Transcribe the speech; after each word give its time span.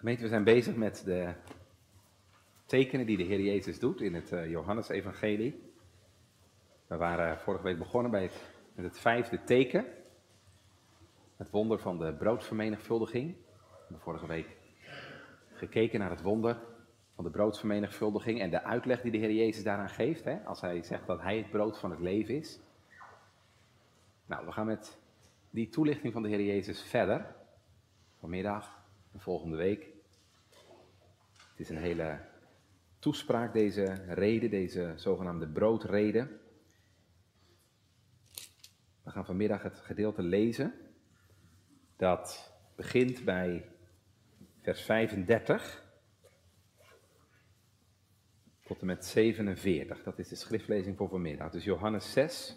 We 0.00 0.28
zijn 0.28 0.44
bezig 0.44 0.76
met 0.76 1.02
de 1.04 1.34
tekenen 2.66 3.06
die 3.06 3.16
de 3.16 3.22
Heer 3.22 3.40
Jezus 3.40 3.78
doet 3.78 4.00
in 4.00 4.14
het 4.14 4.32
uh, 4.32 4.50
Johannesevangelie. 4.50 5.72
We 6.86 6.96
waren 6.96 7.38
vorige 7.38 7.64
week 7.64 7.78
begonnen 7.78 8.10
bij 8.10 8.22
het, 8.22 8.50
met 8.74 8.84
het 8.84 8.98
vijfde 8.98 9.44
teken. 9.44 9.86
Het 11.36 11.50
wonder 11.50 11.78
van 11.78 11.98
de 11.98 12.14
broodvermenigvuldiging. 12.14 13.34
We 13.34 13.76
hebben 13.80 14.00
vorige 14.00 14.26
week 14.26 14.56
gekeken 15.52 15.98
naar 15.98 16.10
het 16.10 16.22
wonder 16.22 16.60
van 17.14 17.24
de 17.24 17.30
broodvermenigvuldiging 17.30 18.40
en 18.40 18.50
de 18.50 18.62
uitleg 18.62 19.00
die 19.00 19.12
de 19.12 19.18
Heer 19.18 19.32
Jezus 19.32 19.62
daaraan 19.62 19.88
geeft. 19.88 20.24
Hè, 20.24 20.44
als 20.44 20.60
hij 20.60 20.82
zegt 20.82 21.06
dat 21.06 21.20
hij 21.20 21.36
het 21.36 21.50
brood 21.50 21.78
van 21.78 21.90
het 21.90 22.00
leven 22.00 22.34
is. 22.34 22.60
Nou, 24.26 24.46
we 24.46 24.52
gaan 24.52 24.66
met 24.66 24.98
die 25.50 25.68
toelichting 25.68 26.12
van 26.12 26.22
de 26.22 26.28
Heer 26.28 26.44
Jezus 26.44 26.82
verder. 26.82 27.34
Vanmiddag 28.18 28.77
volgende 29.16 29.56
week. 29.56 29.86
Het 31.50 31.60
is 31.60 31.68
een 31.68 31.82
hele 31.82 32.20
toespraak, 32.98 33.52
deze 33.52 33.84
reden, 34.08 34.50
deze 34.50 34.92
zogenaamde 34.96 35.48
broodreden. 35.48 36.40
We 39.02 39.10
gaan 39.10 39.24
vanmiddag 39.24 39.62
het 39.62 39.76
gedeelte 39.76 40.22
lezen. 40.22 40.74
Dat 41.96 42.52
begint 42.76 43.24
bij 43.24 43.68
vers 44.60 44.82
35 44.82 45.86
tot 48.64 48.80
en 48.80 48.86
met 48.86 49.06
47. 49.06 50.02
Dat 50.02 50.18
is 50.18 50.28
de 50.28 50.36
schriftlezing 50.36 50.96
voor 50.96 51.08
vanmiddag. 51.08 51.50
Dus 51.50 51.64
Johannes 51.64 52.12
6, 52.12 52.56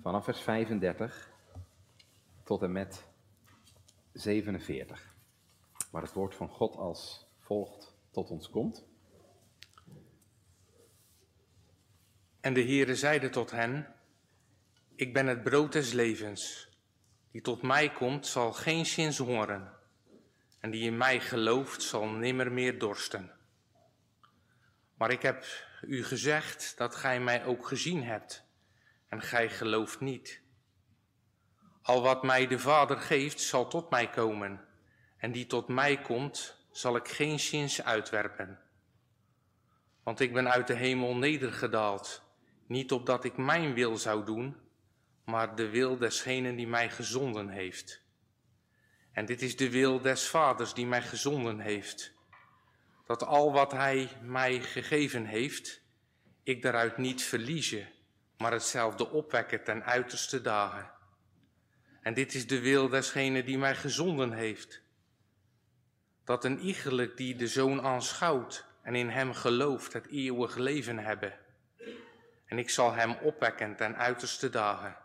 vanaf 0.00 0.24
vers 0.24 0.40
35 0.40 1.32
tot 2.44 2.62
en 2.62 2.72
met 2.72 3.04
47 4.12 5.09
waar 5.90 6.02
het 6.02 6.12
woord 6.12 6.34
van 6.34 6.48
God 6.48 6.76
als 6.76 7.26
volgt 7.38 7.94
tot 8.10 8.30
ons 8.30 8.50
komt. 8.50 8.84
En 12.40 12.54
de 12.54 12.62
Heere 12.62 12.96
zeide 12.96 13.30
tot 13.30 13.50
hen, 13.50 13.94
ik 14.94 15.12
ben 15.12 15.26
het 15.26 15.42
brood 15.42 15.72
des 15.72 15.92
levens. 15.92 16.68
Die 17.30 17.40
tot 17.40 17.62
mij 17.62 17.92
komt, 17.92 18.26
zal 18.26 18.52
geen 18.52 18.86
zins 18.86 19.18
hongeren. 19.18 19.72
En 20.60 20.70
die 20.70 20.82
in 20.82 20.96
mij 20.96 21.20
gelooft, 21.20 21.82
zal 21.82 22.06
nimmer 22.06 22.52
meer 22.52 22.78
dorsten. 22.78 23.30
Maar 24.94 25.10
ik 25.10 25.22
heb 25.22 25.44
u 25.82 26.04
gezegd 26.04 26.76
dat 26.76 26.94
gij 26.94 27.20
mij 27.20 27.44
ook 27.44 27.66
gezien 27.66 28.04
hebt, 28.04 28.44
en 29.08 29.22
gij 29.22 29.50
gelooft 29.50 30.00
niet. 30.00 30.40
Al 31.82 32.02
wat 32.02 32.22
mij 32.22 32.46
de 32.46 32.58
Vader 32.58 32.98
geeft, 32.98 33.40
zal 33.40 33.68
tot 33.68 33.90
mij 33.90 34.10
komen 34.10 34.68
en 35.20 35.32
die 35.32 35.46
tot 35.46 35.68
mij 35.68 36.00
komt, 36.00 36.56
zal 36.70 36.96
ik 36.96 37.08
geen 37.08 37.40
zins 37.40 37.82
uitwerpen. 37.82 38.58
Want 40.02 40.20
ik 40.20 40.32
ben 40.32 40.50
uit 40.50 40.66
de 40.66 40.74
hemel 40.74 41.16
nedergedaald, 41.16 42.22
niet 42.66 42.92
opdat 42.92 43.24
ik 43.24 43.36
mijn 43.36 43.74
wil 43.74 43.96
zou 43.96 44.24
doen, 44.24 44.56
maar 45.24 45.56
de 45.56 45.68
wil 45.68 45.98
desgenen 45.98 46.56
die 46.56 46.66
mij 46.66 46.90
gezonden 46.90 47.48
heeft. 47.48 48.02
En 49.12 49.26
dit 49.26 49.42
is 49.42 49.56
de 49.56 49.70
wil 49.70 50.00
des 50.00 50.28
Vaders 50.28 50.74
die 50.74 50.86
mij 50.86 51.02
gezonden 51.02 51.58
heeft, 51.58 52.12
dat 53.06 53.24
al 53.24 53.52
wat 53.52 53.72
Hij 53.72 54.08
mij 54.22 54.60
gegeven 54.60 55.24
heeft, 55.24 55.82
ik 56.42 56.62
daaruit 56.62 56.96
niet 56.96 57.22
verliezen, 57.22 57.88
maar 58.36 58.52
hetzelfde 58.52 59.10
opwekken 59.10 59.64
ten 59.64 59.84
uiterste 59.84 60.40
dagen. 60.40 60.90
En 62.02 62.14
dit 62.14 62.34
is 62.34 62.46
de 62.46 62.60
wil 62.60 62.88
desgene 62.88 63.44
die 63.44 63.58
mij 63.58 63.74
gezonden 63.74 64.32
heeft, 64.32 64.82
dat 66.30 66.44
een 66.44 66.60
iegelijk 66.60 67.16
die 67.16 67.36
de 67.36 67.46
Zoon 67.46 67.82
aanschouwt 67.82 68.64
en 68.82 68.94
in 68.94 69.08
hem 69.08 69.32
gelooft 69.32 69.92
het 69.92 70.06
eeuwig 70.08 70.56
leven 70.56 70.98
hebben. 70.98 71.38
En 72.46 72.58
ik 72.58 72.70
zal 72.70 72.92
hem 72.92 73.12
opwekken 73.12 73.76
ten 73.76 73.96
uiterste 73.96 74.50
dagen. 74.50 74.96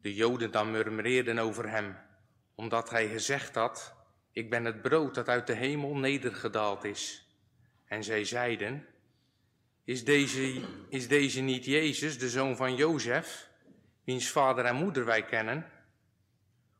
De 0.00 0.14
Joden 0.14 0.50
dan 0.50 0.70
murmureerden 0.70 1.38
over 1.38 1.68
hem, 1.68 1.96
omdat 2.54 2.90
hij 2.90 3.08
gezegd 3.08 3.54
had, 3.54 3.94
ik 4.32 4.50
ben 4.50 4.64
het 4.64 4.82
brood 4.82 5.14
dat 5.14 5.28
uit 5.28 5.46
de 5.46 5.54
hemel 5.54 5.96
nedergedaald 5.96 6.84
is. 6.84 7.28
En 7.84 8.04
zij 8.04 8.24
zeiden, 8.24 8.86
is 9.84 10.04
deze, 10.04 10.60
is 10.88 11.08
deze 11.08 11.40
niet 11.40 11.64
Jezus, 11.64 12.18
de 12.18 12.28
zoon 12.28 12.56
van 12.56 12.74
Jozef, 12.74 13.48
wiens 14.04 14.30
vader 14.30 14.64
en 14.64 14.76
moeder 14.76 15.04
wij 15.04 15.24
kennen? 15.24 15.70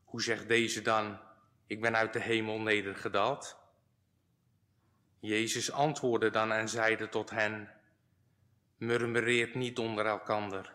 Hoe 0.03 0.21
zegt 0.21 0.47
deze 0.47 0.81
dan, 0.81 1.19
ik 1.71 1.81
ben 1.81 1.95
uit 1.95 2.13
de 2.13 2.19
hemel 2.19 2.59
nedergedaald. 2.59 3.57
Jezus 5.19 5.71
antwoordde 5.71 6.29
dan 6.29 6.51
en 6.51 6.69
zeide 6.69 7.09
tot 7.09 7.29
hen, 7.29 7.69
murmureert 8.77 9.55
niet 9.55 9.77
onder 9.79 10.05
elkander. 10.05 10.73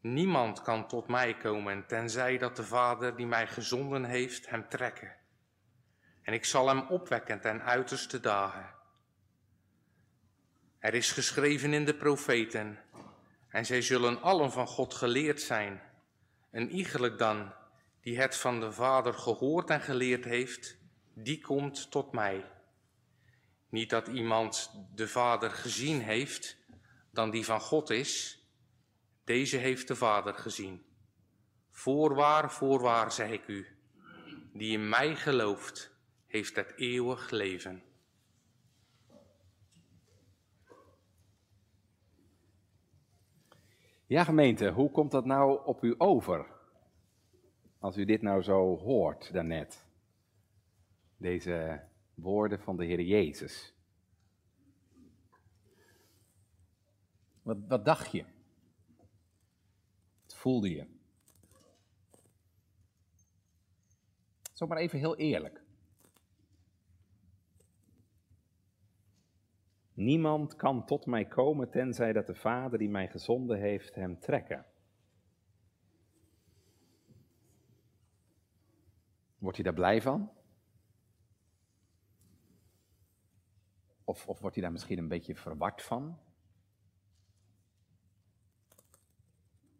Niemand 0.00 0.62
kan 0.62 0.88
tot 0.88 1.08
mij 1.08 1.36
komen, 1.36 1.86
tenzij 1.86 2.38
dat 2.38 2.56
de 2.56 2.64
Vader 2.64 3.16
die 3.16 3.26
mij 3.26 3.46
gezonden 3.46 4.04
heeft 4.04 4.48
hem 4.50 4.68
trekken. 4.68 5.16
En 6.22 6.32
ik 6.32 6.44
zal 6.44 6.68
hem 6.68 6.80
opwekken 6.80 7.40
ten 7.40 7.62
uiterste 7.62 8.20
dagen. 8.20 8.74
Er 10.78 10.94
is 10.94 11.12
geschreven 11.12 11.72
in 11.72 11.84
de 11.84 11.94
profeten, 11.94 12.78
en 13.48 13.66
zij 13.66 13.82
zullen 13.82 14.22
allen 14.22 14.52
van 14.52 14.66
God 14.66 14.94
geleerd 14.94 15.40
zijn. 15.40 15.82
En 16.50 16.70
iegelijk 16.70 17.18
dan 17.18 17.52
die 18.08 18.18
het 18.18 18.36
van 18.36 18.60
de 18.60 18.72
Vader 18.72 19.14
gehoord 19.14 19.70
en 19.70 19.80
geleerd 19.80 20.24
heeft, 20.24 20.78
die 21.14 21.40
komt 21.40 21.90
tot 21.90 22.12
mij. 22.12 22.50
Niet 23.68 23.90
dat 23.90 24.08
iemand 24.08 24.70
de 24.94 25.08
Vader 25.08 25.50
gezien 25.50 26.00
heeft, 26.00 26.56
dan 27.10 27.30
die 27.30 27.44
van 27.44 27.60
God 27.60 27.90
is, 27.90 28.42
deze 29.24 29.56
heeft 29.56 29.88
de 29.88 29.96
Vader 29.96 30.34
gezien. 30.34 30.82
Voorwaar, 31.70 32.52
voorwaar 32.52 33.12
zeg 33.12 33.30
ik 33.30 33.48
u, 33.48 33.66
die 34.52 34.72
in 34.72 34.88
mij 34.88 35.16
gelooft, 35.16 35.90
heeft 36.26 36.56
het 36.56 36.72
eeuwig 36.76 37.30
leven. 37.30 37.82
Ja, 44.06 44.24
gemeente, 44.24 44.70
hoe 44.70 44.90
komt 44.90 45.10
dat 45.10 45.24
nou 45.24 45.64
op 45.64 45.82
u 45.84 45.94
over? 45.98 46.56
Als 47.78 47.96
u 47.96 48.04
dit 48.04 48.22
nou 48.22 48.42
zo 48.42 48.76
hoort 48.76 49.32
daarnet, 49.32 49.86
deze 51.16 51.80
woorden 52.14 52.60
van 52.60 52.76
de 52.76 52.84
Heer 52.84 53.00
Jezus. 53.00 53.74
Wat, 57.42 57.58
wat 57.68 57.84
dacht 57.84 58.12
je? 58.12 58.24
Wat 60.22 60.34
voelde 60.34 60.70
je? 60.70 60.86
Zo 64.52 64.66
maar 64.66 64.78
even 64.78 64.98
heel 64.98 65.16
eerlijk. 65.16 65.62
Niemand 69.94 70.56
kan 70.56 70.84
tot 70.84 71.06
mij 71.06 71.24
komen 71.24 71.70
tenzij 71.70 72.12
dat 72.12 72.26
de 72.26 72.34
Vader 72.34 72.78
die 72.78 72.88
mij 72.88 73.08
gezonden 73.08 73.58
heeft 73.58 73.94
hem 73.94 74.18
trekken. 74.18 74.66
Wordt 79.38 79.56
hij 79.56 79.64
daar 79.64 79.74
blij 79.74 80.02
van? 80.02 80.30
Of, 84.04 84.28
of 84.28 84.40
wordt 84.40 84.54
hij 84.54 84.64
daar 84.64 84.72
misschien 84.72 84.98
een 84.98 85.08
beetje 85.08 85.34
verward 85.34 85.82
van? 85.82 86.18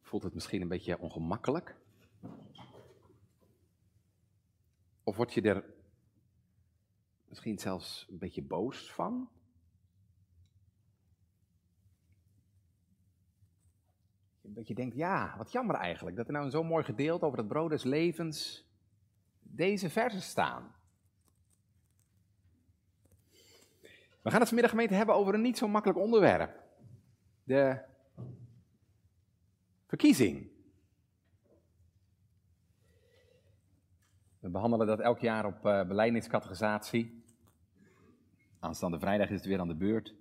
Voelt 0.01 0.23
het 0.23 0.35
misschien 0.35 0.63
een 0.63 0.69
beetje 0.69 0.99
ongemakkelijk? 0.99 1.77
Of 5.03 5.17
word 5.17 5.35
je 5.35 5.43
er 5.43 5.75
misschien 7.29 7.59
zelfs 7.59 8.07
een 8.11 8.19
beetje 8.19 8.43
boos 8.43 8.93
van? 8.93 9.31
Dat 14.43 14.69
je 14.69 14.75
denkt, 14.75 14.95
ja, 14.97 15.37
wat 15.37 15.53
jammer 15.53 15.77
eigenlijk, 15.77 16.17
dat 16.17 16.27
er 16.27 16.33
nou 16.33 16.45
een 16.45 16.51
zo 16.51 16.63
mooi 16.63 16.85
gedeelte 16.85 17.25
over 17.25 17.39
het 17.39 17.49
brood 17.49 17.71
des 17.71 17.85
levens 17.85 18.68
deze 19.51 19.91
versen 19.91 20.23
staan. 20.23 20.75
We 24.23 24.31
gaan 24.31 24.39
het 24.39 24.49
vanmiddag 24.49 24.71
gemeente 24.71 24.95
hebben 24.95 25.15
over 25.15 25.35
een 25.35 25.41
niet 25.41 25.59
zo 25.59 25.69
makkelijk 25.69 25.99
onderwerp. 25.99 26.63
De 27.45 27.85
verkiezing. 29.87 30.51
We 34.39 34.49
behandelen 34.49 34.87
dat 34.87 35.01
elk 35.01 35.19
jaar 35.19 35.45
op 35.45 35.67
uh, 35.67 35.85
beleidingscategorisatie. 35.85 37.25
Aanstaande 38.61 38.99
vrijdag 38.99 39.29
is 39.29 39.37
het 39.37 39.47
weer 39.47 39.61
aan 39.61 39.69
de 39.69 39.77
beurt. 39.77 40.15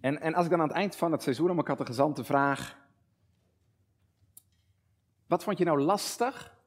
En, 0.00 0.20
en 0.20 0.34
als 0.34 0.44
ik 0.44 0.50
dan 0.50 0.60
aan 0.60 0.68
het 0.68 0.76
eind 0.76 0.96
van 0.96 1.12
het 1.12 1.22
seizoen 1.22 1.48
aan 1.48 1.54
mijn 1.54 1.66
catechisanten 1.66 2.24
vraag... 2.24 2.78
Wat 5.26 5.44
vond 5.44 5.58
je 5.58 5.64
nou 5.64 5.80
lastig 5.80 6.58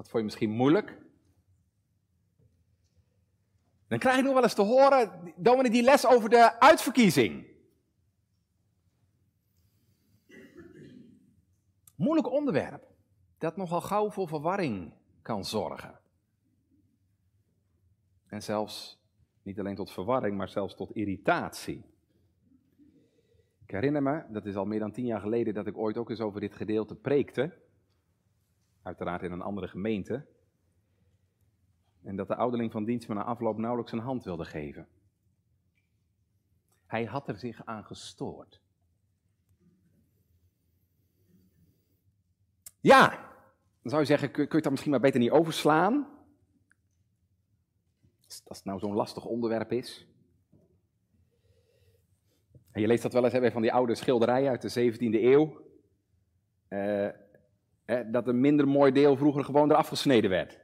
Wat 0.00 0.08
vond 0.08 0.18
je 0.18 0.28
misschien 0.28 0.50
moeilijk? 0.50 0.98
Dan 3.88 3.98
krijg 3.98 4.16
je 4.16 4.22
nog 4.22 4.32
wel 4.32 4.42
eens 4.42 4.54
te 4.54 4.62
horen, 4.62 5.32
dominee 5.36 5.70
die 5.70 5.82
les 5.82 6.06
over 6.06 6.30
de 6.30 6.60
uitverkiezing. 6.60 7.46
Moeilijk 11.94 12.30
onderwerp, 12.30 12.86
dat 13.38 13.56
nogal 13.56 13.80
gauw 13.80 14.10
voor 14.10 14.28
verwarring 14.28 14.94
kan 15.22 15.44
zorgen. 15.44 16.00
En 18.26 18.42
zelfs 18.42 19.02
niet 19.42 19.58
alleen 19.58 19.76
tot 19.76 19.90
verwarring, 19.90 20.36
maar 20.36 20.48
zelfs 20.48 20.74
tot 20.74 20.92
irritatie. 20.92 21.84
Ik 23.64 23.70
herinner 23.70 24.02
me, 24.02 24.24
dat 24.28 24.46
is 24.46 24.56
al 24.56 24.66
meer 24.66 24.80
dan 24.80 24.92
tien 24.92 25.06
jaar 25.06 25.20
geleden, 25.20 25.54
dat 25.54 25.66
ik 25.66 25.76
ooit 25.76 25.96
ook 25.96 26.10
eens 26.10 26.20
over 26.20 26.40
dit 26.40 26.54
gedeelte 26.54 26.94
preekte. 26.94 27.68
Uiteraard 28.82 29.22
in 29.22 29.32
een 29.32 29.42
andere 29.42 29.68
gemeente. 29.68 30.26
En 32.02 32.16
dat 32.16 32.28
de 32.28 32.36
ouderling 32.36 32.72
van 32.72 32.84
dienst 32.84 33.08
me 33.08 33.14
na 33.14 33.24
afloop 33.24 33.58
nauwelijks 33.58 33.92
een 33.92 33.98
hand 33.98 34.24
wilde 34.24 34.44
geven. 34.44 34.88
Hij 36.86 37.04
had 37.04 37.28
er 37.28 37.38
zich 37.38 37.64
aan 37.64 37.84
gestoord. 37.84 38.60
Ja, 42.80 43.08
dan 43.82 43.90
zou 43.90 44.00
je 44.00 44.06
zeggen, 44.06 44.30
kun 44.30 44.46
je 44.50 44.60
dan 44.60 44.70
misschien 44.70 44.90
maar 44.90 45.00
beter 45.00 45.20
niet 45.20 45.30
overslaan? 45.30 46.18
Als 48.26 48.56
het 48.56 48.64
nou 48.64 48.78
zo'n 48.78 48.94
lastig 48.94 49.24
onderwerp 49.24 49.72
is. 49.72 50.06
En 52.70 52.80
je 52.80 52.86
leest 52.86 53.02
dat 53.02 53.12
wel 53.12 53.24
eens 53.24 53.32
hè, 53.32 53.50
van 53.50 53.62
die 53.62 53.72
oude 53.72 53.94
schilderijen 53.94 54.50
uit 54.50 54.74
de 54.74 54.92
17e 54.92 54.98
eeuw. 54.98 55.68
Uh, 56.68 57.08
dat 58.12 58.28
een 58.28 58.40
minder 58.40 58.68
mooi 58.68 58.92
deel 58.92 59.16
vroeger 59.16 59.44
gewoon 59.44 59.70
eraf 59.70 59.88
gesneden 59.88 60.30
werd. 60.30 60.60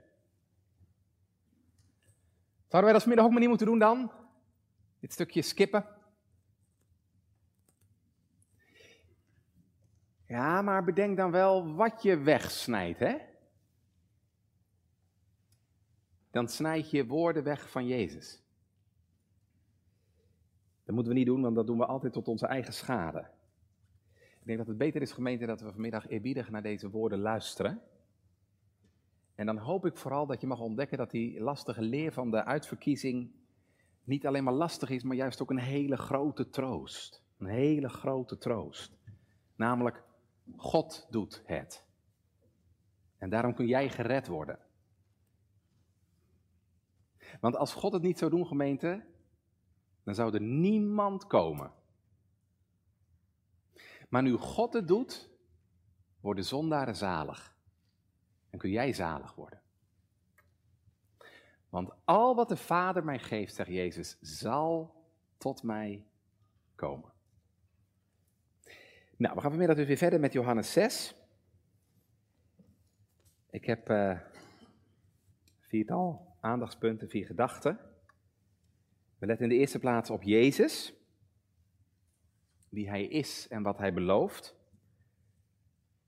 Zouden 2.69 2.83
wij 2.83 2.93
dat 2.93 3.01
vanmiddag 3.01 3.25
ook 3.25 3.31
maar 3.31 3.41
niet 3.41 3.49
moeten 3.49 3.67
doen 3.67 3.79
dan? 3.79 4.11
Dit 5.01 5.13
stukje 5.13 5.43
skippen? 5.43 5.87
Ja, 10.27 10.63
maar 10.63 10.85
bedenk 10.85 11.17
dan 11.17 11.31
wel 11.31 11.75
wat 11.75 12.03
je 12.03 12.17
wegsnijdt, 12.19 12.99
hè? 12.99 13.17
Dan 16.31 16.49
snijd 16.49 16.91
je 16.91 17.07
woorden 17.07 17.43
weg 17.43 17.71
van 17.71 17.87
Jezus. 17.87 18.43
Dat 20.85 20.95
moeten 20.95 21.13
we 21.13 21.19
niet 21.19 21.29
doen, 21.29 21.43
want 21.43 21.55
dat 21.55 21.67
doen 21.67 21.79
we 21.79 21.87
altijd 21.87 22.13
tot 22.13 22.29
onze 22.29 22.47
eigen 22.47 22.73
schade. 22.73 23.31
Ik 24.47 24.53
denk 24.53 24.67
dat 24.67 24.77
het 24.77 24.85
beter 24.85 25.03
is, 25.03 25.13
gemeente, 25.13 25.47
dat 25.47 25.61
we 25.61 25.73
vanmiddag 25.73 26.09
eerbiedig 26.09 26.51
naar 26.51 26.63
deze 26.63 26.91
woorden 26.91 27.19
luisteren. 27.19 27.83
En 29.35 29.47
dan 29.47 29.59
hoop 29.59 29.87
ik 29.87 29.97
vooral 29.97 30.27
dat 30.27 30.41
je 30.41 30.47
mag 30.47 30.61
ontdekken 30.61 30.99
dat 30.99 31.11
die 31.11 31.41
lastige 31.41 31.83
leer 31.83 32.13
van 32.13 32.31
de 32.31 32.45
uitverkiezing 32.45 33.31
niet 34.05 34.27
alleen 34.27 34.45
maar 34.45 34.53
lastig 34.55 34.91
is, 34.91 35.03
maar 35.03 35.17
juist 35.17 35.43
ook 35.43 35.51
een 35.51 35.59
hele 35.59 35.97
grote 35.97 36.51
troost. 36.51 37.23
Een 37.39 37.47
hele 37.47 37.89
grote 37.89 38.39
troost. 38.39 38.99
Namelijk, 39.57 40.03
God 40.57 41.07
doet 41.11 41.43
het. 41.47 41.85
En 43.19 43.31
daarom 43.31 43.55
kun 43.55 43.67
jij 43.67 43.89
gered 43.89 44.27
worden. 44.27 44.59
Want 47.41 47.57
als 47.57 47.75
God 47.75 47.93
het 47.93 48.03
niet 48.03 48.19
zou 48.19 48.31
doen, 48.31 48.47
gemeente, 48.47 49.05
dan 50.05 50.15
zou 50.15 50.35
er 50.35 50.43
niemand 50.43 51.27
komen. 51.27 51.73
Maar 54.09 54.23
nu 54.23 54.33
God 54.33 54.73
het 54.73 54.89
doet, 54.89 55.31
worden 56.21 56.45
zondaren 56.45 56.97
zalig. 56.97 57.57
En 58.51 58.59
kun 58.59 58.71
jij 58.71 58.93
zalig 58.93 59.35
worden. 59.35 59.61
Want 61.69 61.91
al 62.05 62.35
wat 62.35 62.49
de 62.49 62.57
Vader 62.57 63.05
mij 63.05 63.19
geeft, 63.19 63.55
zegt 63.55 63.69
Jezus, 63.69 64.19
zal 64.21 64.95
tot 65.39 65.63
mij 65.63 66.07
komen. 66.75 67.13
Nou, 69.17 69.35
we 69.35 69.41
gaan 69.41 69.51
vanmiddag 69.51 69.77
dus 69.77 69.87
weer 69.87 69.97
verder 69.97 70.21
met 70.21 70.33
Johannes 70.33 70.73
6. 70.73 71.15
Ik 73.51 73.65
heb 73.65 73.91
uh, 73.91 74.21
viertal 75.61 76.37
aandachtspunten, 76.41 77.09
vier 77.09 77.27
gedachten. 77.27 77.79
We 79.19 79.27
letten 79.27 79.45
in 79.45 79.53
de 79.53 79.59
eerste 79.59 79.79
plaats 79.79 80.11
op 80.11 80.23
Jezus, 80.23 80.95
wie 82.77 82.89
Hij 82.89 83.05
is 83.05 83.49
en 83.49 83.63
wat 83.63 83.79
Hij 83.79 83.93
belooft. 83.93 84.57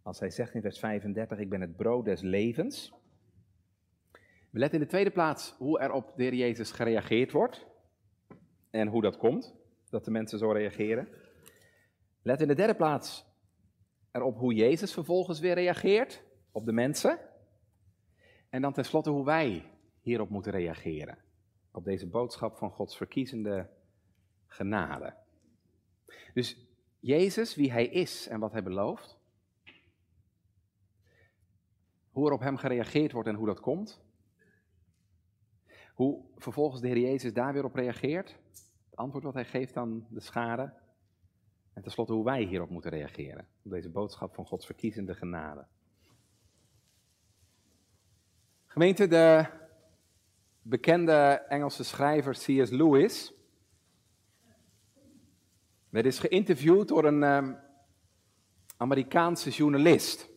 Als 0.02 0.20
Hij 0.20 0.30
zegt 0.30 0.54
in 0.54 0.60
vers 0.60 0.78
35, 0.78 1.38
ik 1.38 1.48
ben 1.48 1.60
het 1.60 1.76
brood 1.76 2.04
des 2.04 2.20
levens. 2.20 2.92
We 4.50 4.58
letten 4.58 4.78
in 4.78 4.84
de 4.84 4.90
tweede 4.90 5.10
plaats 5.10 5.54
hoe 5.58 5.78
er 5.78 5.90
op 5.90 6.12
de 6.16 6.22
Heer 6.22 6.34
Jezus 6.34 6.70
gereageerd 6.70 7.32
wordt 7.32 7.66
en 8.70 8.88
hoe 8.88 9.02
dat 9.02 9.16
komt, 9.16 9.54
dat 9.90 10.04
de 10.04 10.10
mensen 10.10 10.38
zo 10.38 10.50
reageren. 10.50 11.08
Let 12.22 12.40
in 12.40 12.48
de 12.48 12.54
derde 12.54 12.74
plaats 12.74 13.24
erop 14.12 14.38
hoe 14.38 14.54
Jezus 14.54 14.92
vervolgens 14.92 15.40
weer 15.40 15.54
reageert 15.54 16.22
op 16.52 16.64
de 16.64 16.72
mensen. 16.72 17.18
En 18.48 18.62
dan 18.62 18.72
tenslotte 18.72 19.10
hoe 19.10 19.24
wij 19.24 19.70
hierop 20.00 20.28
moeten 20.28 20.52
reageren. 20.52 21.18
Op 21.72 21.84
deze 21.84 22.06
boodschap 22.06 22.56
van 22.56 22.70
Gods 22.70 22.96
verkiezende 22.96 23.68
genade. 24.46 25.26
Dus 26.34 26.69
Jezus, 27.00 27.55
wie 27.55 27.72
hij 27.72 27.87
is 27.87 28.28
en 28.28 28.40
wat 28.40 28.52
hij 28.52 28.62
belooft. 28.62 29.16
Hoe 32.10 32.26
er 32.26 32.32
op 32.32 32.40
hem 32.40 32.56
gereageerd 32.56 33.12
wordt 33.12 33.28
en 33.28 33.34
hoe 33.34 33.46
dat 33.46 33.60
komt. 33.60 34.00
Hoe 35.94 36.25
vervolgens 36.37 36.81
de 36.81 36.88
Heer 36.88 36.99
Jezus 36.99 37.32
daar 37.32 37.52
weer 37.52 37.64
op 37.64 37.75
reageert. 37.75 38.37
Het 38.84 38.96
antwoord 38.99 39.25
wat 39.25 39.34
hij 39.34 39.44
geeft 39.44 39.76
aan 39.76 40.06
de 40.10 40.20
schade. 40.20 40.72
En 41.72 41.82
tenslotte 41.82 42.12
hoe 42.12 42.25
wij 42.25 42.43
hierop 42.43 42.70
moeten 42.70 42.90
reageren. 42.90 43.49
Op 43.62 43.70
deze 43.70 43.90
boodschap 43.90 44.34
van 44.34 44.46
Gods 44.46 44.66
verkiezende 44.66 45.14
genade. 45.14 45.66
Gemeente, 48.66 49.06
de 49.06 49.46
bekende 50.62 51.44
Engelse 51.49 51.84
schrijver 51.84 52.32
C.S. 52.32 52.70
Lewis 52.70 53.32
werd 55.90 56.05
eens 56.05 56.19
geïnterviewd 56.19 56.88
door 56.88 57.05
een 57.05 57.23
um, 57.23 57.56
Amerikaanse 58.76 59.50
journalist. 59.50 60.29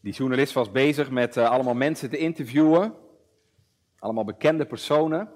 Die 0.00 0.12
journalist 0.12 0.52
was 0.52 0.70
bezig 0.70 1.10
met 1.10 1.36
uh, 1.36 1.50
allemaal 1.50 1.74
mensen 1.74 2.10
te 2.10 2.16
interviewen, 2.16 2.94
allemaal 3.98 4.24
bekende 4.24 4.66
personen 4.66 5.32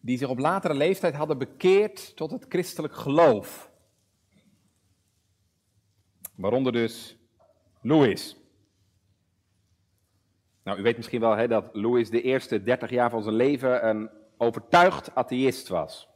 die 0.00 0.18
zich 0.18 0.28
op 0.28 0.38
latere 0.38 0.74
leeftijd 0.74 1.14
hadden 1.14 1.38
bekeerd 1.38 2.16
tot 2.16 2.30
het 2.30 2.46
christelijk 2.48 2.94
geloof. 2.94 3.70
Waaronder 6.34 6.72
dus 6.72 7.18
Louis. 7.80 8.36
Nou, 10.62 10.78
u 10.78 10.82
weet 10.82 10.96
misschien 10.96 11.20
wel 11.20 11.36
hè, 11.36 11.48
dat 11.48 11.68
Louis 11.72 12.10
de 12.10 12.22
eerste 12.22 12.62
30 12.62 12.90
jaar 12.90 13.10
van 13.10 13.22
zijn 13.22 13.34
leven 13.34 13.88
een 13.88 14.10
overtuigd 14.40 15.14
atheïst 15.14 15.68
was. 15.68 16.08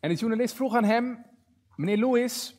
En 0.00 0.08
de 0.08 0.14
journalist 0.14 0.54
vroeg 0.54 0.74
aan 0.74 0.84
hem, 0.84 1.26
meneer 1.76 1.98
Louis, 1.98 2.56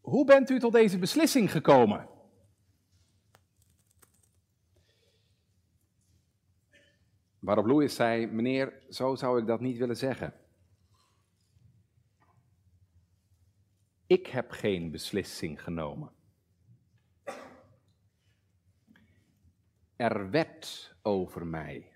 hoe 0.00 0.24
bent 0.24 0.50
u 0.50 0.58
tot 0.58 0.72
deze 0.72 0.98
beslissing 0.98 1.50
gekomen? 1.50 2.08
Waarop 7.38 7.66
Louis 7.66 7.94
zei: 7.94 8.26
Meneer, 8.26 8.82
zo 8.90 9.14
zou 9.14 9.40
ik 9.40 9.46
dat 9.46 9.60
niet 9.60 9.78
willen 9.78 9.96
zeggen. 9.96 10.34
Ik 14.06 14.26
heb 14.26 14.50
geen 14.50 14.90
beslissing 14.90 15.62
genomen. 15.62 16.17
Er 19.98 20.30
werd 20.30 20.94
over 21.02 21.46
mij 21.46 21.92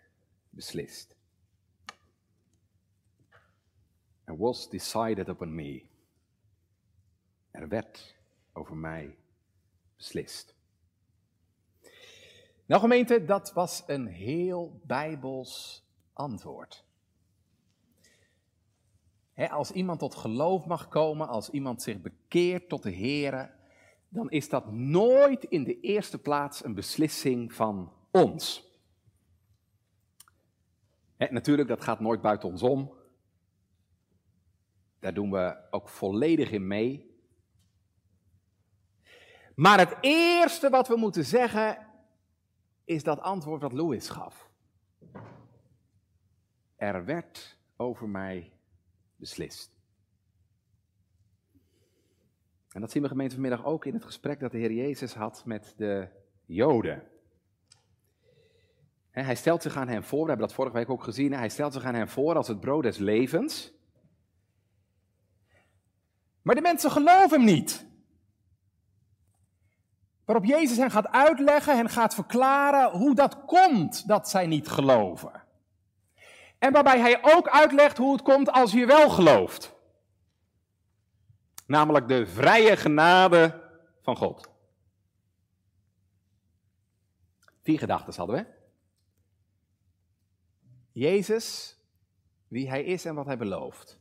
beslist. 0.51 1.17
Er 4.25 4.37
was 4.37 4.71
decided 4.71 5.29
upon 5.29 5.55
me. 5.55 5.83
Er 7.51 7.69
werd 7.69 8.17
over 8.53 8.77
mij 8.77 9.17
beslist. 9.97 10.55
Nou 12.67 12.81
gemeente, 12.81 13.25
dat 13.25 13.53
was 13.53 13.83
een 13.87 14.07
heel 14.07 14.81
bijbels 14.85 15.85
antwoord. 16.13 16.85
als 19.51 19.71
iemand 19.71 19.99
tot 19.99 20.15
geloof 20.15 20.67
mag 20.67 20.89
komen, 20.89 21.29
als 21.29 21.51
iemand 21.51 21.83
zich 21.83 22.01
bekeert 22.01 22.69
tot 22.69 22.83
de 22.83 22.95
Here, 22.95 23.51
dan 24.13 24.31
is 24.31 24.49
dat 24.49 24.73
nooit 24.73 25.45
in 25.45 25.65
de 25.65 25.81
eerste 25.81 26.19
plaats 26.19 26.65
een 26.65 26.75
beslissing 26.75 27.53
van 27.53 27.93
ons. 28.11 28.71
natuurlijk, 31.17 31.69
dat 31.69 31.83
gaat 31.83 32.01
nooit 32.01 32.21
buiten 32.21 32.49
ons 32.49 32.63
om. 32.63 32.95
Daar 34.99 35.15
doen 35.15 35.31
we 35.31 35.57
ook 35.71 35.89
volledig 35.89 36.51
in 36.51 36.67
mee. 36.67 37.17
Maar 39.55 39.79
het 39.79 39.97
eerste 40.01 40.71
wat 40.71 40.89
we 40.89 40.97
moeten 40.97 41.25
zeggen 41.25 41.87
is 42.85 43.03
dat 43.03 43.21
antwoord 43.21 43.63
wat 43.63 43.73
Louis 43.73 44.09
gaf. 44.09 44.51
Er 46.77 47.05
werd 47.05 47.59
over 47.77 48.09
mij 48.09 48.53
beslist. 49.17 49.82
En 52.73 52.81
dat 52.81 52.91
zien 52.91 53.03
we 53.03 53.09
gemeente 53.09 53.35
vanmiddag 53.35 53.65
ook 53.65 53.85
in 53.87 53.95
het 53.95 54.05
gesprek 54.05 54.41
dat 54.41 54.51
de 54.51 54.59
Heer 54.59 54.73
Jezus 54.73 55.15
had 55.15 55.43
met 55.45 55.75
de 55.77 56.09
Joden. 56.45 57.03
Hij 59.11 59.35
stelt 59.35 59.63
zich 59.63 59.77
aan 59.77 59.89
hen 59.89 60.05
voor, 60.05 60.23
we 60.23 60.29
hebben 60.29 60.47
dat 60.47 60.57
vorige 60.57 60.77
week 60.77 60.91
ook 60.91 61.05
gezien, 61.05 61.33
hij 61.33 61.49
stelt 61.49 61.73
zich 61.73 61.85
aan 61.85 61.95
hen 61.95 62.09
voor 62.09 62.37
als 62.37 62.49
het 62.49 62.61
brood 62.61 62.83
des 62.83 62.99
levens. 62.99 63.73
Maar 66.43 66.55
de 66.55 66.61
mensen 66.61 66.91
geloven 66.91 67.31
hem 67.31 67.45
niet. 67.45 67.87
Waarop 70.25 70.45
Jezus 70.45 70.77
hen 70.77 70.91
gaat 70.91 71.09
uitleggen 71.09 71.79
en 71.79 71.89
gaat 71.89 72.15
verklaren 72.15 72.91
hoe 72.91 73.15
dat 73.15 73.45
komt 73.45 74.09
dat 74.09 74.29
zij 74.29 74.47
niet 74.47 74.69
geloven. 74.69 75.43
En 76.59 76.73
waarbij 76.73 77.01
hij 77.01 77.19
ook 77.23 77.49
uitlegt 77.49 77.97
hoe 77.97 78.13
het 78.13 78.23
komt 78.23 78.53
als 78.53 78.73
je 78.73 78.87
wel 78.87 79.11
gelooft. 79.11 79.75
Namelijk 81.73 82.09
de 82.09 82.27
vrije 82.27 82.77
genade 82.77 83.71
van 84.01 84.17
God. 84.17 84.51
Vier 87.63 87.79
gedachten 87.79 88.15
hadden 88.15 88.37
we. 88.37 88.47
Jezus, 90.93 91.79
wie 92.49 92.69
hij 92.69 92.85
is 92.85 93.05
en 93.05 93.15
wat 93.15 93.27
hij 93.27 93.39
belooft. 93.39 94.01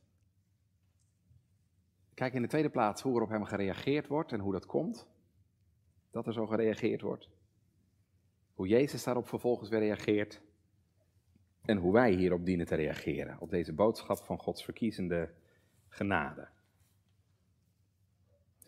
Kijk 2.13 2.33
in 2.33 2.41
de 2.41 2.47
tweede 2.47 2.69
plaats 2.69 3.01
hoe 3.01 3.15
er 3.15 3.21
op 3.21 3.29
hem 3.29 3.45
gereageerd 3.45 4.07
wordt 4.07 4.31
en 4.31 4.39
hoe 4.39 4.51
dat 4.53 4.65
komt. 4.65 5.07
Dat 6.09 6.27
er 6.27 6.33
zo 6.33 6.47
gereageerd 6.47 7.01
wordt. 7.01 7.29
Hoe 8.53 8.67
Jezus 8.67 9.03
daarop 9.03 9.27
vervolgens 9.27 9.69
weer 9.69 9.79
reageert. 9.79 10.41
En 11.61 11.77
hoe 11.77 11.93
wij 11.93 12.11
hierop 12.11 12.45
dienen 12.45 12.65
te 12.65 12.75
reageren. 12.75 13.39
Op 13.39 13.49
deze 13.49 13.73
boodschap 13.73 14.17
van 14.17 14.39
Gods 14.39 14.63
verkiezende 14.63 15.33
genade. 15.87 16.59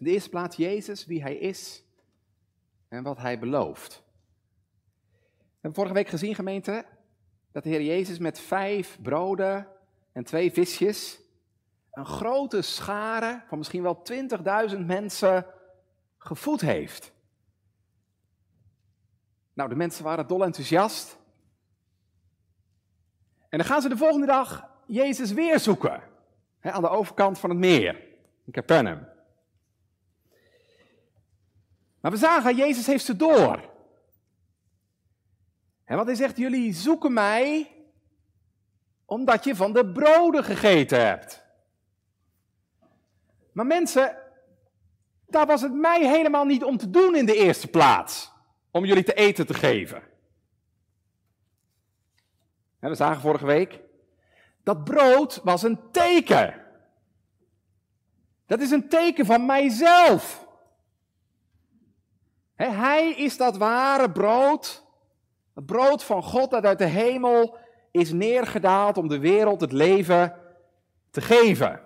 In 0.03 0.09
de 0.09 0.15
eerste 0.15 0.29
plaats 0.29 0.55
Jezus, 0.55 1.05
wie 1.05 1.21
hij 1.21 1.35
is 1.35 1.83
en 2.87 3.03
wat 3.03 3.17
hij 3.17 3.39
belooft. 3.39 4.03
We 5.37 5.51
hebben 5.51 5.73
vorige 5.73 5.93
week 5.93 6.07
gezien, 6.07 6.35
gemeente, 6.35 6.85
dat 7.51 7.63
de 7.63 7.69
Heer 7.69 7.81
Jezus 7.81 8.17
met 8.17 8.39
vijf 8.39 8.97
broden 9.01 9.67
en 10.11 10.23
twee 10.23 10.51
visjes 10.51 11.19
een 11.91 12.05
grote 12.05 12.61
schare 12.61 13.43
van 13.47 13.57
misschien 13.57 13.83
wel 13.83 14.03
20.000 14.71 14.79
mensen 14.85 15.45
gevoed 16.17 16.61
heeft. 16.61 17.13
Nou, 19.53 19.69
de 19.69 19.75
mensen 19.75 20.03
waren 20.03 20.27
dol 20.27 20.43
enthousiast. 20.43 21.17
En 23.49 23.57
dan 23.57 23.67
gaan 23.67 23.81
ze 23.81 23.89
de 23.89 23.97
volgende 23.97 24.25
dag 24.27 24.69
Jezus 24.85 25.31
weer 25.31 25.59
zoeken. 25.59 26.01
Aan 26.61 26.81
de 26.81 26.89
overkant 26.89 27.39
van 27.39 27.49
het 27.49 27.59
meer, 27.59 28.01
in 28.45 28.51
Capernaum. 28.51 29.11
Maar 32.03 32.11
we 32.11 32.17
zagen, 32.17 32.55
Jezus 32.55 32.87
heeft 32.87 33.05
ze 33.05 33.15
door. 33.15 33.69
En 35.83 35.97
wat 35.97 36.05
hij 36.05 36.15
zegt, 36.15 36.37
jullie 36.37 36.73
zoeken 36.73 37.13
mij 37.13 37.71
omdat 39.05 39.43
je 39.43 39.55
van 39.55 39.73
de 39.73 39.91
broden 39.91 40.43
gegeten 40.43 41.05
hebt. 41.05 41.43
Maar 43.51 43.65
mensen, 43.65 44.17
daar 45.27 45.45
was 45.45 45.61
het 45.61 45.73
mij 45.73 46.07
helemaal 46.07 46.45
niet 46.45 46.63
om 46.63 46.77
te 46.77 46.89
doen 46.89 47.15
in 47.15 47.25
de 47.25 47.35
eerste 47.35 47.67
plaats. 47.67 48.31
Om 48.71 48.85
jullie 48.85 49.03
te 49.03 49.13
eten 49.13 49.45
te 49.45 49.53
geven. 49.53 50.03
En 52.79 52.89
we 52.89 52.95
zagen 52.95 53.21
vorige 53.21 53.45
week, 53.45 53.79
dat 54.63 54.83
brood 54.83 55.41
was 55.43 55.63
een 55.63 55.91
teken. 55.91 56.65
Dat 58.45 58.59
is 58.59 58.71
een 58.71 58.89
teken 58.89 59.25
van 59.25 59.45
mijzelf. 59.45 60.42
Hij 62.71 63.13
is 63.13 63.37
dat 63.37 63.57
ware 63.57 64.11
brood, 64.11 64.83
het 65.53 65.65
brood 65.65 66.03
van 66.03 66.23
God 66.23 66.49
dat 66.49 66.65
uit 66.65 66.77
de 66.77 66.85
hemel 66.85 67.57
is 67.91 68.11
neergedaald 68.11 68.97
om 68.97 69.07
de 69.07 69.19
wereld 69.19 69.61
het 69.61 69.71
leven 69.71 70.35
te 71.11 71.21
geven. 71.21 71.81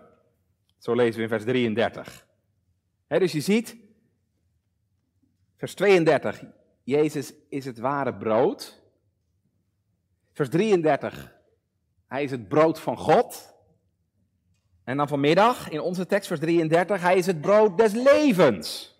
Zo 0.77 0.93
lezen 0.93 1.15
we 1.15 1.21
in 1.21 1.29
vers 1.29 1.43
33. 1.43 2.27
dus 3.07 3.31
je 3.31 3.41
ziet, 3.41 3.77
vers 5.57 5.73
32, 5.73 6.43
Jezus 6.83 7.33
is 7.49 7.65
het 7.65 7.77
ware 7.77 8.15
brood. 8.15 8.81
Vers 10.33 10.49
33, 10.49 11.33
hij 12.07 12.23
is 12.23 12.31
het 12.31 12.47
brood 12.47 12.79
van 12.79 12.97
God. 12.97 13.55
En 14.83 14.97
dan 14.97 15.07
vanmiddag 15.07 15.69
in 15.69 15.79
onze 15.79 16.05
tekst, 16.05 16.27
vers 16.27 16.39
33, 16.39 17.01
hij 17.01 17.17
is 17.17 17.25
het 17.25 17.41
brood 17.41 17.77
des 17.77 17.93
levens. 17.93 18.96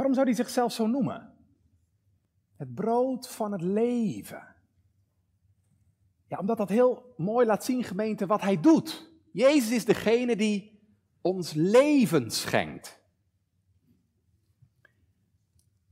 Waarom 0.00 0.18
zou 0.18 0.28
hij 0.28 0.36
zichzelf 0.36 0.72
zo 0.72 0.86
noemen? 0.86 1.34
Het 2.56 2.74
brood 2.74 3.28
van 3.28 3.52
het 3.52 3.60
leven. 3.60 4.56
Ja, 6.26 6.38
omdat 6.38 6.56
dat 6.56 6.68
heel 6.68 7.14
mooi 7.16 7.46
laat 7.46 7.64
zien, 7.64 7.84
gemeente, 7.84 8.26
wat 8.26 8.40
hij 8.40 8.60
doet. 8.60 9.10
Jezus 9.32 9.70
is 9.70 9.84
degene 9.84 10.36
die 10.36 10.80
ons 11.20 11.52
leven 11.52 12.30
schenkt. 12.30 13.00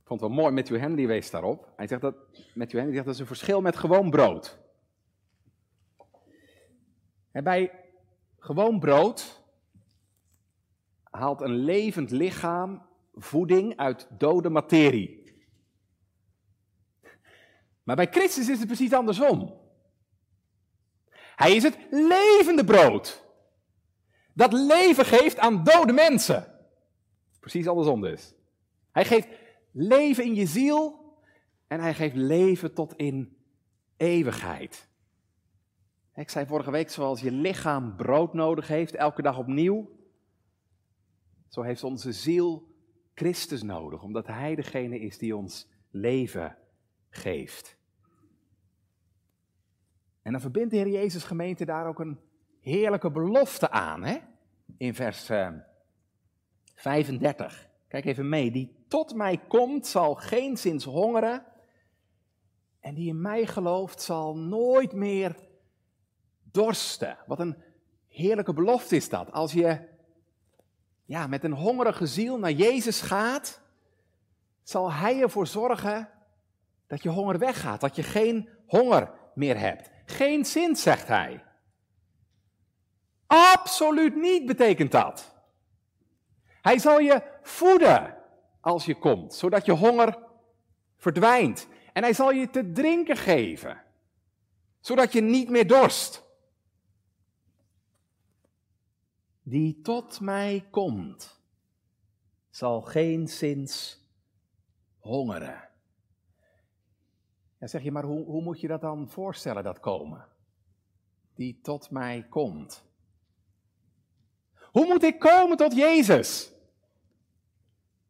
Ik 0.00 0.04
vond 0.04 0.20
het 0.20 0.30
wel 0.30 0.38
mooi, 0.38 0.54
Matthew 0.54 0.78
Henry 0.78 1.06
wees 1.06 1.30
daarop. 1.30 1.72
Hij 1.76 1.86
zegt 1.86 2.00
dat, 2.00 2.16
Matthew 2.54 2.78
Henry 2.78 2.92
zegt 2.92 3.06
dat 3.06 3.14
is 3.14 3.20
een 3.20 3.26
verschil 3.26 3.60
met 3.60 3.76
gewoon 3.76 4.10
brood. 4.10 4.58
En 7.30 7.44
bij 7.44 7.84
gewoon 8.38 8.78
brood 8.78 9.42
haalt 11.02 11.40
een 11.40 11.56
levend 11.56 12.10
lichaam 12.10 12.87
voeding 13.18 13.76
uit 13.76 14.08
dode 14.18 14.48
materie. 14.48 15.32
Maar 17.82 17.96
bij 17.96 18.08
Christus 18.10 18.48
is 18.48 18.58
het 18.58 18.66
precies 18.66 18.92
andersom. 18.92 19.56
Hij 21.36 21.56
is 21.56 21.62
het 21.62 21.78
levende 21.90 22.64
brood. 22.64 23.24
Dat 24.34 24.52
leven 24.52 25.04
geeft 25.04 25.38
aan 25.38 25.64
dode 25.64 25.92
mensen. 25.92 26.54
Precies 27.40 27.66
andersom 27.66 28.00
dus. 28.00 28.34
Hij 28.92 29.04
geeft 29.04 29.28
leven 29.72 30.24
in 30.24 30.34
je 30.34 30.46
ziel 30.46 30.98
en 31.66 31.80
hij 31.80 31.94
geeft 31.94 32.14
leven 32.16 32.74
tot 32.74 32.96
in 32.96 33.36
eeuwigheid. 33.96 34.88
Ik 36.14 36.30
zei 36.30 36.46
vorige 36.46 36.70
week, 36.70 36.90
zoals 36.90 37.20
je 37.20 37.30
lichaam 37.30 37.96
brood 37.96 38.34
nodig 38.34 38.68
heeft, 38.68 38.94
elke 38.94 39.22
dag 39.22 39.38
opnieuw, 39.38 39.90
zo 41.48 41.62
heeft 41.62 41.84
onze 41.84 42.12
ziel 42.12 42.76
Christus 43.18 43.62
nodig, 43.62 44.02
omdat 44.02 44.26
Hij 44.26 44.54
degene 44.54 44.98
is 44.98 45.18
die 45.18 45.36
ons 45.36 45.68
leven 45.90 46.56
geeft. 47.10 47.76
En 50.22 50.32
dan 50.32 50.40
verbindt 50.40 50.70
de 50.70 50.76
Heer 50.76 50.88
Jezus 50.88 51.24
gemeente 51.24 51.64
daar 51.64 51.86
ook 51.86 51.98
een 51.98 52.18
heerlijke 52.60 53.10
belofte 53.10 53.70
aan, 53.70 54.02
hè? 54.04 54.18
in 54.76 54.94
vers 54.94 55.30
35. 56.74 57.62
Eh, 57.62 57.68
Kijk 57.88 58.04
even 58.04 58.28
mee. 58.28 58.50
Die 58.50 58.84
tot 58.88 59.14
mij 59.14 59.38
komt, 59.48 59.86
zal 59.86 60.14
geen 60.14 60.56
zins 60.56 60.84
hongeren. 60.84 61.44
En 62.80 62.94
die 62.94 63.08
in 63.08 63.20
mij 63.20 63.46
gelooft, 63.46 64.02
zal 64.02 64.36
nooit 64.36 64.92
meer 64.92 65.36
dorsten. 66.42 67.18
Wat 67.26 67.40
een 67.40 67.56
heerlijke 68.08 68.52
belofte 68.52 68.96
is 68.96 69.08
dat. 69.08 69.32
Als 69.32 69.52
je 69.52 69.87
ja, 71.08 71.26
met 71.26 71.44
een 71.44 71.52
hongerige 71.52 72.06
ziel 72.06 72.38
naar 72.38 72.50
Jezus 72.50 73.00
gaat, 73.00 73.60
zal 74.62 74.92
Hij 74.92 75.20
ervoor 75.20 75.46
zorgen 75.46 76.08
dat 76.86 77.02
je 77.02 77.08
honger 77.08 77.38
weggaat, 77.38 77.80
dat 77.80 77.96
je 77.96 78.02
geen 78.02 78.48
honger 78.66 79.10
meer 79.34 79.58
hebt. 79.58 79.90
Geen 80.06 80.44
zin, 80.44 80.76
zegt 80.76 81.08
Hij. 81.08 81.44
Absoluut 83.26 84.16
niet 84.16 84.46
betekent 84.46 84.90
dat. 84.90 85.34
Hij 86.60 86.78
zal 86.78 86.98
je 86.98 87.22
voeden 87.42 88.16
als 88.60 88.84
je 88.84 88.94
komt, 88.94 89.34
zodat 89.34 89.66
je 89.66 89.72
honger 89.72 90.18
verdwijnt. 90.96 91.68
En 91.92 92.02
hij 92.02 92.12
zal 92.12 92.30
je 92.30 92.50
te 92.50 92.72
drinken 92.72 93.16
geven, 93.16 93.82
zodat 94.80 95.12
je 95.12 95.20
niet 95.20 95.48
meer 95.48 95.66
dorst. 95.66 96.22
Die 99.48 99.80
tot 99.80 100.20
mij 100.20 100.66
komt, 100.70 101.40
zal 102.50 102.80
geen 102.80 103.28
zins 103.28 104.02
hongeren. 104.98 105.68
Ja, 107.58 107.66
zeg 107.66 107.82
je, 107.82 107.92
maar 107.92 108.04
hoe, 108.04 108.24
hoe 108.24 108.42
moet 108.42 108.60
je 108.60 108.68
dat 108.68 108.80
dan 108.80 109.08
voorstellen, 109.08 109.62
dat 109.62 109.80
komen? 109.80 110.26
Die 111.34 111.60
tot 111.60 111.90
mij 111.90 112.26
komt. 112.28 112.84
Hoe 114.70 114.86
moet 114.86 115.02
ik 115.02 115.18
komen 115.18 115.56
tot 115.56 115.74
Jezus? 115.74 116.46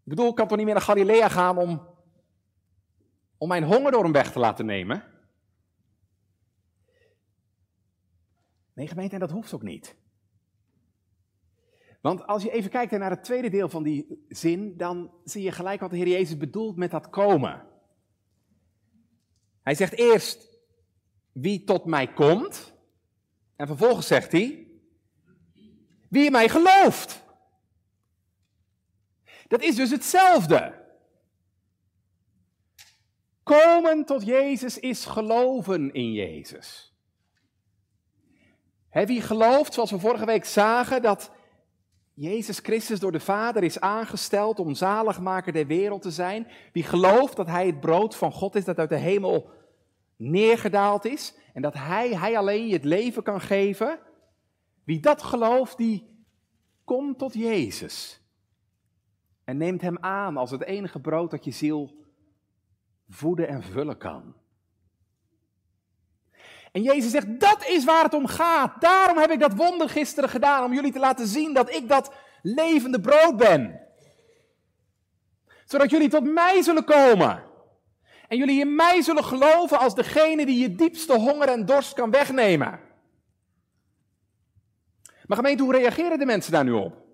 Ik 0.02 0.14
bedoel, 0.14 0.28
ik 0.28 0.34
kan 0.34 0.48
toch 0.48 0.56
niet 0.56 0.66
meer 0.66 0.74
naar 0.74 0.84
Galilea 0.84 1.28
gaan 1.28 1.58
om, 1.58 1.88
om 3.36 3.48
mijn 3.48 3.64
honger 3.64 3.90
door 3.90 4.02
hem 4.02 4.12
weg 4.12 4.32
te 4.32 4.38
laten 4.38 4.66
nemen? 4.66 5.04
Nee, 8.72 8.88
gemeente, 8.88 9.14
en 9.14 9.20
dat 9.20 9.30
hoeft 9.30 9.54
ook 9.54 9.62
niet. 9.62 9.96
Want 12.00 12.26
als 12.26 12.42
je 12.42 12.50
even 12.50 12.70
kijkt 12.70 12.92
naar 12.92 13.10
het 13.10 13.24
tweede 13.24 13.48
deel 13.48 13.68
van 13.68 13.82
die 13.82 14.24
zin, 14.28 14.76
dan 14.76 15.10
zie 15.24 15.42
je 15.42 15.52
gelijk 15.52 15.80
wat 15.80 15.90
de 15.90 15.96
Heer 15.96 16.08
Jezus 16.08 16.36
bedoelt 16.36 16.76
met 16.76 16.90
dat 16.90 17.10
komen. 17.10 17.66
Hij 19.62 19.74
zegt 19.74 19.92
eerst, 19.92 20.58
wie 21.32 21.64
tot 21.64 21.84
mij 21.84 22.12
komt, 22.12 22.74
en 23.56 23.66
vervolgens 23.66 24.06
zegt 24.06 24.32
hij, 24.32 24.66
wie 26.08 26.24
in 26.24 26.32
mij 26.32 26.48
gelooft. 26.48 27.22
Dat 29.48 29.62
is 29.62 29.74
dus 29.74 29.90
hetzelfde. 29.90 30.86
Komen 33.42 34.04
tot 34.04 34.24
Jezus 34.24 34.78
is 34.78 35.04
geloven 35.04 35.92
in 35.92 36.12
Jezus. 36.12 36.94
wie 38.90 39.20
gelooft, 39.20 39.74
zoals 39.74 39.90
we 39.90 39.98
vorige 39.98 40.24
week 40.24 40.44
zagen, 40.44 41.02
dat 41.02 41.30
Jezus 42.20 42.58
Christus 42.58 43.00
door 43.00 43.12
de 43.12 43.20
Vader 43.20 43.62
is 43.62 43.80
aangesteld 43.80 44.58
om 44.58 44.74
zaligmaker 44.74 45.52
der 45.52 45.66
wereld 45.66 46.02
te 46.02 46.10
zijn. 46.10 46.46
Wie 46.72 46.82
gelooft 46.82 47.36
dat 47.36 47.46
Hij 47.46 47.66
het 47.66 47.80
brood 47.80 48.16
van 48.16 48.32
God 48.32 48.54
is 48.54 48.64
dat 48.64 48.78
uit 48.78 48.88
de 48.88 48.96
hemel 48.96 49.50
neergedaald 50.16 51.04
is. 51.04 51.34
En 51.54 51.62
dat 51.62 51.74
Hij, 51.74 52.16
Hij 52.16 52.38
alleen 52.38 52.66
je 52.66 52.72
het 52.72 52.84
leven 52.84 53.22
kan 53.22 53.40
geven. 53.40 53.98
Wie 54.84 55.00
dat 55.00 55.22
gelooft, 55.22 55.76
die 55.76 56.24
komt 56.84 57.18
tot 57.18 57.34
Jezus. 57.34 58.22
En 59.44 59.56
neemt 59.56 59.80
Hem 59.80 59.98
aan 59.98 60.36
als 60.36 60.50
het 60.50 60.62
enige 60.62 61.00
brood 61.00 61.30
dat 61.30 61.44
je 61.44 61.50
ziel 61.50 62.04
voeden 63.08 63.48
en 63.48 63.62
vullen 63.62 63.98
kan. 63.98 64.34
En 66.72 66.82
Jezus 66.82 67.10
zegt, 67.10 67.40
dat 67.40 67.66
is 67.66 67.84
waar 67.84 68.04
het 68.04 68.14
om 68.14 68.26
gaat. 68.26 68.80
Daarom 68.80 69.18
heb 69.18 69.30
ik 69.30 69.40
dat 69.40 69.54
wonder 69.54 69.88
gisteren 69.88 70.28
gedaan, 70.28 70.64
om 70.64 70.72
jullie 70.72 70.92
te 70.92 70.98
laten 70.98 71.26
zien 71.26 71.54
dat 71.54 71.74
ik 71.74 71.88
dat 71.88 72.14
levende 72.42 73.00
brood 73.00 73.36
ben. 73.36 73.80
Zodat 75.64 75.90
jullie 75.90 76.08
tot 76.08 76.24
mij 76.24 76.62
zullen 76.62 76.84
komen. 76.84 77.46
En 78.28 78.38
jullie 78.38 78.60
in 78.60 78.74
mij 78.74 79.02
zullen 79.02 79.24
geloven 79.24 79.78
als 79.78 79.94
degene 79.94 80.46
die 80.46 80.58
je 80.58 80.74
diepste 80.74 81.14
honger 81.14 81.48
en 81.48 81.64
dorst 81.64 81.92
kan 81.92 82.10
wegnemen. 82.10 82.80
Maar 85.26 85.36
gemeente, 85.36 85.62
hoe 85.62 85.72
reageren 85.72 86.18
de 86.18 86.26
mensen 86.26 86.52
daar 86.52 86.64
nu 86.64 86.72
op? 86.72 87.06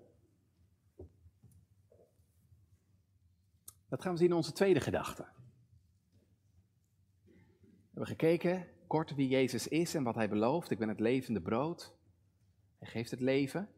Dat 3.89 4.01
gaan 4.01 4.11
we 4.11 4.17
zien 4.17 4.29
in 4.29 4.35
onze 4.35 4.51
tweede 4.51 4.79
gedachte. 4.79 5.27
We 7.25 8.01
hebben 8.01 8.07
gekeken 8.07 8.67
kort 8.87 9.15
wie 9.15 9.27
Jezus 9.27 9.67
is 9.67 9.95
en 9.95 10.03
wat 10.03 10.15
hij 10.15 10.29
belooft. 10.29 10.71
Ik 10.71 10.79
ben 10.79 10.89
het 10.89 10.99
levende 10.99 11.41
brood. 11.41 11.93
Hij 12.79 12.87
geeft 12.87 13.11
het 13.11 13.19
leven. 13.19 13.69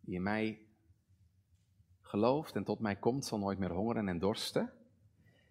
Die 0.00 0.14
in 0.14 0.22
mij 0.22 0.60
gelooft 2.00 2.56
en 2.56 2.64
tot 2.64 2.78
mij 2.78 2.96
komt, 2.96 3.24
zal 3.24 3.38
nooit 3.38 3.58
meer 3.58 3.72
hongeren 3.72 4.08
en 4.08 4.18
dorsten. 4.18 4.72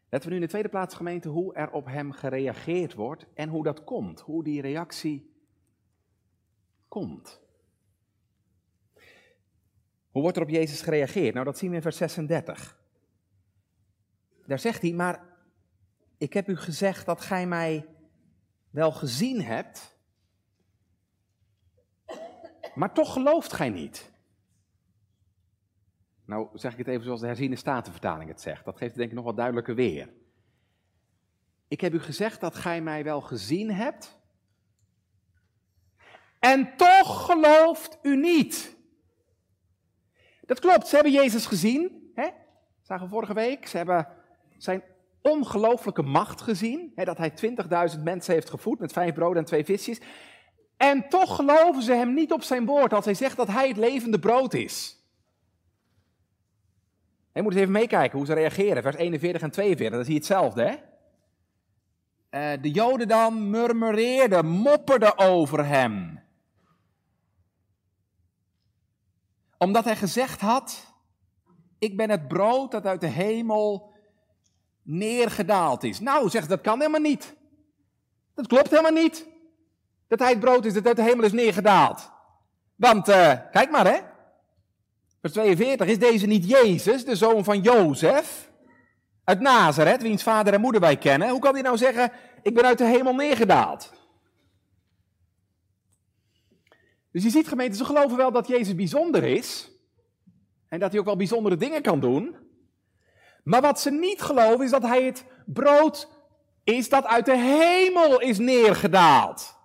Letten 0.10 0.30
we 0.30 0.36
nu 0.36 0.42
in 0.42 0.46
de 0.46 0.52
tweede 0.52 0.70
plaats, 0.70 0.96
gemeente, 0.96 1.30
hoe 1.30 1.54
er 1.54 1.72
op 1.72 1.86
hem 1.86 2.12
gereageerd 2.12 2.94
wordt 2.94 3.26
en 3.34 3.50
hoe 3.50 3.64
dat 3.64 3.84
komt. 3.84 4.20
Hoe 4.20 4.44
die 4.44 4.62
reactie 4.62 5.36
komt. 6.88 7.42
Hoe 10.12 10.22
wordt 10.22 10.38
er 10.38 10.44
op 10.44 10.50
Jezus 10.50 10.82
gereageerd? 10.82 11.34
Nou, 11.34 11.46
dat 11.46 11.58
zien 11.58 11.70
we 11.70 11.76
in 11.76 11.82
vers 11.82 11.98
36. 11.98 12.80
Daar 14.46 14.60
zegt 14.60 14.82
hij, 14.82 14.94
maar 14.94 15.37
ik 16.18 16.34
heb 16.34 16.48
u 16.48 16.58
gezegd 16.58 17.06
dat 17.06 17.22
gij 17.22 17.48
mij 17.48 17.86
wel 18.70 18.92
gezien 18.92 19.42
hebt, 19.42 19.98
maar 22.76 22.94
toch 22.94 23.14
gelooft 23.14 23.54
gij 23.54 23.70
niet. 23.70 24.12
Nou 26.26 26.50
zeg 26.54 26.72
ik 26.72 26.78
het 26.78 26.88
even 26.88 27.04
zoals 27.04 27.22
de 27.22 27.28
herziene 27.28 27.56
statenvertaling 27.56 28.30
het 28.30 28.42
zegt. 28.42 28.66
Dat 28.66 28.78
geeft 28.78 28.96
denk 28.96 29.10
ik 29.10 29.16
nog 29.16 29.26
wat 29.26 29.36
duidelijker 29.36 29.76
weer. 29.76 30.14
Ik 31.68 31.82
heb 31.82 31.94
u 31.94 32.00
gezegd 32.00 32.40
dat 32.40 32.56
gij 32.56 32.82
mij 32.82 33.04
wel 33.04 33.22
gezien 33.22 33.72
hebt. 33.72 34.20
En 36.40 36.76
toch 36.76 37.26
gelooft 37.26 37.98
u 38.02 38.16
niet. 38.16 38.76
Dat 40.42 40.60
klopt, 40.60 40.88
ze 40.88 40.96
hebben 40.96 41.14
Jezus 41.14 41.46
gezien. 41.46 42.12
Hè? 42.14 42.30
Zagen 42.82 43.06
we 43.06 43.12
vorige 43.12 43.34
week. 43.34 43.68
Ze 43.68 43.78
hebben 43.78 44.08
zijn 44.58 44.84
ongelooflijke 45.22 46.02
macht 46.02 46.42
gezien. 46.42 46.92
Hè, 46.96 47.04
dat 47.04 47.18
hij 47.18 47.34
20.000 47.96 48.04
mensen 48.04 48.34
heeft 48.34 48.50
gevoed 48.50 48.80
met 48.80 48.92
vijf 48.92 49.14
broden 49.14 49.38
en 49.38 49.46
twee 49.46 49.66
visjes. 49.66 50.00
En 50.78 51.10
toch 51.10 51.36
geloven 51.36 51.82
ze 51.82 51.94
hem 51.94 52.14
niet 52.14 52.32
op 52.32 52.44
zijn 52.44 52.66
woord 52.66 52.94
als 52.94 53.06
hij 53.06 53.14
zegt 53.14 53.38
dat 53.38 53.48
hij 53.48 53.68
het 53.68 53.78
levende 53.78 54.20
brood 54.20 54.54
is. 54.54 54.98
Je 57.34 57.42
moet 57.42 57.52
eens 57.52 57.62
even 57.62 57.74
meekijken 57.74 58.18
hoe 58.18 58.28
ze 58.28 58.34
reageren. 58.34 58.84
Vers 58.84 58.96
41 58.96 59.42
en 59.42 59.52
42, 59.52 59.96
dan 59.96 60.06
zie 60.06 60.14
je 60.14 60.20
hetzelfde. 60.20 60.64
Hè? 60.64 60.76
Uh, 62.32 62.62
de 62.62 62.72
Joden 62.72 63.08
dan 63.08 63.50
murmureerden, 63.50 64.46
mopperden 64.46 65.18
over 65.18 65.66
hem. 65.66 66.24
Omdat 69.58 69.84
hij 69.84 69.96
gezegd 69.96 70.42
had, 70.42 70.94
ik 71.80 71.98
ben 71.98 72.10
het 72.10 72.28
brood 72.28 72.72
dat 72.72 72.86
uit 72.86 73.02
de 73.02 73.08
hemel 73.08 73.94
neergedaald 74.88 75.84
is. 75.84 76.00
Nou, 76.00 76.30
zegt 76.30 76.50
dat 76.50 76.62
kan 76.62 76.80
helemaal 76.80 77.02
niet. 77.02 77.36
Dat 78.34 78.48
klopt 78.48 78.70
helemaal 78.70 78.92
niet. 78.92 79.26
Dat 80.08 80.20
hij 80.20 80.30
het 80.30 80.40
brood 80.40 80.66
is 80.66 80.74
dat 80.74 80.88
uit 80.88 80.96
de 80.96 81.04
hemel 81.04 81.26
is 81.26 81.32
neergedaald. 81.32 82.12
Want, 82.76 83.10
uh, 83.10 83.34
kijk 83.52 83.72
maar 83.72 83.88
hè. 83.88 84.00
Vers 85.22 85.34
42, 85.34 85.88
is 85.88 86.00
deze 86.00 86.26
niet 86.26 86.50
Jezus, 86.50 87.06
de 87.06 87.16
zoon 87.16 87.44
van 87.44 87.62
Jozef? 87.62 88.52
Uit 89.24 89.40
Nazareth, 89.40 90.02
wiens 90.02 90.24
vader 90.24 90.54
en 90.54 90.62
moeder 90.62 90.82
wij 90.82 90.98
kennen. 90.98 91.30
Hoe 91.30 91.40
kan 91.40 91.54
hij 91.54 91.62
nou 91.62 91.78
zeggen, 91.78 92.12
ik 92.42 92.54
ben 92.54 92.66
uit 92.66 92.78
de 92.78 92.86
hemel 92.86 93.16
neergedaald? 93.16 93.94
Dus 97.12 97.24
je 97.24 97.30
ziet 97.30 97.48
gemeente, 97.48 97.78
ze 97.78 97.86
geloven 97.86 98.18
wel 98.18 98.32
dat 98.32 98.48
Jezus 98.48 98.76
bijzonder 98.76 99.24
is. 99.24 99.72
En 100.68 100.80
dat 100.80 100.92
hij 100.92 101.00
ook 101.00 101.06
wel 101.06 101.16
bijzondere 101.16 101.58
dingen 101.58 101.82
kan 101.82 102.00
doen. 102.00 102.36
Maar 103.48 103.62
wat 103.62 103.80
ze 103.80 103.92
niet 103.92 104.22
geloven 104.22 104.66
is 104.66 104.72
dat 104.72 104.82
hij 104.82 105.04
het 105.04 105.26
brood 105.46 106.10
is 106.64 106.90
dat 106.90 107.06
uit 107.06 107.26
de 107.26 107.38
hemel 107.38 108.22
is 108.22 108.38
neergedaald. 108.38 109.58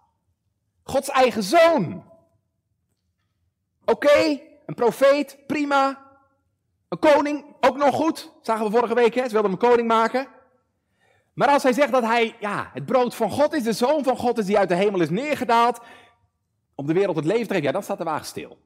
Gods 0.82 1.08
eigen 1.08 1.42
zoon. 1.42 2.04
Oké, 3.84 4.40
een 4.66 4.74
profeet, 4.74 5.38
prima. 5.46 6.10
Een 6.88 6.98
koning, 6.98 7.44
ook 7.60 7.76
nog 7.76 7.94
goed. 7.94 8.32
Zagen 8.42 8.64
we 8.64 8.70
vorige 8.70 8.94
week, 8.94 9.14
hè? 9.14 9.24
ze 9.24 9.32
wilden 9.32 9.50
hem 9.50 9.60
koning 9.60 9.88
maken. 9.88 10.26
Maar 11.32 11.48
als 11.48 11.62
hij 11.62 11.72
zegt 11.72 11.92
dat 11.92 12.02
hij, 12.02 12.36
ja, 12.40 12.70
het 12.72 12.86
brood 12.86 13.14
van 13.14 13.30
God 13.30 13.52
is, 13.52 13.62
de 13.62 13.72
zoon 13.72 14.04
van 14.04 14.16
God 14.16 14.38
is 14.38 14.46
die 14.46 14.58
uit 14.58 14.68
de 14.68 14.74
hemel 14.74 15.00
is 15.00 15.10
neergedaald, 15.10 15.80
om 16.74 16.86
de 16.86 16.92
wereld 16.92 17.16
het 17.16 17.24
leven 17.24 17.46
te 17.46 17.52
geven, 17.52 17.66
ja, 17.66 17.72
dan 17.72 17.82
staat 17.82 17.98
de 17.98 18.04
wagen 18.04 18.26
stil. 18.26 18.58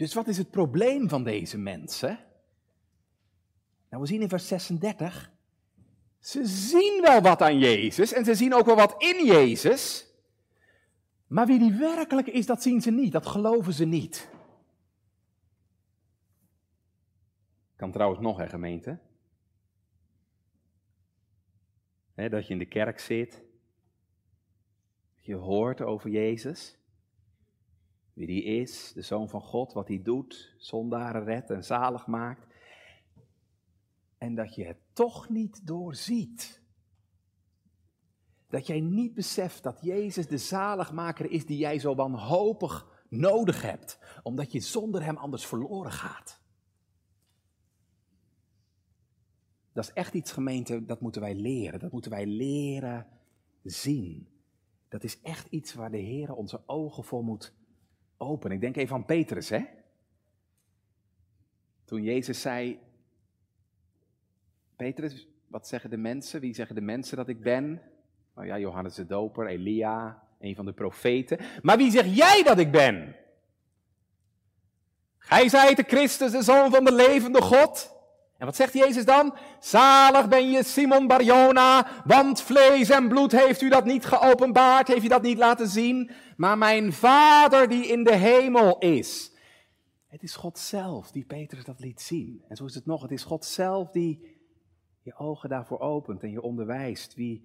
Dus 0.00 0.14
wat 0.14 0.28
is 0.28 0.38
het 0.38 0.50
probleem 0.50 1.08
van 1.08 1.24
deze 1.24 1.58
mensen? 1.58 2.18
Nou, 3.88 4.02
we 4.02 4.08
zien 4.08 4.22
in 4.22 4.28
vers 4.28 4.48
36. 4.48 5.32
Ze 6.18 6.46
zien 6.46 7.00
wel 7.02 7.20
wat 7.20 7.42
aan 7.42 7.58
Jezus 7.58 8.12
en 8.12 8.24
ze 8.24 8.34
zien 8.34 8.54
ook 8.54 8.66
wel 8.66 8.76
wat 8.76 9.02
in 9.02 9.26
Jezus. 9.26 10.06
Maar 11.26 11.46
wie 11.46 11.58
die 11.58 11.72
werkelijk 11.72 12.26
is, 12.26 12.46
dat 12.46 12.62
zien 12.62 12.80
ze 12.80 12.90
niet. 12.90 13.12
Dat 13.12 13.26
geloven 13.26 13.72
ze 13.72 13.84
niet. 13.84 14.28
Kan 17.76 17.92
trouwens 17.92 18.20
nog, 18.20 18.36
hè, 18.36 18.48
gemeente? 18.48 18.98
dat 22.14 22.46
je 22.46 22.52
in 22.52 22.58
de 22.58 22.66
kerk 22.66 22.98
zit. 22.98 23.42
Je 25.20 25.34
hoort 25.34 25.80
over 25.80 26.10
Jezus 26.10 26.79
wie 28.12 28.26
die 28.26 28.42
is, 28.42 28.92
de 28.92 29.02
Zoon 29.02 29.28
van 29.28 29.40
God, 29.40 29.72
wat 29.72 29.88
hij 29.88 30.02
doet, 30.02 30.54
zondaren 30.58 31.24
redt 31.24 31.50
en 31.50 31.64
zalig 31.64 32.06
maakt. 32.06 32.46
En 34.18 34.34
dat 34.34 34.54
je 34.54 34.64
het 34.64 34.78
toch 34.92 35.28
niet 35.28 35.66
doorziet. 35.66 36.62
Dat 38.48 38.66
jij 38.66 38.80
niet 38.80 39.14
beseft 39.14 39.62
dat 39.62 39.78
Jezus 39.82 40.26
de 40.26 40.38
zaligmaker 40.38 41.30
is 41.30 41.46
die 41.46 41.58
jij 41.58 41.78
zo 41.78 41.94
wanhopig 41.94 43.04
nodig 43.08 43.62
hebt, 43.62 43.98
omdat 44.22 44.52
je 44.52 44.60
zonder 44.60 45.04
hem 45.04 45.16
anders 45.16 45.46
verloren 45.46 45.92
gaat. 45.92 46.40
Dat 49.72 49.84
is 49.84 49.92
echt 49.92 50.14
iets 50.14 50.32
gemeente, 50.32 50.84
dat 50.84 51.00
moeten 51.00 51.20
wij 51.20 51.34
leren. 51.34 51.80
Dat 51.80 51.92
moeten 51.92 52.10
wij 52.10 52.26
leren 52.26 53.06
zien. 53.62 54.28
Dat 54.88 55.04
is 55.04 55.20
echt 55.20 55.46
iets 55.50 55.74
waar 55.74 55.90
de 55.90 55.98
Heer 55.98 56.34
onze 56.34 56.62
ogen 56.66 57.04
voor 57.04 57.24
moet 57.24 57.54
openen. 58.20 58.56
Ik 58.56 58.62
denk 58.62 58.76
even 58.76 58.96
aan 58.96 59.04
Petrus, 59.04 59.48
hè? 59.48 59.64
Toen 61.84 62.02
Jezus 62.02 62.40
zei, 62.40 62.80
Petrus, 64.76 65.28
wat 65.46 65.68
zeggen 65.68 65.90
de 65.90 65.96
mensen? 65.96 66.40
Wie 66.40 66.54
zeggen 66.54 66.74
de 66.74 66.80
mensen 66.80 67.16
dat 67.16 67.28
ik 67.28 67.40
ben? 67.40 67.82
Nou 68.34 68.46
ja, 68.46 68.58
Johannes 68.58 68.94
de 68.94 69.06
Doper, 69.06 69.46
Elia, 69.46 70.22
een 70.38 70.54
van 70.54 70.64
de 70.64 70.72
profeten. 70.72 71.38
Maar 71.62 71.76
wie 71.76 71.90
zeg 71.90 72.06
jij 72.14 72.42
dat 72.42 72.58
ik 72.58 72.70
ben? 72.70 73.16
Gij 75.18 75.48
zijt 75.48 75.76
de 75.76 75.82
Christus, 75.82 76.32
de 76.32 76.42
Zoon 76.42 76.70
van 76.70 76.84
de 76.84 76.94
levende 76.94 77.42
God. 77.42 77.99
En 78.40 78.46
wat 78.46 78.56
zegt 78.56 78.72
Jezus 78.72 79.04
dan? 79.04 79.34
Zalig 79.58 80.28
ben 80.28 80.50
je 80.50 80.64
Simon 80.64 81.06
Barjona, 81.06 81.86
want 82.04 82.42
vlees 82.42 82.90
en 82.90 83.08
bloed 83.08 83.32
heeft 83.32 83.60
u 83.60 83.68
dat 83.68 83.84
niet 83.84 84.04
geopenbaard, 84.04 84.88
heeft 84.88 85.04
u 85.04 85.08
dat 85.08 85.22
niet 85.22 85.38
laten 85.38 85.68
zien, 85.68 86.10
maar 86.36 86.58
mijn 86.58 86.92
Vader 86.92 87.68
die 87.68 87.86
in 87.86 88.04
de 88.04 88.16
hemel 88.16 88.78
is. 88.78 89.32
Het 90.06 90.22
is 90.22 90.34
God 90.34 90.58
zelf 90.58 91.10
die 91.10 91.24
Petrus 91.24 91.64
dat 91.64 91.80
liet 91.80 92.00
zien. 92.00 92.44
En 92.48 92.56
zo 92.56 92.64
is 92.64 92.74
het 92.74 92.86
nog, 92.86 93.02
het 93.02 93.10
is 93.10 93.24
God 93.24 93.44
zelf 93.44 93.90
die 93.90 94.38
je 95.02 95.18
ogen 95.18 95.48
daarvoor 95.48 95.80
opent 95.80 96.22
en 96.22 96.30
je 96.30 96.42
onderwijst 96.42 97.14
wie, 97.14 97.42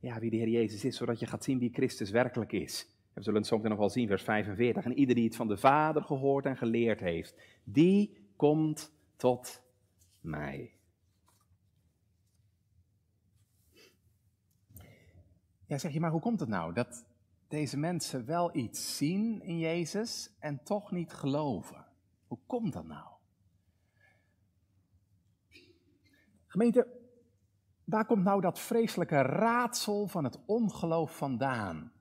ja, 0.00 0.18
wie 0.18 0.30
de 0.30 0.36
Heer 0.36 0.48
Jezus 0.48 0.84
is, 0.84 0.96
zodat 0.96 1.18
je 1.18 1.26
gaat 1.26 1.44
zien 1.44 1.58
wie 1.58 1.72
Christus 1.72 2.10
werkelijk 2.10 2.52
is. 2.52 2.88
We 3.12 3.22
zullen 3.22 3.38
het 3.38 3.48
zo 3.48 3.56
meteen 3.56 3.70
nog 3.70 3.78
wel 3.78 3.90
zien, 3.90 4.08
vers 4.08 4.22
45. 4.22 4.84
En 4.84 4.98
ieder 4.98 5.14
die 5.14 5.24
het 5.24 5.36
van 5.36 5.48
de 5.48 5.56
Vader 5.56 6.02
gehoord 6.02 6.44
en 6.44 6.56
geleerd 6.56 7.00
heeft, 7.00 7.34
die 7.64 8.16
komt 8.36 8.92
tot 9.16 9.66
mij. 10.20 10.78
Ja, 15.66 15.78
zeg 15.78 15.92
je, 15.92 16.00
maar 16.00 16.10
hoe 16.10 16.20
komt 16.20 16.40
het 16.40 16.48
nou 16.48 16.72
dat 16.72 17.06
deze 17.48 17.76
mensen 17.76 18.26
wel 18.26 18.56
iets 18.56 18.96
zien 18.96 19.42
in 19.42 19.58
Jezus 19.58 20.36
en 20.38 20.62
toch 20.62 20.90
niet 20.90 21.12
geloven? 21.12 21.86
Hoe 22.26 22.38
komt 22.46 22.72
dat 22.72 22.86
nou? 22.86 23.08
Gemeente, 26.46 26.86
waar 27.84 28.06
komt 28.06 28.24
nou 28.24 28.40
dat 28.40 28.58
vreselijke 28.58 29.22
raadsel 29.22 30.06
van 30.06 30.24
het 30.24 30.44
ongeloof 30.46 31.16
vandaan? 31.16 31.92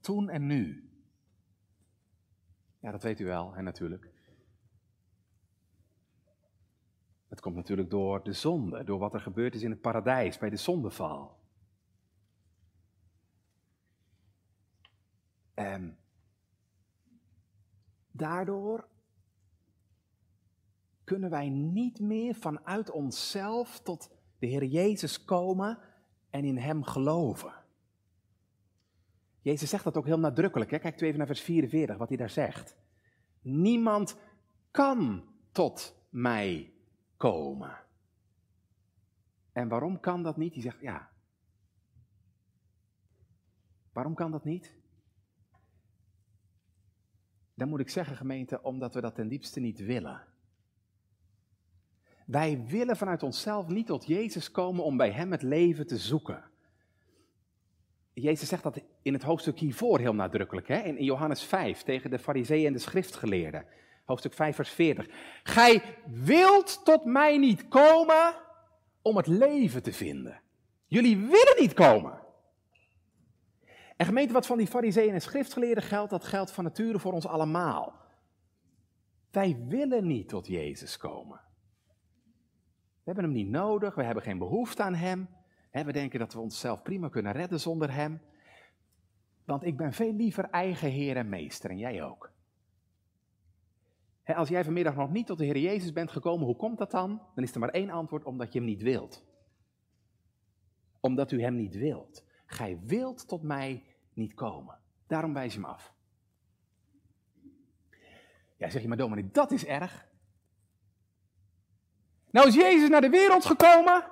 Toen 0.00 0.28
en 0.28 0.46
nu. 0.46 0.90
Ja, 2.78 2.90
dat 2.90 3.02
weet 3.02 3.20
u 3.20 3.24
wel, 3.24 3.54
hè, 3.54 3.62
natuurlijk. 3.62 4.15
Het 7.36 7.44
komt 7.44 7.56
natuurlijk 7.56 7.90
door 7.90 8.22
de 8.22 8.32
zonde, 8.32 8.84
door 8.84 8.98
wat 8.98 9.14
er 9.14 9.20
gebeurd 9.20 9.54
is 9.54 9.62
in 9.62 9.70
het 9.70 9.80
paradijs 9.80 10.38
bij 10.38 10.50
de 10.50 10.56
zondeval. 10.56 11.38
En 15.54 15.98
daardoor 18.10 18.88
kunnen 21.04 21.30
wij 21.30 21.48
niet 21.48 22.00
meer 22.00 22.34
vanuit 22.34 22.90
onszelf 22.90 23.80
tot 23.80 24.10
de 24.38 24.46
Heer 24.46 24.64
Jezus 24.64 25.24
komen 25.24 25.78
en 26.30 26.44
in 26.44 26.58
Hem 26.58 26.84
geloven. 26.84 27.52
Jezus 29.40 29.70
zegt 29.70 29.84
dat 29.84 29.96
ook 29.96 30.06
heel 30.06 30.18
nadrukkelijk. 30.18 30.70
Hè? 30.70 30.78
Kijk 30.78 31.00
even 31.00 31.18
naar 31.18 31.26
vers 31.26 31.40
44, 31.40 31.96
wat 31.96 32.08
hij 32.08 32.16
daar 32.16 32.30
zegt. 32.30 32.76
Niemand 33.40 34.16
kan 34.70 35.24
tot 35.52 35.94
mij 36.10 36.70
komen. 37.16 37.78
En 39.52 39.68
waarom 39.68 40.00
kan 40.00 40.22
dat 40.22 40.36
niet? 40.36 40.52
Hij 40.52 40.62
zegt, 40.62 40.80
ja. 40.80 41.10
Waarom 43.92 44.14
kan 44.14 44.30
dat 44.30 44.44
niet? 44.44 44.74
Dan 47.54 47.68
moet 47.68 47.80
ik 47.80 47.88
zeggen, 47.88 48.16
gemeente, 48.16 48.62
omdat 48.62 48.94
we 48.94 49.00
dat 49.00 49.14
ten 49.14 49.28
diepste 49.28 49.60
niet 49.60 49.78
willen. 49.78 50.24
Wij 52.26 52.64
willen 52.66 52.96
vanuit 52.96 53.22
onszelf 53.22 53.68
niet 53.68 53.86
tot 53.86 54.06
Jezus 54.06 54.50
komen 54.50 54.84
om 54.84 54.96
bij 54.96 55.10
Hem 55.10 55.30
het 55.30 55.42
leven 55.42 55.86
te 55.86 55.98
zoeken. 55.98 56.44
Jezus 58.12 58.48
zegt 58.48 58.62
dat 58.62 58.82
in 59.02 59.12
het 59.12 59.22
hoofdstuk 59.22 59.58
hiervoor 59.58 59.98
heel 59.98 60.14
nadrukkelijk, 60.14 60.68
hè? 60.68 60.78
in 60.78 61.04
Johannes 61.04 61.42
5 61.42 61.82
tegen 61.82 62.10
de 62.10 62.18
fariseeën 62.18 62.66
en 62.66 62.72
de 62.72 62.78
schriftgeleerden. 62.78 63.66
Hoofdstuk 64.06 64.32
5, 64.34 64.56
vers 64.56 64.70
40. 64.70 65.08
Gij 65.42 65.82
wilt 66.06 66.84
tot 66.84 67.04
mij 67.04 67.38
niet 67.38 67.68
komen 67.68 68.34
om 69.02 69.16
het 69.16 69.26
leven 69.26 69.82
te 69.82 69.92
vinden. 69.92 70.40
Jullie 70.86 71.16
willen 71.16 71.56
niet 71.60 71.74
komen. 71.74 72.24
En 73.96 74.06
gemeente, 74.06 74.32
wat 74.32 74.46
van 74.46 74.58
die 74.58 74.66
fariseeën 74.66 75.14
en 75.14 75.20
schriftgeleerden 75.20 75.82
geldt, 75.82 76.10
dat 76.10 76.24
geldt 76.24 76.50
van 76.50 76.64
nature 76.64 76.98
voor 76.98 77.12
ons 77.12 77.26
allemaal. 77.26 77.94
Wij 79.30 79.64
willen 79.68 80.06
niet 80.06 80.28
tot 80.28 80.46
Jezus 80.46 80.96
komen. 80.96 81.40
We 82.96 83.12
hebben 83.12 83.24
hem 83.24 83.32
niet 83.32 83.48
nodig, 83.48 83.94
we 83.94 84.02
hebben 84.02 84.22
geen 84.22 84.38
behoefte 84.38 84.82
aan 84.82 84.94
hem. 84.94 85.28
We 85.70 85.92
denken 85.92 86.18
dat 86.18 86.32
we 86.32 86.40
onszelf 86.40 86.82
prima 86.82 87.08
kunnen 87.08 87.32
redden 87.32 87.60
zonder 87.60 87.92
hem. 87.92 88.20
Want 89.44 89.64
ik 89.64 89.76
ben 89.76 89.92
veel 89.92 90.12
liever 90.12 90.44
eigen 90.50 90.90
Heer 90.90 91.16
en 91.16 91.28
Meester 91.28 91.70
en 91.70 91.78
jij 91.78 92.04
ook. 92.04 92.34
Als 94.34 94.48
jij 94.48 94.64
vanmiddag 94.64 94.94
nog 94.94 95.10
niet 95.10 95.26
tot 95.26 95.38
de 95.38 95.44
Heer 95.44 95.58
Jezus 95.58 95.92
bent 95.92 96.10
gekomen, 96.10 96.46
hoe 96.46 96.56
komt 96.56 96.78
dat 96.78 96.90
dan? 96.90 97.22
Dan 97.34 97.44
is 97.44 97.52
er 97.52 97.60
maar 97.60 97.68
één 97.68 97.90
antwoord, 97.90 98.24
omdat 98.24 98.52
je 98.52 98.58
hem 98.58 98.68
niet 98.68 98.82
wilt. 98.82 99.24
Omdat 101.00 101.32
u 101.32 101.42
hem 101.42 101.54
niet 101.54 101.74
wilt. 101.74 102.24
Gij 102.46 102.78
wilt 102.84 103.28
tot 103.28 103.42
mij 103.42 103.84
niet 104.12 104.34
komen. 104.34 104.78
Daarom 105.06 105.32
wijs 105.32 105.54
je 105.54 105.60
hem 105.60 105.68
af. 105.68 105.94
Ja, 108.56 108.70
zeg 108.70 108.82
je 108.82 108.88
maar 108.88 108.96
dominee, 108.96 109.30
dat 109.32 109.50
is 109.50 109.64
erg. 109.64 110.06
Nou 112.30 112.48
is 112.48 112.54
Jezus 112.54 112.88
naar 112.88 113.00
de 113.00 113.10
wereld 113.10 113.44
gekomen 113.44 114.04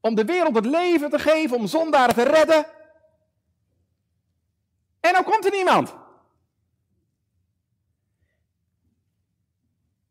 om 0.00 0.14
de 0.14 0.24
wereld 0.24 0.54
het 0.54 0.66
leven 0.66 1.10
te 1.10 1.18
geven, 1.18 1.56
om 1.56 1.66
zondaren 1.66 2.14
te 2.14 2.22
redden. 2.22 2.66
En 5.00 5.12
dan 5.12 5.24
komt 5.24 5.44
er 5.44 5.50
niemand. 5.50 5.96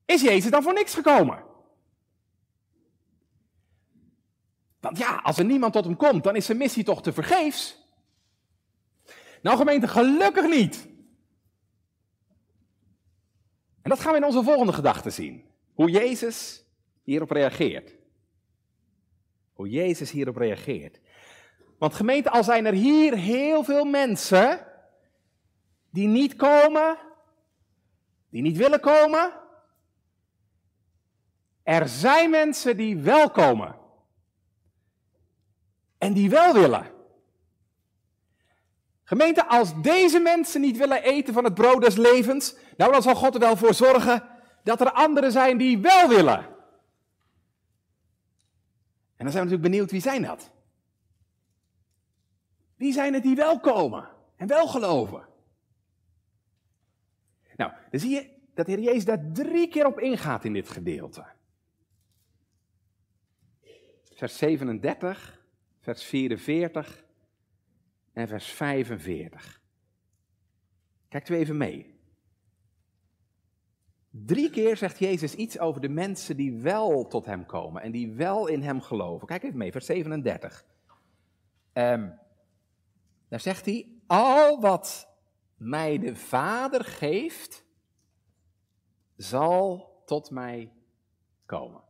Is 0.07 0.21
Jezus 0.21 0.51
dan 0.51 0.63
voor 0.63 0.73
niks 0.73 0.93
gekomen? 0.93 1.43
Want 4.79 4.97
ja, 4.97 5.15
als 5.15 5.37
er 5.37 5.45
niemand 5.45 5.73
tot 5.73 5.85
hem 5.85 5.95
komt, 5.95 6.23
dan 6.23 6.35
is 6.35 6.45
zijn 6.45 6.57
missie 6.57 6.83
toch 6.83 7.01
te 7.01 7.13
vergeefs? 7.13 7.77
Nou 9.41 9.57
gemeente, 9.57 9.87
gelukkig 9.87 10.47
niet. 10.47 10.87
En 13.81 13.89
dat 13.89 13.99
gaan 13.99 14.11
we 14.11 14.17
in 14.17 14.25
onze 14.25 14.43
volgende 14.43 14.73
gedachte 14.73 15.09
zien. 15.09 15.45
Hoe 15.73 15.89
Jezus 15.89 16.65
hierop 17.03 17.31
reageert. 17.31 17.95
Hoe 19.53 19.69
Jezus 19.69 20.11
hierop 20.11 20.35
reageert. 20.35 20.99
Want 21.77 21.93
gemeente, 21.93 22.29
al 22.29 22.43
zijn 22.43 22.65
er 22.65 22.73
hier 22.73 23.17
heel 23.17 23.63
veel 23.63 23.85
mensen 23.85 24.67
die 25.89 26.07
niet 26.07 26.35
komen, 26.35 26.97
die 28.29 28.41
niet 28.41 28.57
willen 28.57 28.79
komen, 28.79 29.45
er 31.67 31.87
zijn 31.87 32.29
mensen 32.29 32.77
die 32.77 32.97
wel 32.97 33.29
komen. 33.29 33.75
En 35.97 36.13
die 36.13 36.29
wel 36.29 36.53
willen. 36.53 36.91
Gemeente, 39.03 39.47
als 39.47 39.81
deze 39.81 40.19
mensen 40.19 40.61
niet 40.61 40.77
willen 40.77 41.03
eten 41.03 41.33
van 41.33 41.43
het 41.43 41.53
brood 41.53 41.81
des 41.81 41.95
levens, 41.95 42.55
nou 42.77 42.91
dan 42.91 43.01
zal 43.01 43.15
God 43.15 43.33
er 43.33 43.39
wel 43.39 43.57
voor 43.57 43.73
zorgen 43.73 44.23
dat 44.63 44.81
er 44.81 44.91
anderen 44.91 45.31
zijn 45.31 45.57
die 45.57 45.79
wel 45.79 46.07
willen. 46.07 46.37
En 49.15 49.25
dan 49.25 49.31
zijn 49.31 49.43
we 49.43 49.49
natuurlijk 49.49 49.61
benieuwd, 49.61 49.91
wie 49.91 50.01
zijn 50.01 50.21
dat? 50.21 50.51
Wie 52.75 52.93
zijn 52.93 53.13
het 53.13 53.23
die 53.23 53.35
wel 53.35 53.59
komen 53.59 54.09
en 54.35 54.47
wel 54.47 54.67
geloven? 54.67 55.27
Nou, 57.55 57.71
dan 57.91 57.99
zie 57.99 58.11
je 58.11 58.29
dat 58.53 58.65
de 58.65 58.71
Heer 58.71 58.81
Jezus 58.81 59.05
daar 59.05 59.31
drie 59.33 59.67
keer 59.67 59.85
op 59.85 59.99
ingaat 59.99 60.43
in 60.45 60.53
dit 60.53 60.69
gedeelte 60.69 61.35
vers 64.17 64.37
37, 64.37 65.45
vers 65.79 66.03
44 66.03 67.03
en 68.13 68.27
vers 68.27 68.45
45. 68.45 69.61
Kijkt 71.09 71.29
u 71.29 71.35
even 71.35 71.57
mee. 71.57 71.95
Drie 74.09 74.49
keer 74.49 74.77
zegt 74.77 74.99
Jezus 74.99 75.35
iets 75.35 75.59
over 75.59 75.81
de 75.81 75.89
mensen 75.89 76.37
die 76.37 76.61
wel 76.61 77.07
tot 77.07 77.25
hem 77.25 77.45
komen 77.45 77.81
en 77.81 77.91
die 77.91 78.11
wel 78.11 78.47
in 78.47 78.61
hem 78.61 78.81
geloven. 78.81 79.27
Kijk 79.27 79.43
even 79.43 79.57
mee, 79.57 79.71
vers 79.71 79.85
37. 79.85 80.65
Um, 81.73 82.19
daar 83.27 83.39
zegt 83.39 83.65
hij, 83.65 83.87
al 84.07 84.61
wat 84.61 85.07
mij 85.55 85.97
de 85.97 86.15
Vader 86.15 86.83
geeft, 86.83 87.65
zal 89.15 89.91
tot 90.05 90.31
mij 90.31 90.73
komen. 91.45 91.86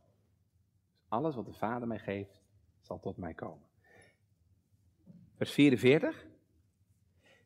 Alles 1.08 1.34
wat 1.34 1.46
de 1.46 1.52
Vader 1.52 1.88
mij 1.88 1.98
geeft, 1.98 2.40
zal 2.80 3.00
tot 3.00 3.16
mij 3.16 3.34
komen. 3.34 3.66
Vers 5.36 5.52
44. 5.52 6.26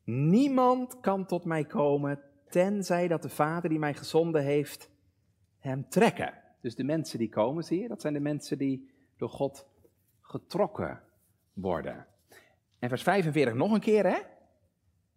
Niemand 0.04 1.00
kan 1.00 1.26
tot 1.26 1.44
mij 1.44 1.64
komen, 1.64 2.20
tenzij 2.48 3.08
dat 3.08 3.22
de 3.22 3.28
Vader 3.28 3.70
die 3.70 3.78
mij 3.78 3.94
gezonden 3.94 4.42
heeft, 4.42 4.90
hem 5.58 5.88
trekken. 5.88 6.42
Dus 6.60 6.74
de 6.74 6.84
mensen 6.84 7.18
die 7.18 7.28
komen, 7.28 7.64
zie 7.64 7.80
je, 7.80 7.88
dat 7.88 8.00
zijn 8.00 8.12
de 8.12 8.20
mensen 8.20 8.58
die 8.58 8.90
door 9.16 9.28
God 9.28 9.66
getrokken 10.20 11.02
worden. 11.52 12.06
En 12.78 12.88
vers 12.88 13.02
45 13.02 13.54
nog 13.54 13.72
een 13.72 13.80
keer, 13.80 14.06
hè? 14.06 14.18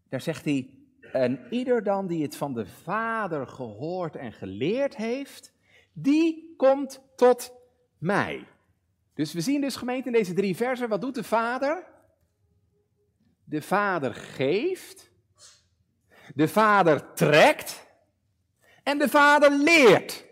Daar 0.10 0.22
zegt 0.22 0.46
hij, 0.46 0.70
en 1.12 1.48
ieder 1.50 1.84
dan 1.84 2.08
die 2.08 2.24
het 2.24 2.38
van 2.38 2.54
de 2.54 2.66
Vader 2.66 3.48
gehoord 3.48 4.16
en 4.16 4.34
geleerd 4.34 4.96
heeft, 4.96 5.54
die 5.94 6.54
komt 6.58 7.02
tot 7.16 7.65
mij. 8.06 8.48
Dus 9.14 9.34
we 9.34 9.42
zien 9.42 9.62
dus 9.62 9.76
gemeente 9.76 10.08
in 10.08 10.14
deze 10.14 10.34
drie 10.34 10.56
versen, 10.56 10.90
wat 10.90 11.02
doet 11.02 11.16
de 11.16 11.24
Vader? 11.24 11.84
De 13.44 13.62
Vader 13.62 14.14
geeft, 14.14 15.12
de 16.34 16.48
Vader 16.48 17.14
trekt 17.14 17.88
en 18.84 18.98
de 18.98 19.10
Vader 19.10 19.52
leert. 19.52 20.26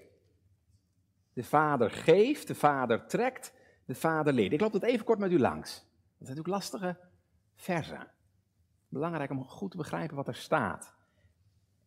De 1.34 1.44
Vader 1.44 1.92
geeft, 1.92 2.48
de 2.48 2.56
Vader 2.56 3.06
trekt, 3.06 3.54
de 3.86 3.96
Vader 3.96 4.34
leert. 4.34 4.54
Ik 4.54 4.62
loop 4.62 4.74
dat 4.74 4.84
even 4.84 5.06
kort 5.06 5.20
met 5.20 5.32
u 5.32 5.40
langs. 5.40 5.72
Dat 5.72 6.28
zijn 6.28 6.38
natuurlijk 6.38 6.48
lastige 6.48 6.98
versen. 7.56 8.12
Belangrijk 8.90 9.32
om 9.32 9.46
goed 9.46 9.72
te 9.72 9.78
begrijpen 9.78 10.16
wat 10.16 10.28
er 10.28 10.36
staat. 10.36 10.94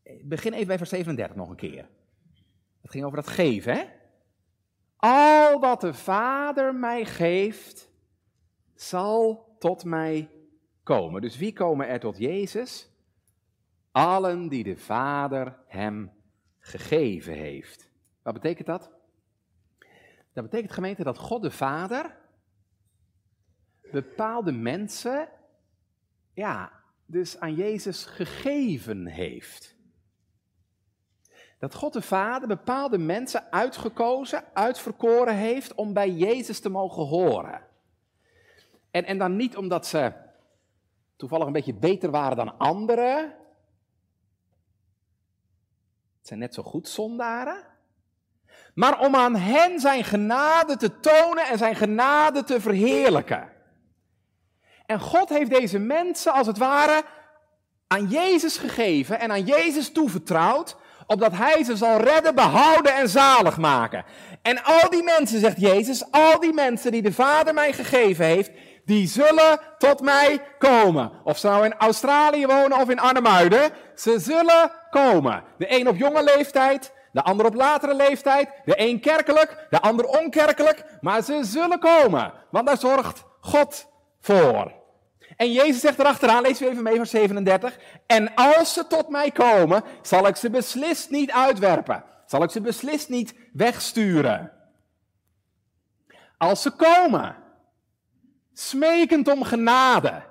Ik 0.02 0.28
begin 0.28 0.52
even 0.52 0.66
bij 0.66 0.78
vers 0.78 0.90
37 0.90 1.36
nog 1.36 1.50
een 1.50 1.56
keer. 1.56 1.88
Het 2.82 2.90
ging 2.90 3.04
over 3.04 3.16
dat 3.16 3.28
geven, 3.28 3.74
hè? 3.74 3.84
Al 4.96 5.60
wat 5.60 5.80
de 5.80 5.94
Vader 5.94 6.74
mij 6.74 7.04
geeft, 7.04 7.90
zal 8.74 9.48
tot 9.58 9.84
mij 9.84 10.30
komen. 10.82 11.20
Dus 11.20 11.36
wie 11.36 11.52
komen 11.52 11.88
er 11.88 12.00
tot 12.00 12.18
Jezus? 12.18 12.90
Allen 13.90 14.48
die 14.48 14.64
de 14.64 14.76
Vader 14.76 15.58
hem 15.66 16.12
gegeven 16.58 17.32
heeft. 17.32 17.90
Wat 18.22 18.34
betekent 18.34 18.66
dat? 18.66 18.90
Dat 20.32 20.44
betekent 20.44 20.72
gemeente 20.72 21.02
dat 21.02 21.18
God 21.18 21.42
de 21.42 21.50
Vader 21.50 22.16
bepaalde 23.90 24.52
mensen, 24.52 25.28
ja, 26.32 26.72
dus 27.06 27.40
aan 27.40 27.54
Jezus 27.54 28.04
gegeven 28.04 29.06
heeft. 29.06 29.75
Dat 31.58 31.74
God 31.74 31.92
de 31.92 32.02
Vader 32.02 32.48
bepaalde 32.48 32.98
mensen 32.98 33.52
uitgekozen, 33.52 34.44
uitverkoren 34.52 35.34
heeft 35.34 35.74
om 35.74 35.92
bij 35.92 36.10
Jezus 36.10 36.60
te 36.60 36.68
mogen 36.68 37.04
horen. 37.04 37.60
En, 38.90 39.04
en 39.04 39.18
dan 39.18 39.36
niet 39.36 39.56
omdat 39.56 39.86
ze 39.86 40.12
toevallig 41.16 41.46
een 41.46 41.52
beetje 41.52 41.74
beter 41.74 42.10
waren 42.10 42.36
dan 42.36 42.58
anderen. 42.58 43.34
Het 46.18 46.26
zijn 46.26 46.38
net 46.38 46.54
zo 46.54 46.62
goed 46.62 46.88
zondaren. 46.88 47.64
Maar 48.74 49.00
om 49.00 49.14
aan 49.14 49.36
hen 49.36 49.80
zijn 49.80 50.04
genade 50.04 50.76
te 50.76 51.00
tonen 51.00 51.46
en 51.46 51.58
zijn 51.58 51.74
genade 51.74 52.44
te 52.44 52.60
verheerlijken. 52.60 53.52
En 54.86 55.00
God 55.00 55.28
heeft 55.28 55.50
deze 55.50 55.78
mensen 55.78 56.32
als 56.32 56.46
het 56.46 56.58
ware 56.58 57.04
aan 57.86 58.06
Jezus 58.06 58.56
gegeven 58.56 59.20
en 59.20 59.30
aan 59.30 59.44
Jezus 59.44 59.92
toevertrouwd, 59.92 60.76
opdat 61.06 61.32
Hij 61.32 61.64
ze 61.64 61.76
zal 61.76 62.00
redden, 62.00 62.34
behouden 62.34 62.94
en 62.94 63.08
zalig 63.08 63.56
maken. 63.56 64.04
En 64.42 64.64
al 64.64 64.90
die 64.90 65.02
mensen, 65.02 65.40
zegt 65.40 65.60
Jezus, 65.60 66.04
al 66.10 66.40
die 66.40 66.52
mensen 66.52 66.92
die 66.92 67.02
de 67.02 67.12
Vader 67.12 67.54
mij 67.54 67.72
gegeven 67.72 68.24
heeft, 68.24 68.50
die 68.84 69.08
zullen 69.08 69.60
tot 69.78 70.00
mij 70.00 70.42
komen. 70.58 71.10
Of 71.24 71.38
ze 71.38 71.46
nou 71.46 71.64
in 71.64 71.74
Australië 71.74 72.46
wonen 72.46 72.78
of 72.78 72.90
in 72.90 72.98
Arnhemuiden, 72.98 73.70
ze 73.94 74.18
zullen 74.18 74.70
komen. 74.90 75.42
De 75.58 75.78
een 75.78 75.88
op 75.88 75.96
jonge 75.96 76.22
leeftijd, 76.22 76.92
de 77.12 77.22
ander 77.22 77.46
op 77.46 77.54
latere 77.54 77.94
leeftijd, 77.94 78.48
de 78.64 78.74
een 78.76 79.00
kerkelijk, 79.00 79.66
de 79.70 79.80
ander 79.80 80.04
onkerkelijk, 80.04 80.84
maar 81.00 81.22
ze 81.22 81.40
zullen 81.42 81.78
komen, 81.78 82.32
want 82.50 82.66
daar 82.66 82.78
zorgt 82.78 83.24
God 83.40 83.86
voor. 84.20 84.72
En 85.36 85.52
Jezus 85.52 85.80
zegt 85.80 85.98
erachteraan, 85.98 86.42
lees 86.42 86.58
we 86.58 86.68
even 86.68 86.82
mee 86.82 86.96
vers 86.96 87.10
37. 87.10 87.78
En 88.06 88.34
als 88.34 88.72
ze 88.72 88.86
tot 88.86 89.08
mij 89.08 89.30
komen, 89.30 89.82
zal 90.02 90.26
ik 90.26 90.36
ze 90.36 90.50
beslist 90.50 91.10
niet 91.10 91.30
uitwerpen. 91.30 92.04
Zal 92.26 92.42
ik 92.42 92.50
ze 92.50 92.60
beslist 92.60 93.08
niet 93.08 93.34
wegsturen. 93.52 94.52
Als 96.38 96.62
ze 96.62 96.70
komen, 96.70 97.36
smekend 98.52 99.28
om 99.28 99.42
genade. 99.42 100.22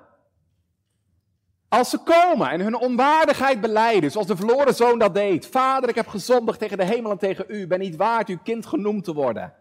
Als 1.68 1.90
ze 1.90 1.98
komen 1.98 2.50
en 2.50 2.60
hun 2.60 2.74
onwaardigheid 2.74 3.60
beleiden, 3.60 4.10
zoals 4.10 4.26
de 4.26 4.36
verloren 4.36 4.74
zoon 4.74 4.98
dat 4.98 5.14
deed. 5.14 5.46
Vader, 5.46 5.88
ik 5.88 5.94
heb 5.94 6.08
gezondigd 6.08 6.58
tegen 6.58 6.78
de 6.78 6.84
hemel 6.84 7.10
en 7.10 7.18
tegen 7.18 7.44
u, 7.48 7.66
ben 7.66 7.78
niet 7.78 7.96
waard 7.96 8.28
uw 8.28 8.38
kind 8.42 8.66
genoemd 8.66 9.04
te 9.04 9.14
worden. 9.14 9.54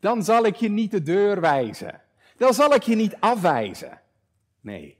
Dan 0.00 0.24
zal 0.24 0.44
ik 0.44 0.56
je 0.56 0.68
niet 0.68 0.90
de 0.90 1.02
deur 1.02 1.40
wijzen. 1.40 2.00
Dan 2.36 2.54
zal 2.54 2.74
ik 2.74 2.82
je 2.82 2.94
niet 2.94 3.16
afwijzen. 3.20 4.00
Nee, 4.60 4.98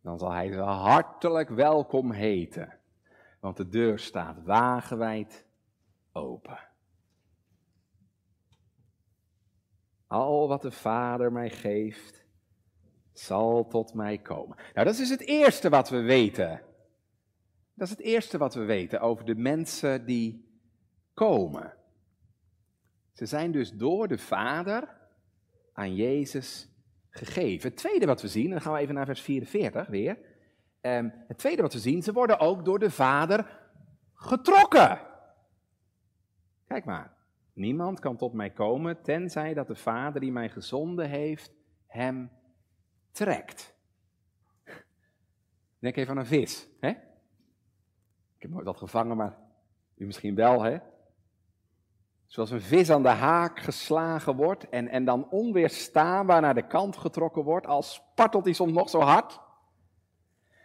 dan 0.00 0.18
zal 0.18 0.32
hij 0.32 0.52
ze 0.52 0.58
hartelijk 0.58 1.48
welkom 1.48 2.10
heten, 2.10 2.78
want 3.40 3.56
de 3.56 3.68
deur 3.68 3.98
staat 3.98 4.42
wagenwijd 4.42 5.46
open. 6.12 6.58
Al 10.06 10.48
wat 10.48 10.62
de 10.62 10.70
Vader 10.70 11.32
mij 11.32 11.50
geeft, 11.50 12.24
zal 13.12 13.66
tot 13.66 13.94
mij 13.94 14.18
komen. 14.18 14.56
Nou, 14.74 14.86
dat 14.86 14.98
is 14.98 15.10
het 15.10 15.20
eerste 15.20 15.68
wat 15.68 15.88
we 15.88 16.00
weten. 16.00 16.62
Dat 17.74 17.86
is 17.86 17.90
het 17.90 18.00
eerste 18.00 18.38
wat 18.38 18.54
we 18.54 18.64
weten 18.64 19.00
over 19.00 19.24
de 19.24 19.34
mensen 19.34 20.04
die 20.04 20.48
komen. 21.14 21.74
Ze 23.12 23.26
zijn 23.26 23.52
dus 23.52 23.72
door 23.72 24.08
de 24.08 24.18
Vader 24.18 24.96
aan 25.72 25.94
Jezus 25.94 26.68
gegeven. 27.14 27.68
Het 27.68 27.78
tweede 27.78 28.06
wat 28.06 28.22
we 28.22 28.28
zien, 28.28 28.44
en 28.44 28.50
dan 28.50 28.60
gaan 28.60 28.72
we 28.72 28.78
even 28.78 28.94
naar 28.94 29.06
vers 29.06 29.20
44 29.20 29.86
weer. 29.86 30.18
Um, 30.80 31.12
het 31.26 31.38
tweede 31.38 31.62
wat 31.62 31.72
we 31.72 31.78
zien, 31.78 32.02
ze 32.02 32.12
worden 32.12 32.38
ook 32.38 32.64
door 32.64 32.78
de 32.78 32.90
Vader 32.90 33.60
getrokken. 34.14 35.00
Kijk 36.66 36.84
maar. 36.84 37.12
Niemand 37.52 38.00
kan 38.00 38.16
tot 38.16 38.32
mij 38.32 38.50
komen, 38.50 39.02
tenzij 39.02 39.54
dat 39.54 39.66
de 39.66 39.74
Vader 39.74 40.20
die 40.20 40.32
mij 40.32 40.48
gezonden 40.48 41.08
heeft, 41.08 41.52
hem 41.86 42.30
trekt. 43.10 43.74
Denk 45.78 45.96
even 45.96 46.10
aan 46.10 46.18
een 46.18 46.26
vis. 46.26 46.68
Hè? 46.80 46.88
Ik 48.36 48.42
heb 48.42 48.50
nooit 48.50 48.64
wat 48.64 48.78
gevangen, 48.78 49.16
maar 49.16 49.38
u 49.96 50.06
misschien 50.06 50.34
wel. 50.34 50.62
Hè? 50.62 50.78
Zoals 52.34 52.50
een 52.50 52.60
vis 52.60 52.90
aan 52.90 53.02
de 53.02 53.08
haak 53.08 53.60
geslagen 53.60 54.36
wordt 54.36 54.68
en, 54.68 54.88
en 54.88 55.04
dan 55.04 55.28
onweerstaanbaar 55.30 56.40
naar 56.40 56.54
de 56.54 56.66
kant 56.66 56.96
getrokken 56.96 57.42
wordt, 57.42 57.66
als 57.66 57.94
spartelt 57.94 58.44
hij 58.44 58.52
soms 58.52 58.72
nog 58.72 58.90
zo 58.90 59.00
hard. 59.00 59.40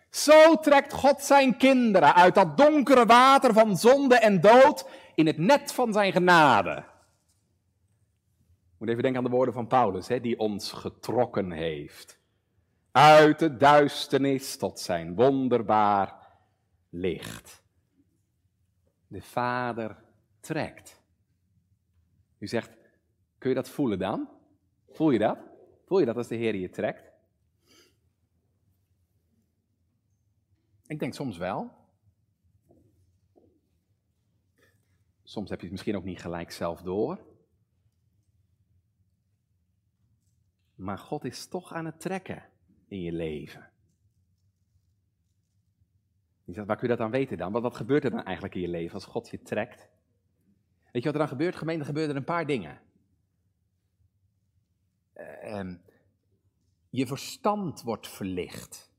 Zo 0.09 0.55
trekt 0.55 0.93
God 0.93 1.21
zijn 1.21 1.57
kinderen 1.57 2.15
uit 2.15 2.35
dat 2.35 2.57
donkere 2.57 3.05
water 3.05 3.53
van 3.53 3.77
zonde 3.77 4.15
en 4.15 4.41
dood 4.41 4.89
in 5.15 5.25
het 5.25 5.37
net 5.37 5.73
van 5.73 5.93
zijn 5.93 6.11
genade. 6.11 6.83
moet 8.77 8.89
even 8.89 9.01
denken 9.01 9.21
aan 9.21 9.29
de 9.29 9.35
woorden 9.35 9.53
van 9.53 9.67
Paulus, 9.67 10.07
hè, 10.07 10.19
die 10.19 10.39
ons 10.39 10.71
getrokken 10.71 11.51
heeft. 11.51 12.19
Uit 12.91 13.39
de 13.39 13.57
duisternis 13.57 14.57
tot 14.57 14.79
zijn 14.79 15.15
wonderbaar 15.15 16.15
licht. 16.89 17.63
De 19.07 19.21
Vader 19.21 20.03
trekt. 20.39 20.98
U 22.39 22.47
zegt, 22.47 22.77
kun 23.37 23.49
je 23.49 23.55
dat 23.55 23.69
voelen 23.69 23.99
dan? 23.99 24.29
Voel 24.87 25.09
je 25.09 25.19
dat? 25.19 25.39
Voel 25.85 25.99
je 25.99 26.05
dat 26.05 26.17
als 26.17 26.27
de 26.27 26.35
Heer 26.35 26.55
je 26.55 26.69
trekt? 26.69 27.11
Ik 30.87 30.99
denk 30.99 31.13
soms 31.13 31.37
wel. 31.37 31.71
Soms 35.23 35.49
heb 35.49 35.59
je 35.59 35.65
het 35.65 35.71
misschien 35.71 35.95
ook 35.95 36.03
niet 36.03 36.21
gelijk 36.21 36.51
zelf 36.51 36.81
door. 36.81 37.27
Maar 40.75 40.97
God 40.97 41.23
is 41.23 41.47
toch 41.47 41.73
aan 41.73 41.85
het 41.85 41.99
trekken 41.99 42.49
in 42.87 43.01
je 43.01 43.11
leven. 43.11 43.71
Je 46.43 46.53
zegt, 46.53 46.67
waar 46.67 46.77
kun 46.77 46.87
je 46.87 46.95
dat 46.95 47.05
aan 47.05 47.11
weten 47.11 47.37
dan? 47.37 47.51
Wat, 47.51 47.61
wat 47.61 47.75
gebeurt 47.75 48.03
er 48.03 48.11
dan 48.11 48.23
eigenlijk 48.23 48.55
in 48.55 48.61
je 48.61 48.67
leven 48.67 48.93
als 48.93 49.05
God 49.05 49.29
je 49.29 49.41
trekt? 49.41 49.89
Weet 50.91 51.03
je 51.03 51.11
wat 51.11 51.13
er 51.13 51.27
dan 51.27 51.37
gebeurt? 51.37 51.55
Gemeente, 51.55 51.85
gebeuren 51.85 52.11
er 52.11 52.17
een 52.17 52.23
paar 52.23 52.45
dingen. 52.45 52.81
Uh, 55.43 55.73
je 56.89 57.07
verstand 57.07 57.81
wordt 57.81 58.07
verlicht. 58.07 58.91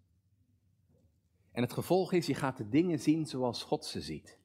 En 1.52 1.62
het 1.62 1.72
gevolg 1.72 2.12
is, 2.12 2.26
je 2.26 2.34
gaat 2.34 2.56
de 2.56 2.68
dingen 2.68 2.98
zien 2.98 3.26
zoals 3.26 3.62
God 3.62 3.84
ze 3.84 4.00
ziet. 4.00 4.38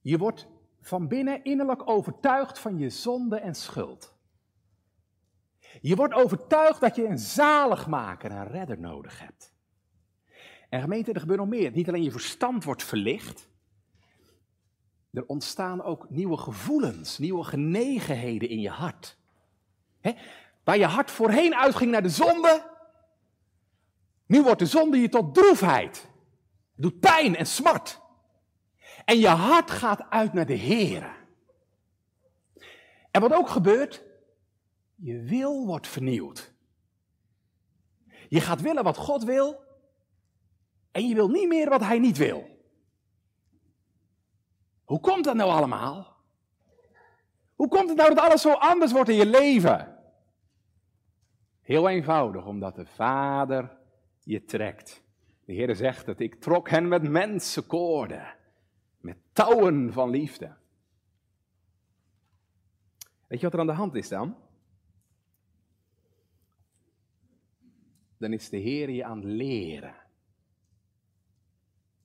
Je 0.00 0.18
wordt 0.18 0.46
van 0.80 1.08
binnen 1.08 1.44
innerlijk 1.44 1.88
overtuigd 1.88 2.58
van 2.58 2.78
je 2.78 2.90
zonde 2.90 3.36
en 3.36 3.54
schuld. 3.54 4.14
Je 5.80 5.96
wordt 5.96 6.14
overtuigd 6.14 6.80
dat 6.80 6.96
je 6.96 7.04
een 7.04 7.18
zaligmaker, 7.18 8.30
een 8.30 8.46
redder 8.46 8.80
nodig 8.80 9.20
hebt. 9.20 9.54
En 10.68 10.80
gemeente, 10.80 11.12
er 11.12 11.20
gebeurt 11.20 11.38
nog 11.38 11.48
meer. 11.48 11.70
Niet 11.70 11.88
alleen 11.88 12.02
je 12.02 12.10
verstand 12.10 12.64
wordt 12.64 12.82
verlicht, 12.82 13.48
er 15.14 15.26
ontstaan 15.26 15.82
ook 15.82 16.10
nieuwe 16.10 16.36
gevoelens, 16.36 17.18
nieuwe 17.18 17.44
genegenheden 17.44 18.48
in 18.48 18.60
je 18.60 18.70
hart. 18.70 19.16
Waar 20.64 20.78
je 20.78 20.86
hart 20.86 21.10
voorheen 21.10 21.54
uitging 21.54 21.90
naar 21.90 22.02
de 22.02 22.08
zonde, 22.08 22.70
nu 24.26 24.42
wordt 24.42 24.58
de 24.58 24.66
zonde 24.66 24.98
je 24.98 25.08
tot 25.08 25.34
droefheid. 25.34 25.96
Het 26.74 26.82
doet 26.82 27.00
pijn 27.00 27.36
en 27.36 27.46
smart. 27.46 28.00
En 29.04 29.18
je 29.18 29.28
hart 29.28 29.70
gaat 29.70 30.10
uit 30.10 30.32
naar 30.32 30.46
de 30.46 30.54
Heer. 30.54 31.26
En 33.10 33.20
wat 33.20 33.32
ook 33.32 33.48
gebeurt, 33.48 34.04
je 34.94 35.22
wil 35.22 35.66
wordt 35.66 35.88
vernieuwd. 35.88 36.52
Je 38.28 38.40
gaat 38.40 38.60
willen 38.60 38.84
wat 38.84 38.96
God 38.96 39.24
wil 39.24 39.62
en 40.90 41.08
je 41.08 41.14
wil 41.14 41.28
niet 41.28 41.48
meer 41.48 41.68
wat 41.68 41.80
Hij 41.80 41.98
niet 41.98 42.16
wil. 42.16 42.53
Hoe 44.84 45.00
komt 45.00 45.24
dat 45.24 45.34
nou 45.34 45.50
allemaal? 45.50 46.16
Hoe 47.54 47.68
komt 47.68 47.88
het 47.88 47.98
nou 47.98 48.14
dat 48.14 48.24
alles 48.24 48.40
zo 48.40 48.52
anders 48.52 48.92
wordt 48.92 49.08
in 49.08 49.16
je 49.16 49.26
leven? 49.26 49.98
Heel 51.60 51.88
eenvoudig, 51.88 52.46
omdat 52.46 52.74
de 52.74 52.86
Vader 52.86 53.76
je 54.20 54.44
trekt. 54.44 55.02
De 55.44 55.52
Heer 55.52 55.76
zegt 55.76 56.06
dat 56.06 56.20
ik 56.20 56.34
trok 56.34 56.70
hen 56.70 56.88
met 56.88 57.02
mensenkoorden, 57.02 58.36
met 59.00 59.16
touwen 59.32 59.92
van 59.92 60.10
liefde. 60.10 60.56
Weet 63.26 63.40
je 63.40 63.44
wat 63.44 63.54
er 63.54 63.60
aan 63.60 63.66
de 63.66 63.72
hand 63.72 63.94
is 63.94 64.08
dan? 64.08 64.36
Dan 68.16 68.32
is 68.32 68.48
de 68.48 68.56
Heer 68.56 68.90
je 68.90 69.04
aan 69.04 69.16
het 69.16 69.26
leren. 69.26 69.94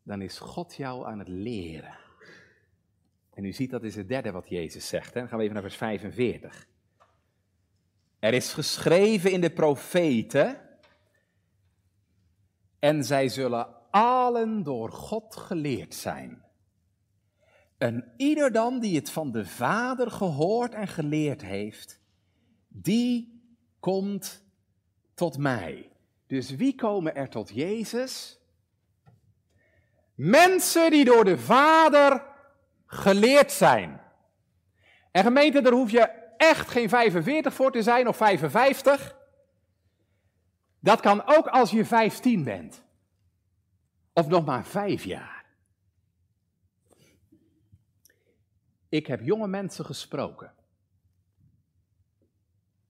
Dan 0.04 0.22
is 0.22 0.40
God 0.40 0.76
jou 0.76 1.06
aan 1.06 1.20
het 1.20 1.28
leren. 1.28 1.98
En 3.40 3.46
u 3.46 3.54
ziet 3.54 3.70
dat 3.70 3.84
is 3.84 3.96
het 3.96 4.08
derde 4.08 4.32
wat 4.32 4.50
Jezus 4.50 4.88
zegt. 4.88 5.14
Hè? 5.14 5.20
Dan 5.20 5.30
gaan 5.30 5.38
we 5.38 5.44
even 5.44 5.56
naar 5.56 5.64
vers 5.64 5.76
45. 5.76 6.68
Er 8.20 8.34
is 8.34 8.54
geschreven 8.54 9.32
in 9.32 9.42
de 9.42 9.52
profeten. 9.52 10.58
En 12.80 13.04
zij 13.04 13.30
zullen 13.30 13.92
allen 13.92 14.64
door 14.64 14.92
God 14.92 15.36
geleerd 15.36 15.96
zijn. 15.96 16.44
En 17.78 18.14
ieder 18.18 18.52
dan 18.52 18.80
die 18.80 18.96
het 18.96 19.12
van 19.12 19.32
de 19.32 19.46
Vader 19.46 20.12
gehoord 20.12 20.74
en 20.74 20.88
geleerd 20.88 21.42
heeft, 21.42 22.00
die 22.68 23.42
komt 23.80 24.46
tot 25.14 25.38
mij. 25.38 25.92
Dus 26.28 26.56
wie 26.56 26.76
komen 26.76 27.16
er 27.16 27.30
tot 27.30 27.50
Jezus? 27.50 28.40
Mensen 30.16 30.92
die 30.92 31.06
door 31.06 31.24
de 31.24 31.38
Vader 31.38 32.38
geleerd 32.90 33.52
zijn. 33.52 34.02
En 35.12 35.24
gemeente, 35.24 35.62
daar 35.62 35.74
hoef 35.74 35.92
je 35.92 36.02
echt 36.38 36.70
geen 36.70 36.90
45 36.90 37.54
voor 37.54 37.72
te 37.72 37.84
zijn 37.84 38.08
of 38.08 38.18
55. 38.18 39.18
Dat 40.80 41.00
kan 41.00 41.24
ook 41.26 41.48
als 41.48 41.72
je 41.72 41.86
15 41.86 42.44
bent. 42.44 42.84
Of 44.14 44.28
nog 44.28 44.46
maar 44.46 44.66
5 44.66 45.04
jaar. 45.04 45.46
Ik 48.90 49.08
heb 49.08 49.22
jonge 49.22 49.48
mensen 49.48 49.86
gesproken. 49.86 50.54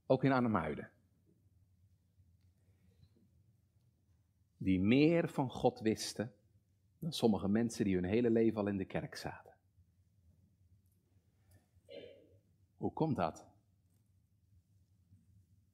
Ook 0.05 0.23
in 0.23 0.31
Arnhemuiden. 0.31 0.89
Die 4.57 4.79
meer 4.79 5.29
van 5.29 5.49
God 5.49 5.79
wisten 5.79 6.33
dan 6.99 7.13
sommige 7.13 7.47
mensen 7.47 7.85
die 7.85 7.95
hun 7.95 8.03
hele 8.03 8.29
leven 8.29 8.59
al 8.59 8.67
in 8.67 8.77
de 8.77 8.85
kerk 8.85 9.15
zaten. 9.15 9.48
Hoe 12.79 12.93
komt 12.93 13.15
dat? 13.15 13.45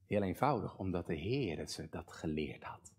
Heel 0.06 0.22
eenvoudig, 0.22 0.78
omdat 0.78 1.06
de 1.06 1.16
Heer 1.16 1.68
ze 1.68 1.90
dat 1.90 2.12
geleerd 2.12 2.64
had. 2.64 2.94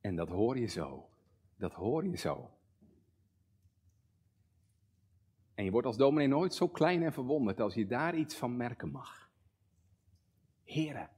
En 0.00 0.16
dat 0.16 0.28
hoor 0.28 0.58
je 0.58 0.66
zo. 0.66 1.08
Dat 1.56 1.72
hoor 1.72 2.06
je 2.06 2.16
zo. 2.16 2.50
En 5.54 5.64
je 5.64 5.70
wordt 5.70 5.86
als 5.86 5.96
dominee 5.96 6.28
nooit 6.28 6.54
zo 6.54 6.68
klein 6.68 7.02
en 7.02 7.12
verwonderd 7.12 7.60
als 7.60 7.74
je 7.74 7.86
daar 7.86 8.16
iets 8.16 8.36
van 8.36 8.56
merken 8.56 8.90
mag. 8.90 9.30
Heren, 10.64 11.10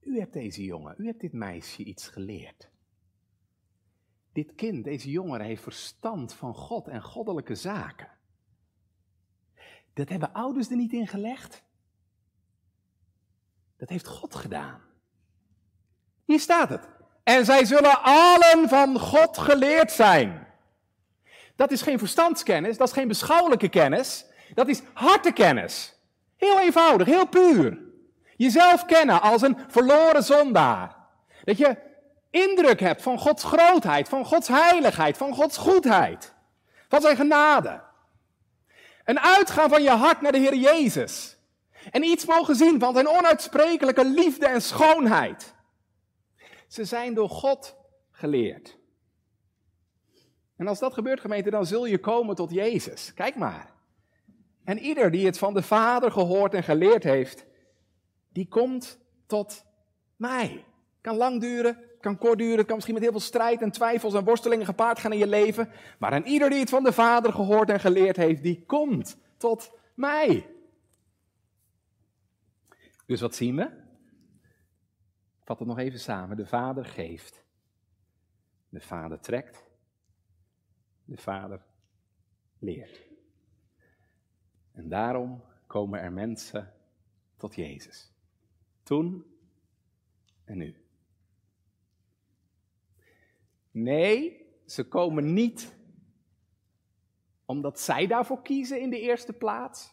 u 0.00 0.18
hebt 0.18 0.32
deze 0.32 0.64
jongen, 0.64 0.94
u 0.98 1.06
hebt 1.06 1.20
dit 1.20 1.32
meisje 1.32 1.84
iets 1.84 2.08
geleerd. 2.08 2.70
Dit 4.38 4.54
kind, 4.54 4.84
deze 4.84 5.10
jongere, 5.10 5.42
heeft 5.42 5.62
verstand 5.62 6.34
van 6.34 6.54
God 6.54 6.88
en 6.88 7.02
goddelijke 7.02 7.54
zaken. 7.54 8.08
Dat 9.94 10.08
hebben 10.08 10.32
ouders 10.32 10.70
er 10.70 10.76
niet 10.76 10.92
in 10.92 11.06
gelegd. 11.06 11.62
Dat 13.76 13.88
heeft 13.88 14.06
God 14.06 14.34
gedaan. 14.34 14.80
Hier 16.24 16.40
staat 16.40 16.68
het. 16.68 16.88
En 17.22 17.44
zij 17.44 17.64
zullen 17.64 18.02
allen 18.02 18.68
van 18.68 18.98
God 18.98 19.38
geleerd 19.38 19.92
zijn. 19.92 20.46
Dat 21.56 21.70
is 21.70 21.82
geen 21.82 21.98
verstandskennis, 21.98 22.76
dat 22.76 22.88
is 22.88 22.94
geen 22.94 23.08
beschouwelijke 23.08 23.68
kennis, 23.68 24.26
dat 24.54 24.68
is 24.68 24.82
hartekennis. 24.92 25.98
Heel 26.36 26.60
eenvoudig, 26.60 27.06
heel 27.06 27.26
puur. 27.28 27.78
Jezelf 28.36 28.84
kennen 28.84 29.22
als 29.22 29.42
een 29.42 29.58
verloren 29.68 30.22
zondaar. 30.22 30.96
Dat 31.44 31.58
je 31.58 31.87
indruk 32.30 32.80
hebt 32.80 33.02
van 33.02 33.18
Gods 33.18 33.44
grootheid, 33.44 34.08
van 34.08 34.24
Gods 34.24 34.48
heiligheid, 34.48 35.16
van 35.16 35.34
Gods 35.34 35.56
goedheid, 35.56 36.34
van 36.88 37.00
zijn 37.00 37.16
genade. 37.16 37.82
Een 39.04 39.20
uitgaan 39.20 39.68
van 39.68 39.82
je 39.82 39.90
hart 39.90 40.20
naar 40.20 40.32
de 40.32 40.38
Heer 40.38 40.54
Jezus. 40.54 41.38
En 41.90 42.02
iets 42.02 42.26
mogen 42.26 42.56
zien 42.56 42.80
van 42.80 42.94
zijn 42.94 43.08
onuitsprekelijke 43.08 44.04
liefde 44.04 44.46
en 44.46 44.62
schoonheid. 44.62 45.54
Ze 46.68 46.84
zijn 46.84 47.14
door 47.14 47.30
God 47.30 47.76
geleerd. 48.10 48.78
En 50.56 50.68
als 50.68 50.78
dat 50.78 50.94
gebeurt, 50.94 51.20
gemeente, 51.20 51.50
dan 51.50 51.66
zul 51.66 51.86
je 51.86 51.98
komen 51.98 52.34
tot 52.34 52.50
Jezus. 52.50 53.14
Kijk 53.14 53.36
maar. 53.36 53.74
En 54.64 54.78
ieder 54.78 55.10
die 55.10 55.26
het 55.26 55.38
van 55.38 55.54
de 55.54 55.62
Vader 55.62 56.12
gehoord 56.12 56.54
en 56.54 56.62
geleerd 56.62 57.04
heeft, 57.04 57.46
die 58.32 58.48
komt 58.48 58.98
tot 59.26 59.64
mij. 60.16 60.64
Kan 61.00 61.16
lang 61.16 61.40
duren, 61.40 61.87
kan 62.00 62.18
kort 62.18 62.38
duren, 62.38 62.56
het 62.56 62.66
kan 62.66 62.74
misschien 62.74 62.94
met 62.94 63.02
heel 63.02 63.12
veel 63.12 63.20
strijd 63.20 63.62
en 63.62 63.70
twijfels 63.70 64.14
en 64.14 64.24
worstelingen 64.24 64.66
gepaard 64.66 64.98
gaan 64.98 65.12
in 65.12 65.18
je 65.18 65.26
leven. 65.26 65.70
Maar 65.98 66.12
aan 66.12 66.24
ieder 66.24 66.50
die 66.50 66.58
het 66.58 66.70
van 66.70 66.84
de 66.84 66.92
Vader 66.92 67.32
gehoord 67.32 67.70
en 67.70 67.80
geleerd 67.80 68.16
heeft, 68.16 68.42
die 68.42 68.64
komt 68.66 69.18
tot 69.36 69.72
mij. 69.94 70.46
Dus 73.06 73.20
wat 73.20 73.34
zien 73.34 73.56
we? 73.56 73.70
Vat 75.44 75.58
het 75.58 75.68
nog 75.68 75.78
even 75.78 76.00
samen. 76.00 76.36
De 76.36 76.46
Vader 76.46 76.84
geeft. 76.84 77.44
De 78.68 78.80
Vader 78.80 79.20
trekt. 79.20 79.64
De 81.04 81.16
Vader 81.16 81.62
leert. 82.58 83.00
En 84.72 84.88
daarom 84.88 85.42
komen 85.66 86.00
er 86.00 86.12
mensen 86.12 86.72
tot 87.36 87.54
Jezus. 87.54 88.12
Toen 88.82 89.24
en 90.44 90.58
nu. 90.58 90.87
Nee, 93.70 94.46
ze 94.66 94.88
komen 94.88 95.32
niet 95.32 95.76
omdat 97.44 97.80
zij 97.80 98.06
daarvoor 98.06 98.42
kiezen 98.42 98.80
in 98.80 98.90
de 98.90 99.00
eerste 99.00 99.32
plaats. 99.32 99.90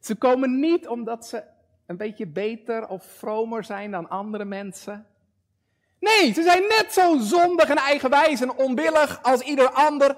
Ze 0.00 0.16
komen 0.16 0.60
niet 0.60 0.88
omdat 0.88 1.26
ze 1.26 1.44
een 1.86 1.96
beetje 1.96 2.26
beter 2.26 2.88
of 2.88 3.04
vromer 3.04 3.64
zijn 3.64 3.90
dan 3.90 4.08
andere 4.08 4.44
mensen. 4.44 5.06
Nee, 5.98 6.32
ze 6.32 6.42
zijn 6.42 6.62
net 6.62 6.92
zo 6.92 7.18
zondig 7.18 7.68
en 7.68 7.76
eigenwijs 7.76 8.40
en 8.40 8.56
onwillig 8.56 9.22
als 9.22 9.40
ieder 9.40 9.70
ander. 9.70 10.16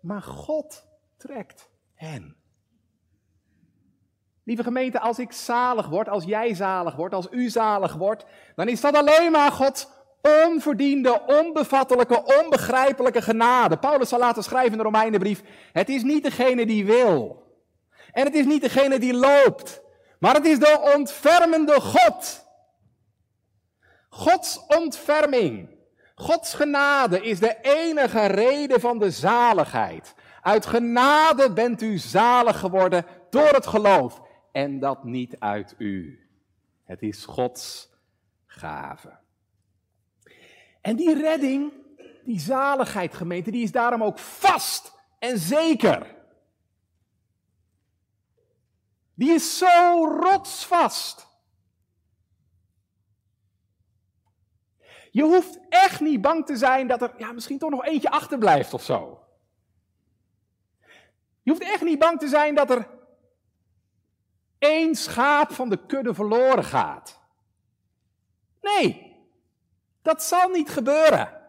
Maar 0.00 0.22
God 0.22 0.86
trekt 1.16 1.70
hen. 1.94 2.36
Lieve 4.44 4.62
gemeente, 4.62 5.00
als 5.00 5.18
ik 5.18 5.32
zalig 5.32 5.88
word, 5.88 6.08
als 6.08 6.24
jij 6.24 6.54
zalig 6.54 6.96
wordt, 6.96 7.14
als 7.14 7.28
u 7.30 7.48
zalig 7.48 7.94
wordt, 7.94 8.24
dan 8.54 8.68
is 8.68 8.80
dat 8.80 8.94
alleen 8.94 9.32
maar 9.32 9.52
Gods 9.52 9.88
onverdiende, 10.22 11.22
onbevattelijke, 11.26 12.40
onbegrijpelijke 12.42 13.22
genade. 13.22 13.76
Paulus 13.76 14.08
zal 14.08 14.18
laten 14.18 14.42
schrijven 14.42 14.72
in 14.72 14.78
de 14.78 14.84
Romeinenbrief, 14.84 15.42
het 15.72 15.88
is 15.88 16.02
niet 16.02 16.22
degene 16.22 16.66
die 16.66 16.84
wil. 16.84 17.42
En 18.12 18.24
het 18.24 18.34
is 18.34 18.44
niet 18.44 18.62
degene 18.62 18.98
die 18.98 19.14
loopt, 19.14 19.82
maar 20.18 20.34
het 20.34 20.44
is 20.44 20.58
de 20.58 20.92
ontfermende 20.94 21.80
God. 21.80 22.44
Gods 24.08 24.60
ontferming, 24.66 25.68
Gods 26.14 26.54
genade 26.54 27.22
is 27.22 27.38
de 27.38 27.56
enige 27.60 28.26
reden 28.26 28.80
van 28.80 28.98
de 28.98 29.10
zaligheid. 29.10 30.14
Uit 30.42 30.66
genade 30.66 31.52
bent 31.52 31.82
u 31.82 31.98
zalig 31.98 32.58
geworden 32.58 33.06
door 33.30 33.48
het 33.48 33.66
geloof. 33.66 34.20
En 34.52 34.78
dat 34.78 35.04
niet 35.04 35.36
uit 35.38 35.74
u. 35.78 36.26
Het 36.84 37.02
is 37.02 37.24
Gods 37.24 37.90
gave. 38.46 39.21
En 40.82 40.96
die 40.96 41.14
redding, 41.14 41.72
die 42.24 42.40
zaligheid 42.40 43.14
gemeente, 43.14 43.50
die 43.50 43.62
is 43.62 43.72
daarom 43.72 44.02
ook 44.02 44.18
vast 44.18 44.92
en 45.18 45.38
zeker. 45.38 46.14
Die 49.14 49.30
is 49.30 49.58
zo 49.58 50.06
rotsvast. 50.20 51.30
Je 55.10 55.22
hoeft 55.22 55.58
echt 55.68 56.00
niet 56.00 56.20
bang 56.20 56.46
te 56.46 56.56
zijn 56.56 56.86
dat 56.86 57.02
er 57.02 57.14
ja, 57.18 57.32
misschien 57.32 57.58
toch 57.58 57.70
nog 57.70 57.84
eentje 57.84 58.10
achterblijft 58.10 58.74
of 58.74 58.82
zo. 58.82 59.24
Je 61.42 61.50
hoeft 61.50 61.62
echt 61.62 61.82
niet 61.82 61.98
bang 61.98 62.18
te 62.18 62.28
zijn 62.28 62.54
dat 62.54 62.70
er 62.70 62.88
één 64.58 64.94
schaap 64.94 65.52
van 65.52 65.68
de 65.68 65.86
kudde 65.86 66.14
verloren 66.14 66.64
gaat. 66.64 67.20
Nee, 68.60 69.11
dat 70.02 70.22
zal 70.22 70.48
niet 70.48 70.70
gebeuren. 70.70 71.40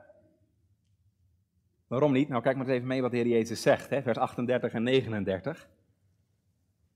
Waarom 1.88 2.12
niet? 2.12 2.30
Nou, 2.30 2.42
kijk 2.42 2.56
maar 2.56 2.66
eens 2.66 2.76
even 2.76 2.88
mee 2.88 3.02
wat 3.02 3.12
de 3.12 3.18
Heer 3.18 3.28
Jezus 3.28 3.62
zegt, 3.62 3.90
hè? 3.90 4.02
vers 4.02 4.18
38 4.18 4.74
en 4.74 4.84
39. 4.84 5.70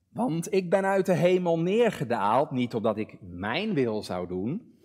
Want 0.09 0.53
ik 0.53 0.69
ben 0.69 0.85
uit 0.85 1.05
de 1.05 1.13
hemel 1.13 1.59
neergedaald, 1.59 2.51
niet 2.51 2.73
opdat 2.73 2.97
ik 2.97 3.17
mijn 3.21 3.73
wil 3.73 4.03
zou 4.03 4.27
doen, 4.27 4.77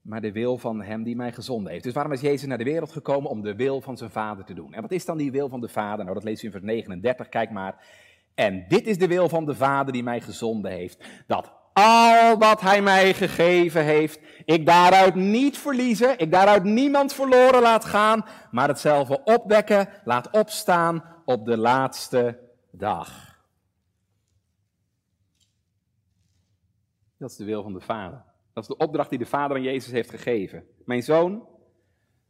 maar 0.00 0.20
de 0.20 0.32
wil 0.32 0.58
van 0.58 0.82
hem 0.82 1.02
die 1.02 1.16
mij 1.16 1.32
gezonden 1.32 1.72
heeft. 1.72 1.84
Dus 1.84 1.92
waarom 1.92 2.12
is 2.12 2.20
Jezus 2.20 2.48
naar 2.48 2.58
de 2.58 2.64
wereld 2.64 2.92
gekomen? 2.92 3.30
Om 3.30 3.42
de 3.42 3.54
wil 3.54 3.80
van 3.80 3.96
zijn 3.96 4.10
vader 4.10 4.44
te 4.44 4.54
doen. 4.54 4.74
En 4.74 4.82
wat 4.82 4.90
is 4.90 5.04
dan 5.04 5.18
die 5.18 5.30
wil 5.30 5.48
van 5.48 5.60
de 5.60 5.68
vader? 5.68 6.04
Nou, 6.04 6.14
dat 6.14 6.24
lees 6.24 6.40
je 6.40 6.46
in 6.46 6.52
vers 6.52 6.64
39, 6.64 7.28
kijk 7.28 7.50
maar. 7.50 7.86
En 8.34 8.64
dit 8.68 8.86
is 8.86 8.98
de 8.98 9.06
wil 9.06 9.28
van 9.28 9.44
de 9.44 9.54
vader 9.54 9.92
die 9.92 10.02
mij 10.02 10.20
gezonden 10.20 10.70
heeft. 10.70 11.24
Dat 11.26 11.52
al 11.72 12.38
wat 12.38 12.60
hij 12.60 12.82
mij 12.82 13.14
gegeven 13.14 13.84
heeft, 13.84 14.20
ik 14.44 14.66
daaruit 14.66 15.14
niet 15.14 15.58
verliezen, 15.58 16.18
ik 16.18 16.32
daaruit 16.32 16.64
niemand 16.64 17.12
verloren 17.12 17.62
laat 17.62 17.84
gaan, 17.84 18.24
maar 18.50 18.68
hetzelfde 18.68 19.24
opwekken, 19.24 19.88
laat 20.04 20.30
opstaan 20.30 21.04
op 21.24 21.44
de 21.44 21.56
laatste 21.56 22.38
dag. 22.70 23.38
Dat 27.18 27.30
is 27.30 27.36
de 27.36 27.44
wil 27.44 27.62
van 27.62 27.72
de 27.72 27.80
Vader. 27.80 28.24
Dat 28.52 28.62
is 28.62 28.76
de 28.76 28.84
opdracht 28.84 29.10
die 29.10 29.18
de 29.18 29.26
Vader 29.26 29.56
aan 29.56 29.62
Jezus 29.62 29.92
heeft 29.92 30.10
gegeven. 30.10 30.66
Mijn 30.84 31.02
zoon, 31.02 31.48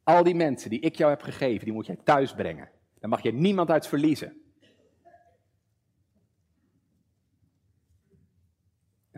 al 0.02 0.22
die 0.22 0.34
mensen 0.34 0.70
die 0.70 0.80
ik 0.80 0.94
jou 0.94 1.10
heb 1.10 1.22
gegeven, 1.22 1.64
die 1.64 1.74
moet 1.74 1.86
jij 1.86 1.98
thuis 2.04 2.34
brengen. 2.34 2.70
Daar 2.98 3.10
mag 3.10 3.22
je 3.22 3.32
niemand 3.32 3.70
uit 3.70 3.86
verliezen. 3.86 4.42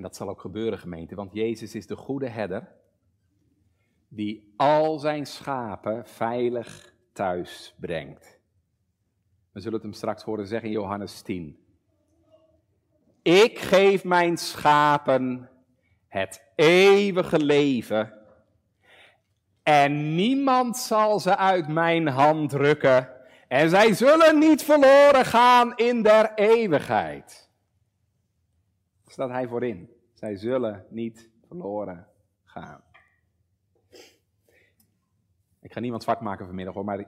En 0.00 0.06
dat 0.06 0.16
zal 0.16 0.28
ook 0.28 0.40
gebeuren, 0.40 0.78
gemeente, 0.78 1.14
want 1.14 1.32
Jezus 1.32 1.74
is 1.74 1.86
de 1.86 1.96
goede 1.96 2.28
herder 2.28 2.68
die 4.08 4.52
al 4.56 4.98
zijn 4.98 5.26
schapen 5.26 6.06
veilig 6.06 6.94
thuis 7.12 7.74
brengt. 7.80 8.38
We 9.52 9.60
zullen 9.60 9.74
het 9.74 9.82
hem 9.82 9.92
straks 9.92 10.22
horen 10.22 10.46
zeggen 10.46 10.68
in 10.68 10.74
Johannes 10.74 11.22
10. 11.22 11.58
Ik 13.22 13.58
geef 13.58 14.04
mijn 14.04 14.36
schapen 14.36 15.50
het 16.08 16.44
eeuwige 16.54 17.44
leven. 17.44 18.12
En 19.62 20.14
niemand 20.14 20.76
zal 20.76 21.20
ze 21.20 21.36
uit 21.36 21.68
mijn 21.68 22.08
hand 22.08 22.52
rukken. 22.52 23.08
En 23.48 23.70
zij 23.70 23.94
zullen 23.94 24.38
niet 24.38 24.62
verloren 24.62 25.24
gaan 25.24 25.76
in 25.76 26.02
der 26.02 26.34
eeuwigheid. 26.34 27.49
Staat 29.10 29.30
hij 29.30 29.48
voorin. 29.48 29.90
Zij 30.12 30.36
zullen 30.36 30.86
niet 30.90 31.30
verloren 31.46 32.08
gaan. 32.44 32.82
Ik 35.60 35.72
ga 35.72 35.80
niemand 35.80 36.02
zwart 36.02 36.20
maken 36.20 36.46
vanmiddag 36.46 36.74
hoor, 36.74 36.84
maar 36.84 36.98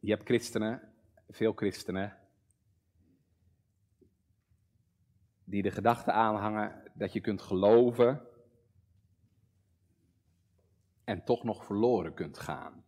je 0.00 0.10
hebt 0.10 0.24
christenen, 0.24 0.92
veel 1.28 1.52
christenen, 1.52 2.16
die 5.44 5.62
de 5.62 5.70
gedachte 5.70 6.12
aanhangen 6.12 6.90
dat 6.94 7.12
je 7.12 7.20
kunt 7.20 7.42
geloven 7.42 8.28
en 11.04 11.24
toch 11.24 11.44
nog 11.44 11.64
verloren 11.64 12.14
kunt 12.14 12.38
gaan. 12.38 12.84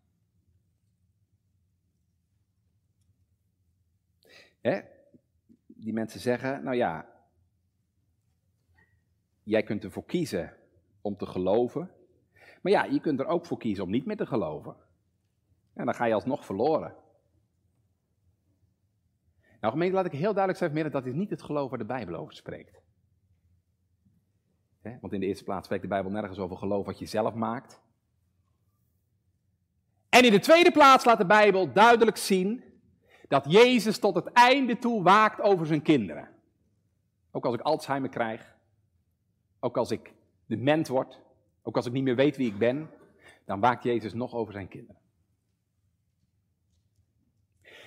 Die 5.66 5.92
mensen 5.92 6.20
zeggen, 6.20 6.64
nou 6.64 6.76
ja, 6.76 7.15
jij 9.46 9.62
kunt 9.62 9.84
ervoor 9.84 10.04
kiezen 10.04 10.56
om 11.00 11.16
te 11.16 11.26
geloven, 11.26 11.90
maar 12.62 12.72
ja, 12.72 12.84
je 12.84 13.00
kunt 13.00 13.20
er 13.20 13.26
ook 13.26 13.46
voor 13.46 13.58
kiezen 13.58 13.84
om 13.84 13.90
niet 13.90 14.06
meer 14.06 14.16
te 14.16 14.26
geloven. 14.26 14.76
En 15.74 15.84
dan 15.84 15.94
ga 15.94 16.04
je 16.04 16.14
alsnog 16.14 16.44
verloren. 16.44 16.94
Nou, 19.60 19.72
gemeente, 19.72 19.94
laat 19.94 20.06
ik 20.06 20.12
heel 20.12 20.34
duidelijk 20.34 20.58
zeggen, 20.58 20.90
dat 20.90 21.06
is 21.06 21.12
niet 21.12 21.30
het 21.30 21.42
geloof 21.42 21.70
waar 21.70 21.78
de 21.78 21.84
Bijbel 21.84 22.14
over 22.14 22.34
spreekt. 22.34 22.80
Want 25.00 25.12
in 25.12 25.20
de 25.20 25.26
eerste 25.26 25.44
plaats 25.44 25.64
spreekt 25.64 25.82
de 25.82 25.88
Bijbel 25.88 26.10
nergens 26.10 26.38
over 26.38 26.56
geloof 26.56 26.86
wat 26.86 26.98
je 26.98 27.06
zelf 27.06 27.34
maakt. 27.34 27.80
En 30.08 30.24
in 30.24 30.30
de 30.30 30.38
tweede 30.38 30.72
plaats 30.72 31.04
laat 31.04 31.18
de 31.18 31.26
Bijbel 31.26 31.72
duidelijk 31.72 32.16
zien 32.16 32.64
dat 33.28 33.52
Jezus 33.52 33.98
tot 33.98 34.14
het 34.14 34.26
einde 34.32 34.78
toe 34.78 35.02
waakt 35.02 35.40
over 35.40 35.66
zijn 35.66 35.82
kinderen. 35.82 36.28
Ook 37.30 37.44
als 37.44 37.54
ik 37.54 37.60
Alzheimer 37.60 38.10
krijg, 38.10 38.55
ook 39.60 39.76
als 39.76 39.90
ik 39.90 40.12
dement 40.46 40.88
word, 40.88 41.20
ook 41.62 41.76
als 41.76 41.86
ik 41.86 41.92
niet 41.92 42.04
meer 42.04 42.16
weet 42.16 42.36
wie 42.36 42.48
ik 42.48 42.58
ben, 42.58 42.90
dan 43.44 43.60
waakt 43.60 43.82
Jezus 43.82 44.12
nog 44.12 44.34
over 44.34 44.52
zijn 44.52 44.68
kinderen. 44.68 45.00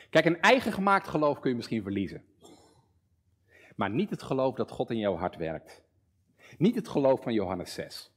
Kijk, 0.10 0.26
een 0.26 0.42
eigen 0.42 0.72
gemaakt 0.72 1.08
geloof 1.08 1.40
kun 1.40 1.50
je 1.50 1.56
misschien 1.56 1.84
verliezen. 1.84 2.24
Maar 3.76 3.90
niet 3.90 4.10
het 4.10 4.24
geloof 4.24 4.56
dat 4.56 4.72
God 4.72 4.90
in 4.90 4.98
jouw 4.98 5.16
hart 5.16 5.36
werkt. 5.36 5.82
Niet 6.58 6.76
het 6.76 6.88
geloof 6.88 7.22
van 7.22 7.34
Johannes 7.34 7.74
6. 7.74 8.12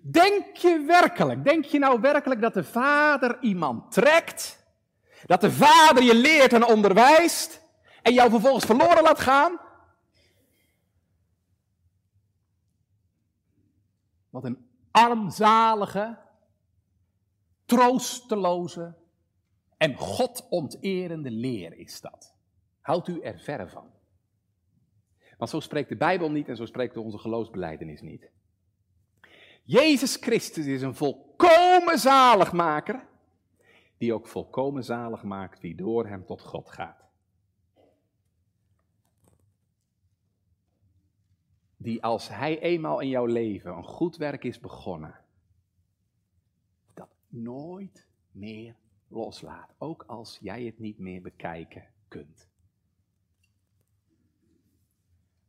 Denk 0.00 0.56
je 0.56 0.84
werkelijk, 0.86 1.44
denk 1.44 1.64
je 1.64 1.78
nou 1.78 2.00
werkelijk 2.00 2.40
dat 2.40 2.54
de 2.54 2.64
Vader 2.64 3.38
iemand 3.40 3.92
trekt? 3.92 4.66
Dat 5.26 5.40
de 5.40 5.50
Vader 5.50 6.02
je 6.02 6.14
leert 6.14 6.52
en 6.52 6.66
onderwijst 6.66 7.62
en 8.02 8.12
jou 8.12 8.30
vervolgens 8.30 8.64
verloren 8.64 9.02
laat 9.02 9.20
gaan? 9.20 9.60
Wat 14.30 14.44
een 14.44 14.68
armzalige, 14.90 16.18
troosteloze 17.64 18.94
en 19.76 19.96
God 19.96 20.46
onterende 20.48 21.30
leer 21.30 21.78
is 21.78 22.00
dat. 22.00 22.34
Houdt 22.80 23.08
u 23.08 23.20
er 23.20 23.38
verre 23.38 23.68
van. 23.68 23.90
Want 25.38 25.50
zo 25.50 25.60
spreekt 25.60 25.88
de 25.88 25.96
Bijbel 25.96 26.30
niet 26.30 26.48
en 26.48 26.56
zo 26.56 26.66
spreekt 26.66 26.96
onze 26.96 27.18
geloofsbeleidenis 27.18 28.00
niet. 28.00 28.30
Jezus 29.64 30.16
Christus 30.16 30.66
is 30.66 30.82
een 30.82 30.94
volkomen 30.94 31.98
zaligmaker, 31.98 33.06
die 33.98 34.14
ook 34.14 34.26
volkomen 34.26 34.84
zalig 34.84 35.22
maakt 35.22 35.60
wie 35.60 35.76
door 35.76 36.06
hem 36.06 36.26
tot 36.26 36.42
God 36.42 36.70
gaat. 36.70 37.07
Die 41.80 42.02
als 42.02 42.28
hij 42.28 42.60
eenmaal 42.60 43.00
in 43.00 43.08
jouw 43.08 43.26
leven 43.26 43.76
een 43.76 43.84
goed 43.84 44.16
werk 44.16 44.44
is 44.44 44.60
begonnen, 44.60 45.24
dat 46.94 47.08
nooit 47.28 48.08
meer 48.30 48.76
loslaat, 49.08 49.74
ook 49.78 50.02
als 50.06 50.38
jij 50.40 50.64
het 50.64 50.78
niet 50.78 50.98
meer 50.98 51.22
bekijken 51.22 51.86
kunt. 52.08 52.48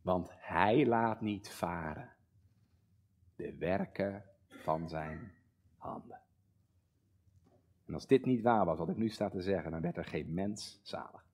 Want 0.02 0.30
hij 0.32 0.86
laat 0.86 1.22
niet 1.22 1.50
varen 1.50 2.16
de 3.36 3.56
werken 3.56 4.24
van 4.48 4.90
zijn 4.90 5.32
handen. 5.78 6.22
En 7.86 7.94
als 7.94 8.08
dit 8.08 8.26
niet 8.26 8.42
waar 8.42 8.66
was, 8.66 8.78
wat 8.78 8.90
ik 8.90 8.98
nu 8.98 9.10
sta 9.10 9.30
te 9.30 9.42
zeggen, 9.42 9.72
dan 9.72 9.82
werd 9.82 9.98
er 9.98 10.06
geen 10.06 10.34
mens 10.34 10.80
zalig. 10.82 11.28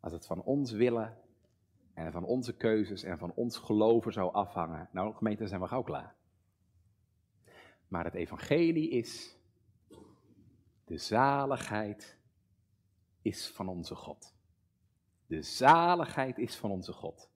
Als 0.00 0.12
het 0.12 0.26
van 0.26 0.42
ons 0.42 0.70
willen 0.70 1.18
en 1.94 2.12
van 2.12 2.24
onze 2.24 2.56
keuzes 2.56 3.02
en 3.02 3.18
van 3.18 3.32
ons 3.34 3.56
geloven 3.56 4.12
zou 4.12 4.32
afhangen, 4.32 4.88
nou 4.92 5.14
gemeente, 5.14 5.46
zijn 5.46 5.60
we 5.60 5.66
gauw 5.66 5.82
klaar. 5.82 6.14
Maar 7.88 8.04
het 8.04 8.14
evangelie 8.14 8.90
is, 8.90 9.38
de 10.84 10.98
zaligheid 10.98 12.18
is 13.22 13.48
van 13.48 13.68
onze 13.68 13.94
God. 13.94 14.34
De 15.26 15.42
zaligheid 15.42 16.38
is 16.38 16.56
van 16.56 16.70
onze 16.70 16.92
God. 16.92 17.30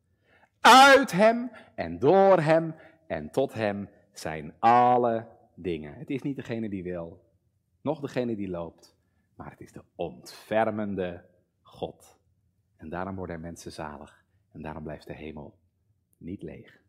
Uit 0.60 1.12
Hem 1.12 1.50
en 1.74 1.98
door 1.98 2.40
Hem 2.40 2.74
en 3.06 3.30
tot 3.30 3.52
Hem 3.52 3.88
zijn 4.12 4.54
alle 4.58 5.28
dingen. 5.54 5.94
Het 5.94 6.10
is 6.10 6.22
niet 6.22 6.36
degene 6.36 6.68
die 6.68 6.82
wil, 6.82 7.24
nog 7.80 8.00
degene 8.00 8.36
die 8.36 8.48
loopt, 8.48 8.96
maar 9.34 9.50
het 9.50 9.60
is 9.60 9.72
de 9.72 9.84
ontfermende 9.94 11.24
God. 11.62 12.18
En 12.76 12.88
daarom 12.88 13.16
worden 13.16 13.36
er 13.36 13.42
mensen 13.42 13.72
zalig 13.72 14.26
en 14.52 14.62
daarom 14.62 14.82
blijft 14.82 15.06
de 15.06 15.14
hemel 15.14 15.58
niet 16.16 16.42
leeg. 16.42 16.80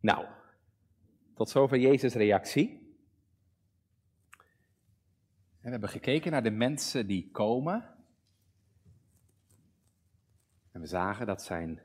Nou, 0.00 0.26
tot 1.34 1.50
zover 1.50 1.78
Jezus' 1.78 2.14
reactie. 2.14 2.78
En 5.60 5.66
we 5.66 5.70
hebben 5.70 5.88
gekeken 5.88 6.30
naar 6.30 6.42
de 6.42 6.50
mensen 6.50 7.06
die 7.06 7.30
komen. 7.30 7.94
En 10.72 10.80
we 10.80 10.86
zagen 10.86 11.26
dat 11.26 11.42
zijn 11.42 11.80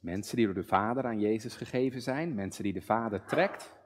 mensen 0.00 0.36
die 0.36 0.44
door 0.44 0.54
de 0.54 0.64
Vader 0.64 1.04
aan 1.04 1.20
Jezus 1.20 1.56
gegeven 1.56 2.02
zijn, 2.02 2.34
mensen 2.34 2.62
die 2.62 2.72
de 2.72 2.82
Vader 2.82 3.24
trekt, 3.24 3.76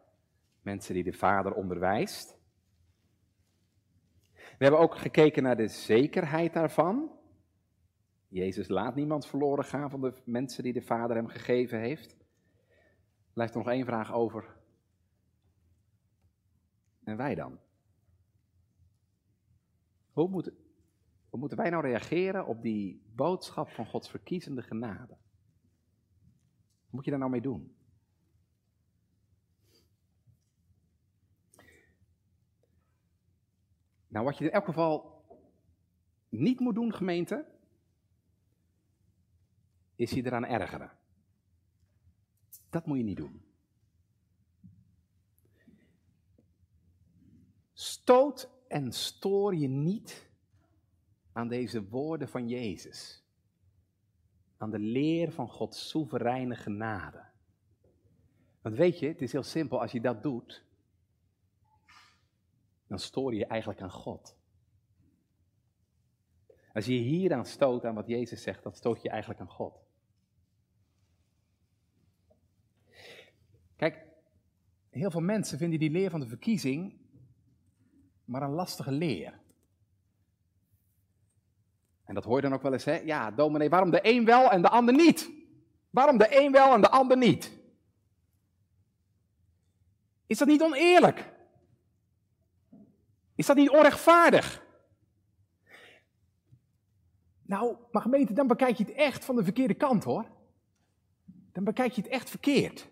mensen 0.60 0.94
die 0.94 1.04
de 1.04 1.12
Vader 1.12 1.52
onderwijst. 1.52 2.35
We 4.58 4.64
hebben 4.64 4.80
ook 4.80 4.96
gekeken 4.96 5.42
naar 5.42 5.56
de 5.56 5.68
zekerheid 5.68 6.52
daarvan. 6.52 7.10
Jezus 8.28 8.68
laat 8.68 8.94
niemand 8.94 9.26
verloren 9.26 9.64
gaan 9.64 9.90
van 9.90 10.00
de 10.00 10.14
mensen 10.24 10.62
die 10.62 10.72
de 10.72 10.82
Vader 10.82 11.16
hem 11.16 11.26
gegeven 11.26 11.80
heeft. 11.80 12.16
Blijft 13.32 13.54
er 13.54 13.58
nog 13.58 13.68
één 13.68 13.84
vraag 13.84 14.12
over. 14.12 14.56
En 17.04 17.16
wij 17.16 17.34
dan? 17.34 17.58
Hoe 20.12 20.28
moeten, 20.28 20.56
hoe 21.28 21.40
moeten 21.40 21.58
wij 21.58 21.70
nou 21.70 21.82
reageren 21.82 22.46
op 22.46 22.62
die 22.62 23.02
boodschap 23.14 23.68
van 23.68 23.86
Gods 23.86 24.10
verkiezende 24.10 24.62
genade? 24.62 25.16
Wat 26.84 26.90
moet 26.90 27.04
je 27.04 27.10
daar 27.10 27.18
nou 27.18 27.30
mee 27.30 27.40
doen? 27.40 27.76
Nou, 34.16 34.28
wat 34.28 34.38
je 34.38 34.44
in 34.44 34.50
elk 34.50 34.64
geval 34.64 35.24
niet 36.28 36.60
moet 36.60 36.74
doen, 36.74 36.94
gemeente, 36.94 37.46
is 39.94 40.10
je 40.10 40.26
eraan 40.26 40.44
ergeren. 40.44 40.90
Dat 42.70 42.86
moet 42.86 42.96
je 42.96 43.04
niet 43.04 43.16
doen. 43.16 43.42
Stoot 47.72 48.50
en 48.68 48.92
stoor 48.92 49.54
je 49.54 49.68
niet 49.68 50.30
aan 51.32 51.48
deze 51.48 51.88
woorden 51.88 52.28
van 52.28 52.48
Jezus. 52.48 53.24
Aan 54.56 54.70
de 54.70 54.78
leer 54.78 55.32
van 55.32 55.48
Gods 55.48 55.88
soevereine 55.88 56.54
genade. 56.54 57.24
Want 58.60 58.76
weet 58.76 58.98
je, 58.98 59.06
het 59.06 59.22
is 59.22 59.32
heel 59.32 59.42
simpel, 59.42 59.80
als 59.80 59.92
je 59.92 60.00
dat 60.00 60.22
doet, 60.22 60.65
dan 62.86 62.98
stoor 62.98 63.34
je 63.34 63.46
eigenlijk 63.46 63.80
aan 63.80 63.90
God. 63.90 64.36
Als 66.72 66.86
je 66.86 66.94
je 66.94 67.08
hier 67.08 67.34
aan 67.34 67.46
stoot, 67.46 67.84
aan 67.84 67.94
wat 67.94 68.06
Jezus 68.06 68.42
zegt, 68.42 68.62
dan 68.62 68.74
stoot 68.74 69.02
je 69.02 69.08
eigenlijk 69.08 69.40
aan 69.40 69.48
God. 69.48 69.84
Kijk, 73.76 74.04
heel 74.90 75.10
veel 75.10 75.20
mensen 75.20 75.58
vinden 75.58 75.78
die 75.78 75.90
leer 75.90 76.10
van 76.10 76.20
de 76.20 76.26
verkiezing 76.26 77.04
maar 78.26 78.42
een 78.42 78.50
lastige 78.50 78.92
leer. 78.92 79.40
En 82.04 82.14
dat 82.14 82.24
hoor 82.24 82.36
je 82.36 82.42
dan 82.42 82.54
ook 82.54 82.62
wel 82.62 82.72
eens, 82.72 82.84
hè? 82.84 82.96
Ja, 82.96 83.30
dominee, 83.30 83.68
waarom 83.68 83.90
de 83.90 84.00
een 84.02 84.24
wel 84.24 84.50
en 84.50 84.62
de 84.62 84.68
ander 84.68 84.94
niet? 84.94 85.30
Waarom 85.90 86.18
de 86.18 86.40
een 86.40 86.52
wel 86.52 86.74
en 86.74 86.80
de 86.80 86.90
ander 86.90 87.16
niet? 87.16 87.58
Is 90.26 90.38
dat 90.38 90.48
niet 90.48 90.62
oneerlijk? 90.62 91.34
Is 93.36 93.46
dat 93.46 93.56
niet 93.56 93.70
onrechtvaardig? 93.70 94.64
Nou, 97.42 97.76
maar 97.90 98.02
gemeente, 98.02 98.32
dan 98.32 98.46
bekijk 98.46 98.76
je 98.76 98.84
het 98.84 98.92
echt 98.92 99.24
van 99.24 99.36
de 99.36 99.44
verkeerde 99.44 99.74
kant 99.74 100.04
hoor. 100.04 100.30
Dan 101.52 101.64
bekijk 101.64 101.92
je 101.92 102.02
het 102.02 102.10
echt 102.10 102.30
verkeerd. 102.30 102.88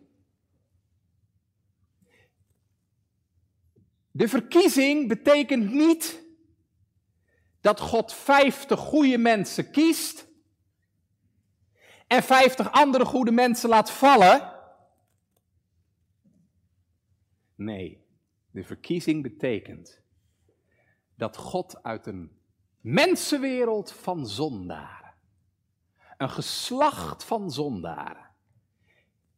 De 4.10 4.28
verkiezing 4.28 5.08
betekent 5.08 5.72
niet 5.72 6.22
dat 7.60 7.80
God 7.80 8.12
50 8.12 8.80
goede 8.80 9.18
mensen 9.18 9.70
kiest 9.70 10.26
en 12.06 12.22
50 12.22 12.70
andere 12.70 13.04
goede 13.04 13.30
mensen 13.30 13.68
laat 13.68 13.90
vallen. 13.90 14.52
Nee, 17.54 18.04
de 18.50 18.64
verkiezing 18.64 19.22
betekent 19.22 20.03
dat 21.16 21.36
God 21.36 21.82
uit 21.82 22.06
een 22.06 22.38
mensenwereld 22.80 23.92
van 23.92 24.26
zondaren, 24.26 25.14
een 26.16 26.30
geslacht 26.30 27.24
van 27.24 27.50
zondaren, 27.50 28.30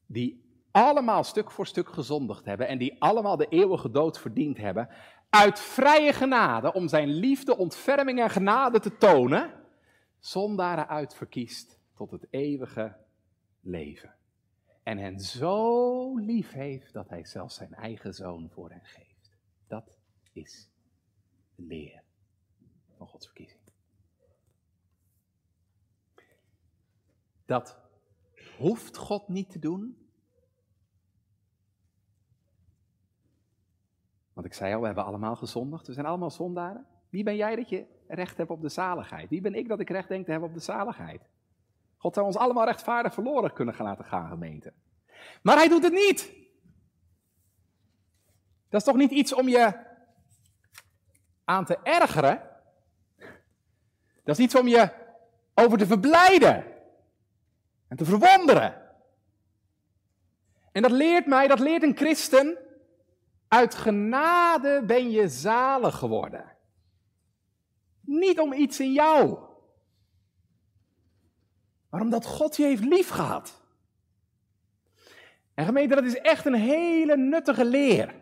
die 0.06 0.44
allemaal 0.70 1.24
stuk 1.24 1.50
voor 1.50 1.66
stuk 1.66 1.88
gezondigd 1.88 2.44
hebben 2.44 2.68
en 2.68 2.78
die 2.78 3.00
allemaal 3.02 3.36
de 3.36 3.48
eeuwige 3.48 3.90
dood 3.90 4.18
verdiend 4.18 4.56
hebben, 4.56 4.88
uit 5.30 5.60
vrije 5.60 6.12
genade, 6.12 6.72
om 6.72 6.88
zijn 6.88 7.08
liefde, 7.08 7.56
ontferming 7.56 8.20
en 8.20 8.30
genade 8.30 8.80
te 8.80 8.96
tonen, 8.96 9.52
zondaren 10.18 10.88
uitverkiest 10.88 11.78
tot 11.94 12.10
het 12.10 12.26
eeuwige 12.30 12.96
leven. 13.60 14.14
En 14.82 14.98
hen 14.98 15.20
zo 15.20 16.16
lief 16.16 16.52
heeft 16.52 16.92
dat 16.92 17.08
hij 17.08 17.24
zelfs 17.24 17.54
zijn 17.54 17.74
eigen 17.74 18.14
zoon 18.14 18.50
voor 18.50 18.70
hen 18.70 18.84
geeft. 18.84 19.30
Dat 19.66 19.98
is 20.32 20.68
leer 21.56 22.02
van 22.96 23.06
Gods 23.06 23.26
verkiezing. 23.26 23.60
Dat 27.44 27.78
hoeft 28.58 28.96
God 28.96 29.28
niet 29.28 29.50
te 29.50 29.58
doen, 29.58 30.06
Want 34.36 34.48
ik 34.48 34.54
zei 34.54 34.74
al, 34.74 34.80
we 34.80 34.86
hebben 34.86 35.04
allemaal 35.04 35.36
gezondigd. 35.36 35.86
We 35.86 35.92
zijn 35.92 36.06
allemaal 36.06 36.30
zondaren. 36.30 36.86
Wie 37.10 37.24
ben 37.24 37.36
jij 37.36 37.56
dat 37.56 37.68
je 37.68 37.86
recht 38.08 38.36
hebt 38.36 38.50
op 38.50 38.60
de 38.60 38.68
zaligheid? 38.68 39.28
Wie 39.28 39.40
ben 39.40 39.54
ik 39.54 39.68
dat 39.68 39.80
ik 39.80 39.90
recht 39.90 40.08
denk 40.08 40.24
te 40.24 40.30
hebben 40.30 40.48
op 40.48 40.54
de 40.54 40.60
zaligheid? 40.60 41.28
God 41.96 42.14
zou 42.14 42.26
ons 42.26 42.36
allemaal 42.36 42.64
rechtvaardig 42.64 43.14
verloren 43.14 43.52
kunnen 43.52 43.74
laten 43.78 44.04
gaan, 44.04 44.28
gemeente. 44.28 44.72
Maar 45.42 45.56
hij 45.56 45.68
doet 45.68 45.82
het 45.82 45.92
niet. 45.92 46.34
Dat 48.68 48.80
is 48.80 48.86
toch 48.86 48.96
niet 48.96 49.10
iets 49.10 49.34
om 49.34 49.48
je 49.48 49.84
aan 51.46 51.64
te 51.64 51.78
ergeren? 51.82 52.42
Dat 54.24 54.38
is 54.38 54.44
iets 54.44 54.54
om 54.54 54.68
je 54.68 54.90
over 55.54 55.78
te 55.78 55.86
verblijden 55.86 56.64
en 57.88 57.96
te 57.96 58.04
verwonderen. 58.04 58.82
En 60.72 60.82
dat 60.82 60.90
leert 60.90 61.26
mij, 61.26 61.46
dat 61.46 61.58
leert 61.58 61.82
een 61.82 61.96
christen, 61.96 62.58
uit 63.48 63.74
genade 63.74 64.82
ben 64.86 65.10
je 65.10 65.28
zalig 65.28 65.98
geworden. 65.98 66.56
Niet 68.00 68.40
om 68.40 68.52
iets 68.52 68.80
in 68.80 68.92
jou, 68.92 69.38
maar 71.90 72.00
omdat 72.00 72.26
God 72.26 72.56
je 72.56 72.62
heeft 72.62 72.84
lief 72.84 73.08
gehad. 73.08 73.62
En 75.54 75.64
gemeente, 75.64 75.94
dat 75.94 76.04
is 76.04 76.18
echt 76.18 76.46
een 76.46 76.54
hele 76.54 77.16
nuttige 77.16 77.64
leer. 77.64 78.14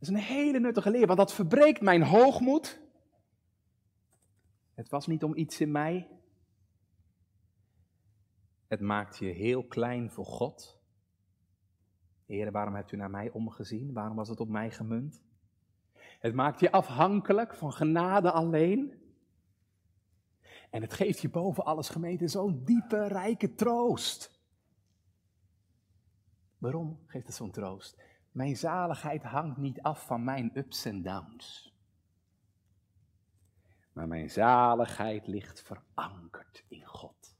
Dat 0.00 0.08
is 0.08 0.14
een 0.14 0.22
hele 0.36 0.60
nuttige 0.60 0.90
leer, 0.90 1.06
want 1.06 1.18
dat 1.18 1.34
verbreekt 1.34 1.80
mijn 1.80 2.02
hoogmoed. 2.02 2.80
Het 4.74 4.88
was 4.88 5.06
niet 5.06 5.24
om 5.24 5.36
iets 5.36 5.60
in 5.60 5.70
mij. 5.70 6.08
Het 8.66 8.80
maakt 8.80 9.18
je 9.18 9.26
heel 9.26 9.64
klein 9.64 10.10
voor 10.10 10.24
God. 10.24 10.80
Heer, 12.26 12.52
waarom 12.52 12.74
hebt 12.74 12.92
u 12.92 12.96
naar 12.96 13.10
mij 13.10 13.30
omgezien? 13.30 13.92
Waarom 13.92 14.16
was 14.16 14.28
het 14.28 14.40
op 14.40 14.48
mij 14.48 14.70
gemunt? 14.70 15.22
Het 16.18 16.34
maakt 16.34 16.60
je 16.60 16.72
afhankelijk 16.72 17.54
van 17.54 17.72
genade 17.72 18.30
alleen. 18.30 18.94
En 20.70 20.82
het 20.82 20.92
geeft 20.92 21.20
je 21.20 21.28
boven 21.28 21.64
alles 21.64 21.88
gemeente 21.88 22.28
zo'n 22.28 22.64
diepe, 22.64 23.06
rijke 23.06 23.54
troost. 23.54 24.40
Waarom 26.58 26.98
geeft 27.06 27.26
het 27.26 27.36
zo'n 27.36 27.50
troost? 27.50 27.96
Mijn 28.30 28.56
zaligheid 28.56 29.22
hangt 29.22 29.56
niet 29.56 29.82
af 29.82 30.06
van 30.06 30.24
mijn 30.24 30.58
ups 30.58 30.84
en 30.84 31.02
downs. 31.02 31.74
Maar 33.92 34.08
mijn 34.08 34.30
zaligheid 34.30 35.26
ligt 35.26 35.62
verankerd 35.62 36.64
in 36.68 36.84
God. 36.84 37.38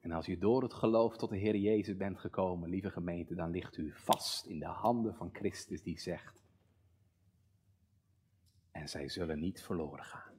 En 0.00 0.12
als 0.12 0.28
u 0.28 0.38
door 0.38 0.62
het 0.62 0.74
geloof 0.74 1.16
tot 1.16 1.30
de 1.30 1.36
Heer 1.36 1.56
Jezus 1.56 1.96
bent 1.96 2.18
gekomen, 2.18 2.68
lieve 2.68 2.90
gemeente, 2.90 3.34
dan 3.34 3.50
ligt 3.50 3.76
u 3.76 3.92
vast 3.92 4.46
in 4.46 4.58
de 4.58 4.66
handen 4.66 5.14
van 5.14 5.30
Christus 5.32 5.82
die 5.82 6.00
zegt, 6.00 6.42
en 8.70 8.88
zij 8.88 9.08
zullen 9.08 9.38
niet 9.38 9.62
verloren 9.62 10.04
gaan. 10.04 10.34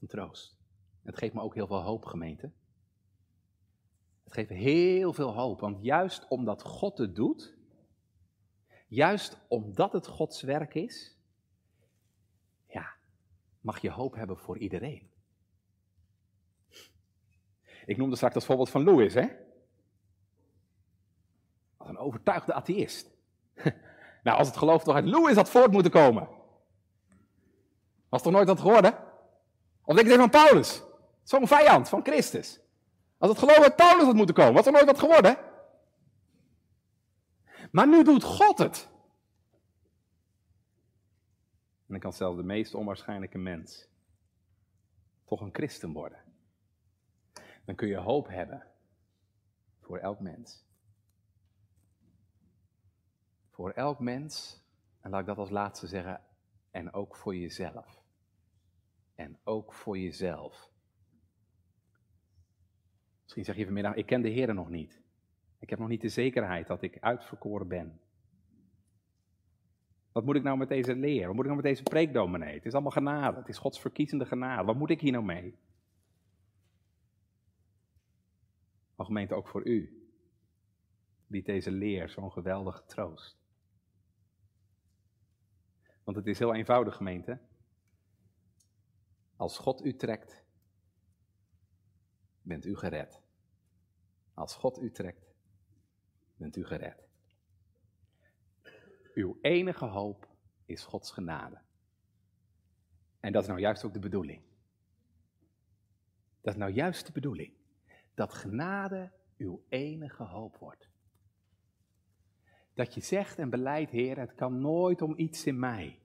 Een 0.00 0.08
troost. 0.08 0.58
Het 1.02 1.18
geeft 1.18 1.34
me 1.34 1.40
ook 1.40 1.54
heel 1.54 1.66
veel 1.66 1.82
hoop, 1.82 2.04
gemeente. 2.04 2.52
Geeft 4.34 4.50
heel 4.50 5.12
veel 5.12 5.34
hoop, 5.34 5.60
want 5.60 5.84
juist 5.84 6.28
omdat 6.28 6.62
God 6.62 6.98
het 6.98 7.14
doet, 7.14 7.56
juist 8.86 9.38
omdat 9.48 9.92
het 9.92 10.06
Gods 10.06 10.42
werk 10.42 10.74
is, 10.74 11.16
ja, 12.66 12.94
mag 13.60 13.80
je 13.80 13.90
hoop 13.90 14.14
hebben 14.14 14.36
voor 14.36 14.58
iedereen. 14.58 15.10
Ik 17.86 17.96
noemde 17.96 18.16
straks 18.16 18.34
dat 18.34 18.44
voorbeeld 18.44 18.70
van 18.70 18.84
Louis, 18.84 19.14
hè? 19.14 19.28
Als 21.76 21.88
een 21.88 21.98
overtuigde 21.98 22.52
atheïst. 22.52 23.10
Nou, 24.22 24.38
als 24.38 24.48
het 24.48 24.56
geloof 24.56 24.84
toch 24.84 24.94
uit 24.94 25.04
Louis 25.04 25.36
had 25.36 25.50
voort 25.50 25.72
moeten 25.72 25.92
komen. 25.92 26.28
Was 28.08 28.22
toch 28.22 28.32
nooit 28.32 28.46
dat 28.46 28.60
geworden? 28.60 28.98
Of 29.84 29.94
denk 29.96 30.08
even 30.08 30.20
aan 30.22 30.30
Paulus? 30.30 30.82
Zo'n 31.22 31.46
vijand 31.46 31.88
van 31.88 32.04
Christus. 32.04 32.63
Als 33.24 33.32
het 33.32 33.42
geloof 33.42 33.64
uit 33.64 33.76
Paulus 33.76 34.04
had 34.04 34.14
moeten 34.14 34.34
komen, 34.34 34.54
was 34.54 34.66
er 34.66 34.72
nooit 34.72 34.84
wat 34.84 34.98
geworden? 34.98 35.36
Maar 37.70 37.88
nu 37.88 38.04
doet 38.04 38.22
God 38.22 38.58
het. 38.58 38.88
En 41.76 41.86
dan 41.86 41.98
kan 41.98 42.12
zelfs 42.12 42.36
de 42.36 42.42
meest 42.42 42.74
onwaarschijnlijke 42.74 43.38
mens 43.38 43.88
toch 45.24 45.40
een 45.40 45.54
christen 45.54 45.92
worden. 45.92 46.18
Dan 47.64 47.74
kun 47.74 47.88
je 47.88 47.96
hoop 47.96 48.28
hebben 48.28 48.66
voor 49.80 49.98
elk 49.98 50.20
mens. 50.20 50.64
Voor 53.50 53.70
elk 53.70 53.98
mens, 53.98 54.62
en 55.00 55.10
laat 55.10 55.20
ik 55.20 55.26
dat 55.26 55.38
als 55.38 55.50
laatste 55.50 55.86
zeggen, 55.86 56.20
en 56.70 56.92
ook 56.92 57.16
voor 57.16 57.36
jezelf. 57.36 58.02
En 59.14 59.38
ook 59.44 59.72
voor 59.72 59.98
jezelf. 59.98 60.72
Misschien 63.24 63.44
zeg 63.44 63.56
je 63.56 63.64
vanmiddag, 63.64 63.94
ik 63.94 64.06
ken 64.06 64.22
de 64.22 64.28
Heer 64.28 64.54
nog 64.54 64.68
niet. 64.68 65.02
Ik 65.58 65.70
heb 65.70 65.78
nog 65.78 65.88
niet 65.88 66.00
de 66.00 66.08
zekerheid 66.08 66.66
dat 66.66 66.82
ik 66.82 66.98
uitverkoren 67.00 67.68
ben. 67.68 68.00
Wat 70.12 70.24
moet 70.24 70.36
ik 70.36 70.42
nou 70.42 70.58
met 70.58 70.68
deze 70.68 70.94
leer? 70.94 71.26
Wat 71.26 71.34
moet 71.34 71.44
ik 71.44 71.50
nou 71.50 71.62
met 71.62 71.72
deze 71.72 71.82
preekdominee? 71.82 72.54
Het 72.54 72.66
is 72.66 72.72
allemaal 72.72 72.90
genade. 72.90 73.36
Het 73.38 73.48
is 73.48 73.58
Gods 73.58 73.80
verkiezende 73.80 74.26
genade. 74.26 74.64
Wat 74.64 74.76
moet 74.76 74.90
ik 74.90 75.00
hier 75.00 75.12
nou 75.12 75.24
mee? 75.24 75.58
Maar 78.96 79.06
gemeente, 79.06 79.34
ook 79.34 79.48
voor 79.48 79.66
u 79.66 80.08
biedt 81.26 81.46
deze 81.46 81.70
leer 81.70 82.08
zo'n 82.08 82.32
geweldige 82.32 82.84
troost. 82.86 83.38
Want 86.04 86.16
het 86.16 86.26
is 86.26 86.38
heel 86.38 86.54
eenvoudig, 86.54 86.96
gemeente. 86.96 87.38
Als 89.36 89.58
God 89.58 89.84
u 89.84 89.96
trekt, 89.96 90.43
bent 92.44 92.64
u 92.64 92.76
gered. 92.76 93.20
Als 94.34 94.54
God 94.54 94.80
u 94.80 94.90
trekt, 94.90 95.34
bent 96.36 96.56
u 96.56 96.64
gered. 96.64 97.08
Uw 99.14 99.38
enige 99.40 99.84
hoop 99.84 100.28
is 100.64 100.84
Gods 100.84 101.10
genade. 101.10 101.60
En 103.20 103.32
dat 103.32 103.42
is 103.42 103.48
nou 103.48 103.60
juist 103.60 103.84
ook 103.84 103.92
de 103.92 103.98
bedoeling. 103.98 104.42
Dat 106.40 106.52
is 106.52 106.58
nou 106.58 106.72
juist 106.72 107.06
de 107.06 107.12
bedoeling. 107.12 107.52
Dat 108.14 108.32
genade 108.32 109.12
uw 109.36 109.64
enige 109.68 110.22
hoop 110.22 110.56
wordt. 110.56 110.88
Dat 112.74 112.94
je 112.94 113.00
zegt 113.00 113.38
en 113.38 113.50
beleidt, 113.50 113.90
Heer, 113.90 114.18
het 114.18 114.34
kan 114.34 114.60
nooit 114.60 115.02
om 115.02 115.18
iets 115.18 115.46
in 115.46 115.58
mij. 115.58 115.98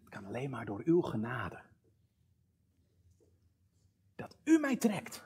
Het 0.00 0.08
kan 0.08 0.24
alleen 0.24 0.50
maar 0.50 0.64
door 0.64 0.82
uw 0.84 1.00
genade. 1.00 1.62
Dat 4.22 4.36
u 4.44 4.58
mij 4.58 4.76
trekt. 4.76 5.22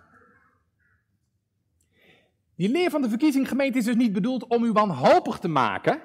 Die 2.55 2.69
leer 2.69 2.91
van 2.91 3.03
de 3.03 3.09
verkiezinggemeente 3.09 3.79
is 3.79 3.85
dus 3.85 3.95
niet 3.95 4.13
bedoeld 4.13 4.47
om 4.47 4.65
u 4.65 4.73
wanhopig 4.73 5.39
te 5.39 5.49
maken. 5.49 6.03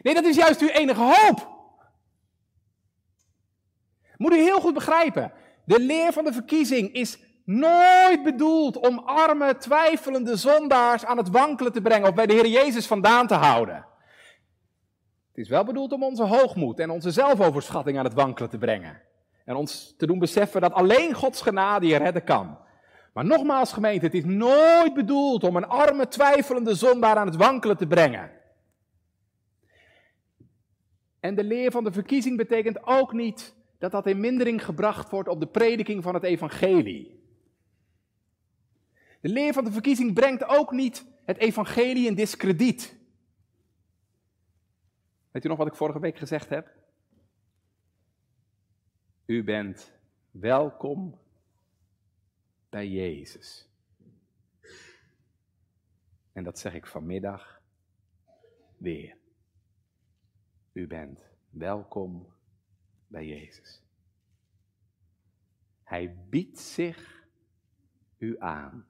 Nee, 0.00 0.14
dat 0.14 0.24
is 0.24 0.36
juist 0.36 0.60
uw 0.60 0.68
enige 0.68 1.00
hoop. 1.00 1.54
Moet 4.16 4.32
u 4.32 4.36
heel 4.36 4.60
goed 4.60 4.74
begrijpen. 4.74 5.32
De 5.64 5.80
leer 5.80 6.12
van 6.12 6.24
de 6.24 6.32
verkiezing 6.32 6.92
is 6.92 7.18
nooit 7.44 8.22
bedoeld 8.22 8.76
om 8.76 8.98
arme, 8.98 9.56
twijfelende 9.56 10.36
zondaars 10.36 11.04
aan 11.04 11.16
het 11.16 11.30
wankelen 11.30 11.72
te 11.72 11.82
brengen 11.82 12.08
of 12.08 12.14
bij 12.14 12.26
de 12.26 12.32
Heer 12.32 12.46
Jezus 12.46 12.86
vandaan 12.86 13.26
te 13.26 13.34
houden. 13.34 13.86
Het 15.28 15.44
is 15.44 15.48
wel 15.48 15.64
bedoeld 15.64 15.92
om 15.92 16.02
onze 16.02 16.24
hoogmoed 16.24 16.78
en 16.78 16.90
onze 16.90 17.10
zelfoverschatting 17.10 17.98
aan 17.98 18.04
het 18.04 18.14
wankelen 18.14 18.50
te 18.50 18.58
brengen. 18.58 19.02
En 19.46 19.56
ons 19.56 19.94
te 19.96 20.06
doen 20.06 20.18
beseffen 20.18 20.60
dat 20.60 20.72
alleen 20.72 21.14
Gods 21.14 21.42
genade 21.42 21.86
je 21.86 21.96
redden 21.96 22.24
kan. 22.24 22.58
Maar 23.12 23.24
nogmaals 23.24 23.72
gemeente, 23.72 24.04
het 24.04 24.14
is 24.14 24.24
nooit 24.24 24.94
bedoeld 24.94 25.44
om 25.44 25.56
een 25.56 25.66
arme, 25.66 26.08
twijfelende 26.08 26.74
zondaar 26.74 27.16
aan 27.16 27.26
het 27.26 27.36
wankelen 27.36 27.76
te 27.76 27.86
brengen. 27.86 28.30
En 31.20 31.34
de 31.34 31.44
leer 31.44 31.70
van 31.70 31.84
de 31.84 31.92
verkiezing 31.92 32.36
betekent 32.36 32.86
ook 32.86 33.12
niet 33.12 33.54
dat 33.78 33.90
dat 33.90 34.06
in 34.06 34.20
mindering 34.20 34.64
gebracht 34.64 35.10
wordt 35.10 35.28
op 35.28 35.40
de 35.40 35.46
prediking 35.46 36.02
van 36.02 36.14
het 36.14 36.22
evangelie. 36.22 37.24
De 39.20 39.28
leer 39.28 39.52
van 39.52 39.64
de 39.64 39.72
verkiezing 39.72 40.14
brengt 40.14 40.48
ook 40.48 40.72
niet 40.72 41.04
het 41.24 41.36
evangelie 41.36 42.06
in 42.06 42.14
discrediet. 42.14 42.96
Weet 45.30 45.44
u 45.44 45.48
nog 45.48 45.58
wat 45.58 45.66
ik 45.66 45.74
vorige 45.74 46.00
week 46.00 46.18
gezegd 46.18 46.48
heb? 46.48 46.85
U 49.26 49.44
bent 49.44 49.92
welkom 50.30 51.18
bij 52.68 52.88
Jezus. 52.88 53.68
En 56.32 56.44
dat 56.44 56.58
zeg 56.58 56.74
ik 56.74 56.86
vanmiddag 56.86 57.62
weer. 58.76 59.16
U 60.72 60.86
bent 60.86 61.30
welkom 61.50 62.32
bij 63.06 63.26
Jezus. 63.26 63.82
Hij 65.82 66.16
biedt 66.28 66.58
zich 66.58 67.28
u 68.18 68.40
aan 68.40 68.86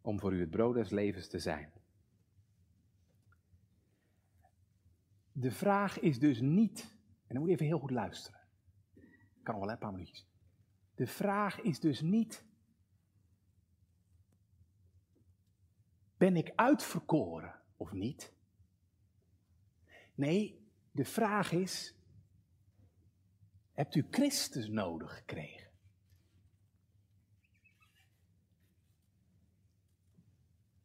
om 0.00 0.20
voor 0.20 0.32
u 0.32 0.40
het 0.40 0.50
brood 0.50 0.74
des 0.74 0.90
levens 0.90 1.28
te 1.28 1.38
zijn. 1.38 1.72
De 5.32 5.50
vraag 5.50 5.98
is 5.98 6.18
dus 6.18 6.40
niet, 6.40 6.82
en 7.26 7.34
dan 7.34 7.38
moet 7.38 7.46
je 7.46 7.52
even 7.54 7.66
heel 7.66 7.78
goed 7.78 7.90
luisteren. 7.90 8.39
Kan 9.42 9.58
wel 9.58 9.70
een 9.70 9.78
paar 9.78 9.92
minuutjes. 9.92 10.26
De 10.94 11.06
vraag 11.06 11.60
is 11.60 11.80
dus 11.80 12.00
niet, 12.00 12.44
ben 16.16 16.36
ik 16.36 16.52
uitverkoren 16.54 17.60
of 17.76 17.92
niet? 17.92 18.32
Nee, 20.14 20.68
de 20.90 21.04
vraag 21.04 21.52
is, 21.52 21.94
hebt 23.72 23.94
u 23.94 24.06
Christus 24.10 24.68
nodig 24.68 25.14
gekregen? 25.14 25.70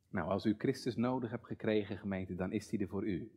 Nou, 0.10 0.30
als 0.30 0.46
u 0.46 0.56
Christus 0.58 0.96
nodig 0.96 1.30
hebt 1.30 1.46
gekregen, 1.46 1.98
gemeente, 1.98 2.36
dan 2.36 2.52
is 2.52 2.70
hij 2.70 2.80
er 2.80 2.88
voor 2.88 3.08
u. 3.08 3.32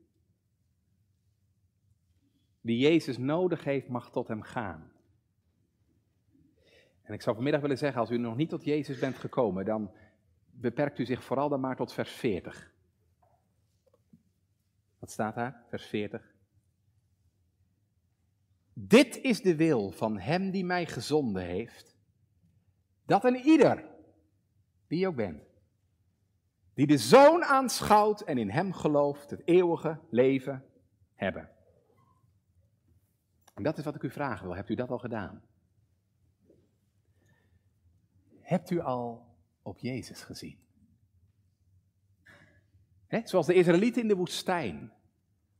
Wie 2.61 2.79
Jezus 2.79 3.17
nodig 3.17 3.65
heeft, 3.65 3.89
mag 3.89 4.11
tot 4.11 4.29
hem 4.29 4.43
gaan. 4.43 4.93
En 7.09 7.15
ik 7.15 7.23
zou 7.23 7.35
vanmiddag 7.35 7.61
willen 7.61 7.79
zeggen, 7.79 8.01
als 8.01 8.11
u 8.11 8.19
nog 8.19 8.37
niet 8.37 8.49
tot 8.49 8.65
Jezus 8.65 8.99
bent 8.99 9.17
gekomen, 9.17 9.65
dan 9.65 9.91
beperkt 10.47 10.99
u 10.99 11.05
zich 11.05 11.25
vooral 11.25 11.49
dan 11.49 11.61
maar 11.61 11.77
tot 11.77 11.93
vers 11.93 12.11
40. 12.11 12.73
Wat 14.99 15.11
staat 15.11 15.35
daar? 15.35 15.65
Vers 15.69 15.87
40. 15.87 16.35
Dit 18.73 19.17
is 19.17 19.41
de 19.41 19.57
wil 19.57 19.91
van 19.91 20.19
Hem 20.19 20.51
die 20.51 20.65
mij 20.65 20.87
gezonden 20.87 21.43
heeft, 21.43 21.97
dat 23.05 23.25
een 23.25 23.37
ieder, 23.37 23.85
wie 24.87 24.99
je 24.99 25.09
ook 25.09 25.17
bent, 25.17 25.43
die 26.75 26.87
de 26.87 26.99
Zoon 26.99 27.45
aanschouwt 27.45 28.21
en 28.21 28.39
in 28.39 28.51
Hem 28.51 28.73
gelooft, 28.73 29.31
het 29.31 29.43
eeuwige 29.45 30.01
leven 30.11 30.65
hebben. 31.15 31.51
En 33.55 33.63
dat 33.63 33.79
is 33.79 33.85
wat 33.85 33.95
ik 33.95 34.03
u 34.03 34.11
vragen 34.11 34.47
wil. 34.47 34.57
Hebt 34.57 34.69
u 34.69 34.75
dat 34.75 34.91
al 34.91 34.99
gedaan? 34.99 35.43
Hebt 38.49 38.71
u 38.71 38.81
al 38.81 39.37
op 39.63 39.79
Jezus 39.79 40.23
gezien? 40.23 40.59
He, 43.07 43.21
zoals 43.25 43.47
de 43.47 43.55
Israëlieten 43.55 44.03
in 44.03 44.09
de 44.09 44.17
woestijn 44.17 44.93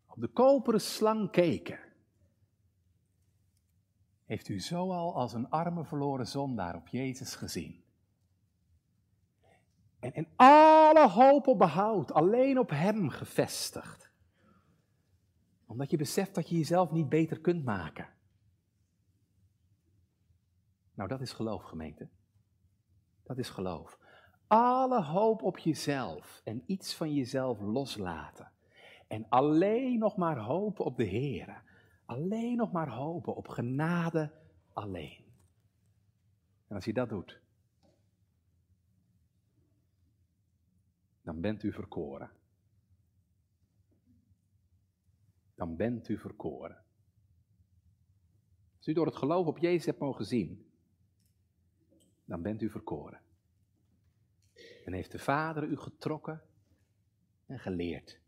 op 0.07 0.21
de 0.21 0.29
koperen 0.29 0.81
slang 0.81 1.31
keken. 1.31 1.79
Heeft 4.25 4.49
u 4.49 4.61
zo 4.61 4.93
al 4.93 5.15
als 5.15 5.33
een 5.33 5.49
arme 5.49 5.85
verloren 5.85 6.27
zondaar 6.27 6.77
op 6.77 6.89
Jezus 6.89 7.35
gezien? 7.35 7.85
En, 9.99 10.13
en 10.13 10.29
alle 10.37 11.09
hoop 11.09 11.47
op 11.47 11.59
behoud, 11.59 12.13
alleen 12.13 12.59
op 12.59 12.71
Hem 12.71 13.09
gevestigd. 13.09 14.11
Omdat 15.67 15.91
je 15.91 15.97
beseft 15.97 16.35
dat 16.35 16.49
je 16.49 16.57
jezelf 16.57 16.91
niet 16.91 17.09
beter 17.09 17.41
kunt 17.41 17.65
maken. 17.65 18.09
Nou, 20.95 21.09
dat 21.09 21.21
is 21.21 21.33
geloof, 21.33 21.63
gemeente. 21.63 22.09
Dat 23.29 23.39
is 23.39 23.49
geloof. 23.49 23.99
Alle 24.47 25.03
hoop 25.03 25.43
op 25.43 25.59
jezelf 25.59 26.41
en 26.45 26.63
iets 26.67 26.95
van 26.95 27.15
jezelf 27.15 27.61
loslaten. 27.61 28.53
En 29.09 29.29
alleen 29.29 29.99
nog 29.99 30.17
maar 30.17 30.39
hopen 30.39 30.85
op 30.85 30.97
de 30.97 31.05
Heer. 31.05 31.63
Alleen 32.05 32.57
nog 32.57 32.73
maar 32.73 32.89
hopen 32.89 33.37
op 33.37 33.49
genade 33.49 34.33
alleen. 34.73 35.25
En 36.67 36.75
als 36.75 36.85
je 36.85 36.93
dat 36.93 37.09
doet, 37.09 37.41
dan 41.23 41.41
bent 41.41 41.63
u 41.63 41.73
verkoren. 41.73 42.31
Dan 45.55 45.77
bent 45.77 46.09
u 46.09 46.19
verkoren. 46.19 46.85
Als 48.77 48.87
u 48.87 48.93
door 48.93 49.07
het 49.07 49.17
geloof 49.17 49.47
op 49.47 49.59
Jezus 49.59 49.87
hebt 49.87 49.99
mogen 49.99 50.25
zien, 50.25 50.68
dan 52.29 52.43
bent 52.43 52.63
u 52.63 52.71
verkoren. 52.71 53.21
En 54.85 54.93
heeft 54.93 55.13
de 55.13 55.19
Vader 55.19 55.65
u 55.65 55.77
getrokken 55.77 56.43
en 57.47 57.59
geleerd. 57.59 58.21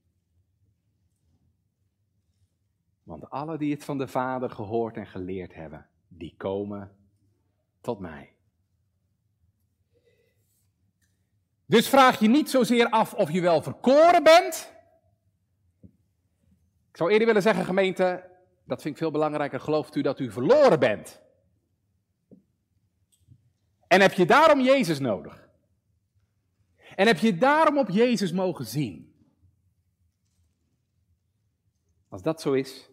Want 3.02 3.30
alle 3.30 3.58
die 3.58 3.72
het 3.72 3.84
van 3.84 3.98
de 3.98 4.08
Vader 4.08 4.50
gehoord 4.50 4.96
en 4.96 5.06
geleerd 5.06 5.54
hebben, 5.54 5.86
die 6.08 6.34
komen 6.36 6.96
tot 7.80 7.98
mij. 7.98 8.34
Dus 11.66 11.88
vraag 11.88 12.18
je 12.18 12.28
niet 12.28 12.50
zozeer 12.50 12.88
af 12.88 13.14
of 13.14 13.30
je 13.30 13.40
wel 13.40 13.62
verkoren 13.62 14.22
bent. 14.22 14.72
Ik 16.88 16.96
zou 16.96 17.10
eerder 17.10 17.26
willen 17.26 17.42
zeggen, 17.42 17.64
gemeente, 17.64 18.30
dat 18.64 18.82
vind 18.82 18.94
ik 18.94 19.00
veel 19.00 19.10
belangrijker. 19.10 19.60
Gelooft 19.60 19.94
u 19.94 20.02
dat 20.02 20.18
u 20.18 20.30
verloren 20.30 20.78
bent? 20.78 21.20
En 23.90 24.00
heb 24.00 24.12
je 24.12 24.26
daarom 24.26 24.60
Jezus 24.60 24.98
nodig? 24.98 25.48
En 26.96 27.06
heb 27.06 27.18
je 27.18 27.38
daarom 27.38 27.78
op 27.78 27.88
Jezus 27.88 28.32
mogen 28.32 28.66
zien? 28.66 29.14
Als 32.08 32.22
dat 32.22 32.40
zo 32.40 32.52
is, 32.52 32.90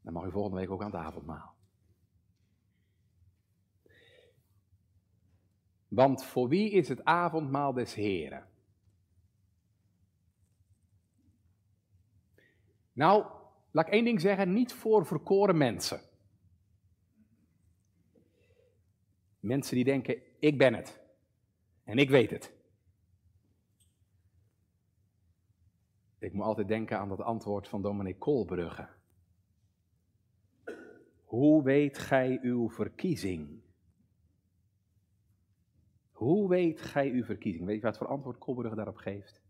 dan 0.00 0.12
mag 0.12 0.24
u 0.24 0.30
volgende 0.30 0.56
week 0.56 0.70
ook 0.70 0.82
aan 0.82 0.90
het 0.90 1.00
avondmaal. 1.00 1.54
Want 5.88 6.24
voor 6.24 6.48
wie 6.48 6.70
is 6.70 6.88
het 6.88 7.04
avondmaal 7.04 7.72
des 7.72 7.94
Heren? 7.94 8.48
Nou, 12.92 13.26
laat 13.70 13.86
ik 13.86 13.92
één 13.92 14.04
ding 14.04 14.20
zeggen, 14.20 14.52
niet 14.52 14.72
voor 14.72 15.06
verkoren 15.06 15.56
mensen. 15.56 16.00
Mensen 19.44 19.74
die 19.74 19.84
denken, 19.84 20.22
ik 20.38 20.58
ben 20.58 20.74
het. 20.74 21.00
En 21.82 21.98
ik 21.98 22.10
weet 22.10 22.30
het. 22.30 22.52
Ik 26.18 26.32
moet 26.32 26.44
altijd 26.44 26.68
denken 26.68 26.98
aan 26.98 27.08
dat 27.08 27.20
antwoord 27.20 27.68
van 27.68 27.82
dominee 27.82 28.16
Koolbrugge. 28.16 28.88
Hoe 31.24 31.62
weet 31.62 31.98
gij 31.98 32.38
uw 32.42 32.70
verkiezing? 32.70 33.62
Hoe 36.10 36.48
weet 36.48 36.80
gij 36.80 37.10
uw 37.10 37.24
verkiezing? 37.24 37.66
Weet 37.66 37.76
je 37.76 37.82
wat 37.82 37.98
voor 37.98 38.06
antwoord 38.06 38.38
Koolbrugge 38.38 38.76
daarop 38.76 38.96
geeft? 38.96 39.42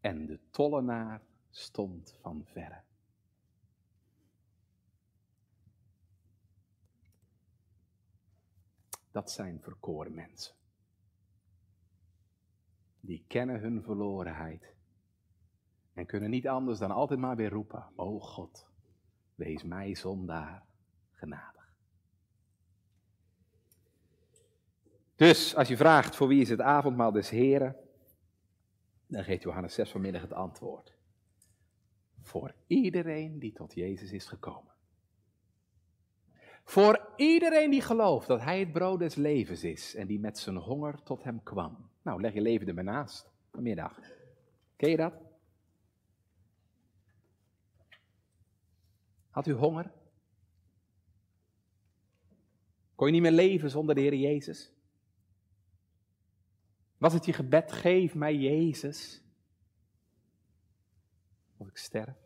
En 0.00 0.26
de 0.26 0.40
tollenaar 0.50 1.22
stond 1.50 2.18
van 2.20 2.44
verre. 2.44 2.82
Dat 9.12 9.30
zijn 9.30 9.60
verkoren 9.60 10.14
mensen. 10.14 10.54
Die 13.00 13.24
kennen 13.26 13.60
hun 13.60 13.82
verlorenheid 13.82 14.74
en 15.92 16.06
kunnen 16.06 16.30
niet 16.30 16.48
anders 16.48 16.78
dan 16.78 16.90
altijd 16.90 17.20
maar 17.20 17.36
weer 17.36 17.50
roepen: 17.50 17.90
O 17.96 18.20
God, 18.20 18.66
wees 19.34 19.62
mij 19.62 19.94
zondaar 19.94 20.66
genadig. 21.10 21.74
Dus 25.16 25.56
als 25.56 25.68
je 25.68 25.76
vraagt 25.76 26.16
voor 26.16 26.28
wie 26.28 26.40
is 26.40 26.48
het 26.48 26.60
avondmaal 26.60 27.12
des 27.12 27.30
Heren, 27.30 27.76
dan 29.06 29.24
geeft 29.24 29.42
Johannes 29.42 29.74
6 29.74 29.90
vanmiddag 29.90 30.22
het 30.22 30.32
antwoord. 30.32 30.96
Voor 32.20 32.54
iedereen 32.66 33.38
die 33.38 33.52
tot 33.52 33.74
Jezus 33.74 34.12
is 34.12 34.26
gekomen. 34.26 34.71
Voor 36.64 37.12
iedereen 37.16 37.70
die 37.70 37.80
gelooft 37.80 38.26
dat 38.26 38.40
Hij 38.40 38.60
het 38.60 38.72
brood 38.72 38.98
des 38.98 39.14
levens 39.14 39.64
is 39.64 39.94
en 39.94 40.06
die 40.06 40.20
met 40.20 40.38
zijn 40.38 40.56
honger 40.56 41.02
tot 41.02 41.22
Hem 41.22 41.42
kwam. 41.42 41.90
Nou, 42.02 42.20
leg 42.20 42.34
je 42.34 42.40
leven 42.40 42.68
er 42.68 42.74
maar 42.74 42.84
naast 42.84 43.30
vanmiddag. 43.50 43.98
Ken 44.76 44.90
je 44.90 44.96
dat? 44.96 45.14
Had 49.30 49.46
u 49.46 49.52
honger? 49.52 49.92
Kon 52.94 53.06
je 53.06 53.12
niet 53.12 53.22
meer 53.22 53.46
leven 53.46 53.70
zonder 53.70 53.94
de 53.94 54.00
Heer 54.00 54.14
Jezus? 54.14 54.72
Was 56.98 57.12
het 57.12 57.24
je 57.24 57.32
gebed, 57.32 57.72
geef 57.72 58.14
mij 58.14 58.36
Jezus, 58.36 59.22
of 61.56 61.68
ik 61.68 61.76
sterf? 61.76 62.21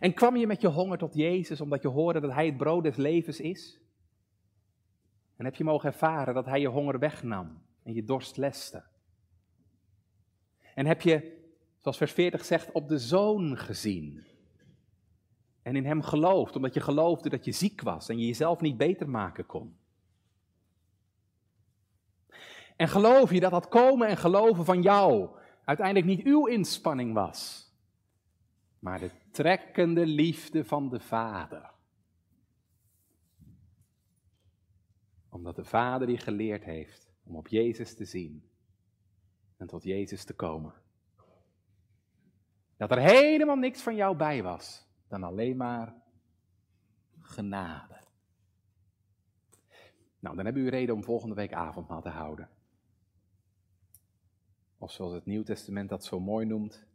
En 0.00 0.14
kwam 0.14 0.36
je 0.36 0.46
met 0.46 0.60
je 0.60 0.68
honger 0.68 0.98
tot 0.98 1.14
Jezus 1.14 1.60
omdat 1.60 1.82
je 1.82 1.88
hoorde 1.88 2.20
dat 2.20 2.32
Hij 2.32 2.46
het 2.46 2.56
brood 2.56 2.82
des 2.82 2.96
levens 2.96 3.40
is? 3.40 3.80
En 5.36 5.44
heb 5.44 5.54
je 5.54 5.64
mogen 5.64 5.88
ervaren 5.88 6.34
dat 6.34 6.46
Hij 6.46 6.60
je 6.60 6.68
honger 6.68 6.98
wegnam 6.98 7.62
en 7.82 7.94
je 7.94 8.04
dorst 8.04 8.36
leste? 8.36 8.82
En 10.74 10.86
heb 10.86 11.00
je, 11.00 11.38
zoals 11.78 11.96
vers 11.96 12.12
40 12.12 12.44
zegt, 12.44 12.72
op 12.72 12.88
de 12.88 12.98
Zoon 12.98 13.56
gezien? 13.56 14.26
En 15.62 15.76
in 15.76 15.86
Hem 15.86 16.02
geloofd, 16.02 16.56
omdat 16.56 16.74
je 16.74 16.80
geloofde 16.80 17.28
dat 17.28 17.44
je 17.44 17.52
ziek 17.52 17.82
was 17.82 18.08
en 18.08 18.18
je 18.18 18.26
jezelf 18.26 18.60
niet 18.60 18.76
beter 18.76 19.08
maken 19.08 19.46
kon? 19.46 19.76
En 22.76 22.88
geloof 22.88 23.32
je 23.32 23.40
dat 23.40 23.50
dat 23.50 23.68
komen 23.68 24.08
en 24.08 24.16
geloven 24.16 24.64
van 24.64 24.82
jou 24.82 25.28
uiteindelijk 25.64 26.06
niet 26.06 26.26
uw 26.26 26.46
inspanning 26.46 27.14
was, 27.14 27.67
maar 28.78 28.98
de 28.98 29.10
trekkende 29.30 30.06
liefde 30.06 30.64
van 30.64 30.88
de 30.88 31.00
Vader. 31.00 31.70
Omdat 35.28 35.56
de 35.56 35.64
Vader 35.64 36.06
die 36.06 36.18
geleerd 36.18 36.64
heeft 36.64 37.08
om 37.24 37.36
op 37.36 37.48
Jezus 37.48 37.94
te 37.94 38.04
zien 38.04 38.50
en 39.56 39.66
tot 39.66 39.82
Jezus 39.82 40.24
te 40.24 40.34
komen. 40.34 40.74
Dat 42.76 42.90
er 42.90 42.98
helemaal 42.98 43.56
niks 43.56 43.82
van 43.82 43.94
jou 43.94 44.16
bij 44.16 44.42
was 44.42 44.86
dan 45.08 45.22
alleen 45.22 45.56
maar 45.56 45.94
genade. 47.20 47.96
Nou, 50.20 50.36
dan 50.36 50.44
hebben 50.44 50.62
u 50.62 50.68
reden 50.68 50.94
om 50.94 51.04
volgende 51.04 51.34
week 51.34 51.52
avondmaal 51.52 52.02
te 52.02 52.08
houden. 52.08 52.48
Of 54.78 54.92
zoals 54.92 55.12
het 55.12 55.26
Nieuw 55.26 55.42
Testament 55.42 55.88
dat 55.88 56.04
zo 56.04 56.20
mooi 56.20 56.46
noemt, 56.46 56.86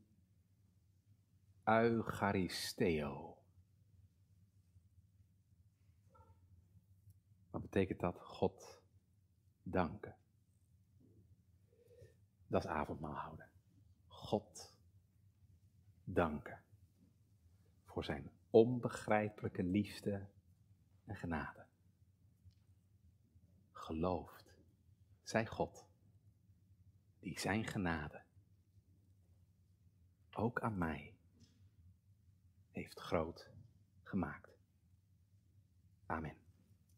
Eucharisteo. 1.64 3.38
Wat 7.50 7.62
betekent 7.62 8.00
dat? 8.00 8.20
God 8.20 8.82
danken. 9.64 10.16
Dat 12.48 12.64
is 12.64 12.70
avondmaal 12.70 13.16
houden. 13.16 13.50
God 14.08 14.78
danken. 16.04 16.64
Voor 17.86 18.04
zijn 18.04 18.32
onbegrijpelijke 18.50 19.64
liefde 19.64 20.28
en 21.06 21.16
genade. 21.16 21.66
Gelooft, 23.72 24.54
zij 25.24 25.48
God, 25.48 25.88
die 27.20 27.40
zijn 27.40 27.66
genade 27.66 28.24
ook 30.34 30.62
aan 30.62 30.78
mij 30.78 31.13
heeft 32.74 33.00
groot 33.00 33.52
gemaakt. 34.04 34.58
Amen. 36.06 36.43